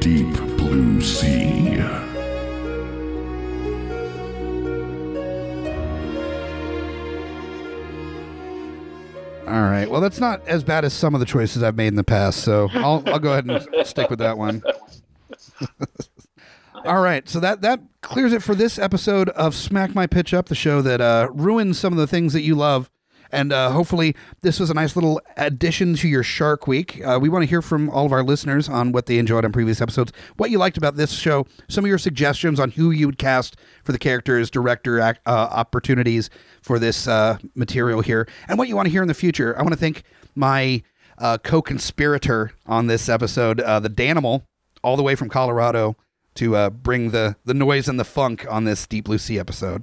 Deep 0.00 0.32
Blue 0.56 1.00
Sea. 1.00 2.07
All 9.68 9.74
right. 9.74 9.90
Well, 9.90 10.00
that's 10.00 10.18
not 10.18 10.48
as 10.48 10.64
bad 10.64 10.86
as 10.86 10.94
some 10.94 11.12
of 11.12 11.20
the 11.20 11.26
choices 11.26 11.62
I've 11.62 11.76
made 11.76 11.88
in 11.88 11.96
the 11.96 12.02
past, 12.02 12.40
so 12.40 12.70
I'll 12.72 13.02
I'll 13.06 13.18
go 13.18 13.32
ahead 13.32 13.44
and 13.44 13.68
stick 13.86 14.08
with 14.08 14.18
that 14.18 14.38
one. 14.38 14.62
All 16.86 17.02
right, 17.02 17.28
so 17.28 17.38
that 17.40 17.60
that 17.60 17.80
clears 18.00 18.32
it 18.32 18.42
for 18.42 18.54
this 18.54 18.78
episode 18.78 19.28
of 19.30 19.54
Smack 19.54 19.94
My 19.94 20.06
Pitch 20.06 20.32
Up, 20.32 20.46
the 20.46 20.54
show 20.54 20.80
that 20.80 21.02
uh, 21.02 21.28
ruins 21.34 21.78
some 21.78 21.92
of 21.92 21.98
the 21.98 22.06
things 22.06 22.32
that 22.32 22.40
you 22.40 22.54
love. 22.54 22.88
And 23.30 23.52
uh, 23.52 23.70
hopefully, 23.70 24.14
this 24.40 24.58
was 24.58 24.70
a 24.70 24.74
nice 24.74 24.96
little 24.96 25.20
addition 25.36 25.94
to 25.96 26.08
your 26.08 26.22
Shark 26.22 26.66
Week. 26.66 27.04
Uh, 27.04 27.18
we 27.20 27.28
want 27.28 27.42
to 27.42 27.46
hear 27.48 27.60
from 27.60 27.90
all 27.90 28.06
of 28.06 28.12
our 28.12 28.22
listeners 28.22 28.68
on 28.68 28.92
what 28.92 29.06
they 29.06 29.18
enjoyed 29.18 29.44
on 29.44 29.52
previous 29.52 29.80
episodes, 29.80 30.12
what 30.36 30.50
you 30.50 30.58
liked 30.58 30.76
about 30.76 30.96
this 30.96 31.12
show, 31.12 31.46
some 31.68 31.84
of 31.84 31.88
your 31.88 31.98
suggestions 31.98 32.58
on 32.58 32.70
who 32.72 32.90
you 32.90 33.06
would 33.06 33.18
cast 33.18 33.56
for 33.84 33.92
the 33.92 33.98
characters, 33.98 34.50
director 34.50 35.00
uh, 35.00 35.14
opportunities 35.26 36.30
for 36.62 36.78
this 36.78 37.06
uh, 37.06 37.38
material 37.54 38.00
here, 38.00 38.26
and 38.48 38.58
what 38.58 38.68
you 38.68 38.76
want 38.76 38.86
to 38.86 38.92
hear 38.92 39.02
in 39.02 39.08
the 39.08 39.14
future. 39.14 39.56
I 39.58 39.62
want 39.62 39.72
to 39.72 39.78
thank 39.80 40.02
my 40.34 40.82
uh, 41.18 41.38
co 41.38 41.60
conspirator 41.60 42.52
on 42.66 42.86
this 42.86 43.08
episode, 43.08 43.60
uh, 43.60 43.80
the 43.80 43.90
Danimal, 43.90 44.44
all 44.82 44.96
the 44.96 45.02
way 45.02 45.14
from 45.14 45.28
Colorado 45.28 45.96
to 46.36 46.70
bring 46.70 47.10
the 47.10 47.36
the 47.44 47.54
noise 47.54 47.88
and 47.88 47.98
the 47.98 48.04
funk 48.04 48.46
on 48.48 48.64
this 48.64 48.86
Deep 48.86 49.04
Blue 49.04 49.18
Sea 49.18 49.38
episode. 49.38 49.82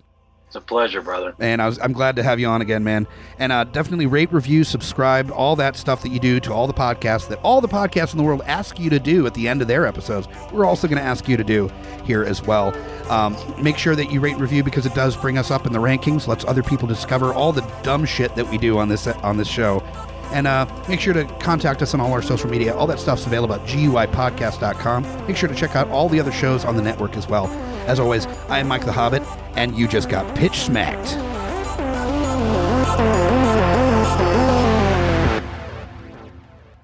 It's 0.55 0.63
a 0.63 0.65
pleasure, 0.65 1.01
brother. 1.01 1.35
And 1.37 1.61
I 1.61 1.65
was 1.65 1.77
I'm 1.79 1.91
glad 1.91 2.15
to 2.15 2.23
have 2.23 2.39
you 2.39 2.47
on 2.47 2.61
again, 2.61 2.81
man. 2.81 3.07
And 3.39 3.51
uh, 3.51 3.65
definitely 3.65 4.05
rate, 4.05 4.31
review, 4.31 4.63
subscribe, 4.63 5.29
all 5.29 5.57
that 5.57 5.75
stuff 5.75 6.01
that 6.03 6.13
you 6.13 6.19
do 6.19 6.39
to 6.39 6.53
all 6.53 6.65
the 6.65 6.73
podcasts 6.73 7.27
that 7.27 7.39
all 7.43 7.59
the 7.59 7.67
podcasts 7.67 8.13
in 8.13 8.17
the 8.17 8.23
world 8.23 8.41
ask 8.45 8.79
you 8.79 8.89
to 8.89 8.97
do 8.97 9.27
at 9.27 9.33
the 9.33 9.49
end 9.49 9.61
of 9.61 9.67
their 9.67 9.85
episodes. 9.85 10.29
We're 10.53 10.63
also 10.63 10.87
going 10.87 10.97
to 10.97 11.03
ask 11.03 11.27
you 11.27 11.35
to 11.35 11.43
do 11.43 11.69
here 12.05 12.23
as 12.23 12.41
well. 12.41 12.73
Um, 13.11 13.35
make 13.61 13.77
sure 13.77 13.97
that 13.97 14.13
you 14.13 14.21
rate, 14.21 14.37
review 14.37 14.63
because 14.63 14.85
it 14.85 14.95
does 14.95 15.17
bring 15.17 15.37
us 15.37 15.51
up 15.51 15.65
in 15.65 15.73
the 15.73 15.79
rankings, 15.79 16.25
lets 16.25 16.45
other 16.45 16.63
people 16.63 16.87
discover 16.87 17.33
all 17.33 17.51
the 17.51 17.69
dumb 17.83 18.05
shit 18.05 18.33
that 18.35 18.49
we 18.49 18.57
do 18.57 18.77
on 18.77 18.87
this 18.87 19.07
on 19.07 19.35
this 19.35 19.49
show. 19.49 19.83
And 20.31 20.47
uh, 20.47 20.67
make 20.87 21.01
sure 21.01 21.13
to 21.13 21.25
contact 21.39 21.81
us 21.81 21.93
on 21.93 21.99
all 21.99 22.13
our 22.13 22.21
social 22.21 22.49
media. 22.49 22.73
All 22.73 22.87
that 22.87 22.99
stuff's 23.01 23.25
available 23.25 23.55
at 23.55 23.61
guipodcast.com. 23.67 25.27
Make 25.27 25.35
sure 25.35 25.49
to 25.49 25.55
check 25.55 25.75
out 25.75 25.89
all 25.89 26.07
the 26.07 26.19
other 26.21 26.31
shows 26.31 26.63
on 26.63 26.77
the 26.77 26.81
network 26.81 27.17
as 27.17 27.27
well. 27.27 27.47
As 27.87 27.99
always, 27.99 28.25
I 28.49 28.59
am 28.59 28.67
Mike 28.67 28.85
the 28.85 28.91
Hobbit, 28.91 29.21
and 29.55 29.77
you 29.77 29.87
just 29.87 30.09
got 30.09 30.35
pitch 30.35 30.61
smacked. 30.61 31.17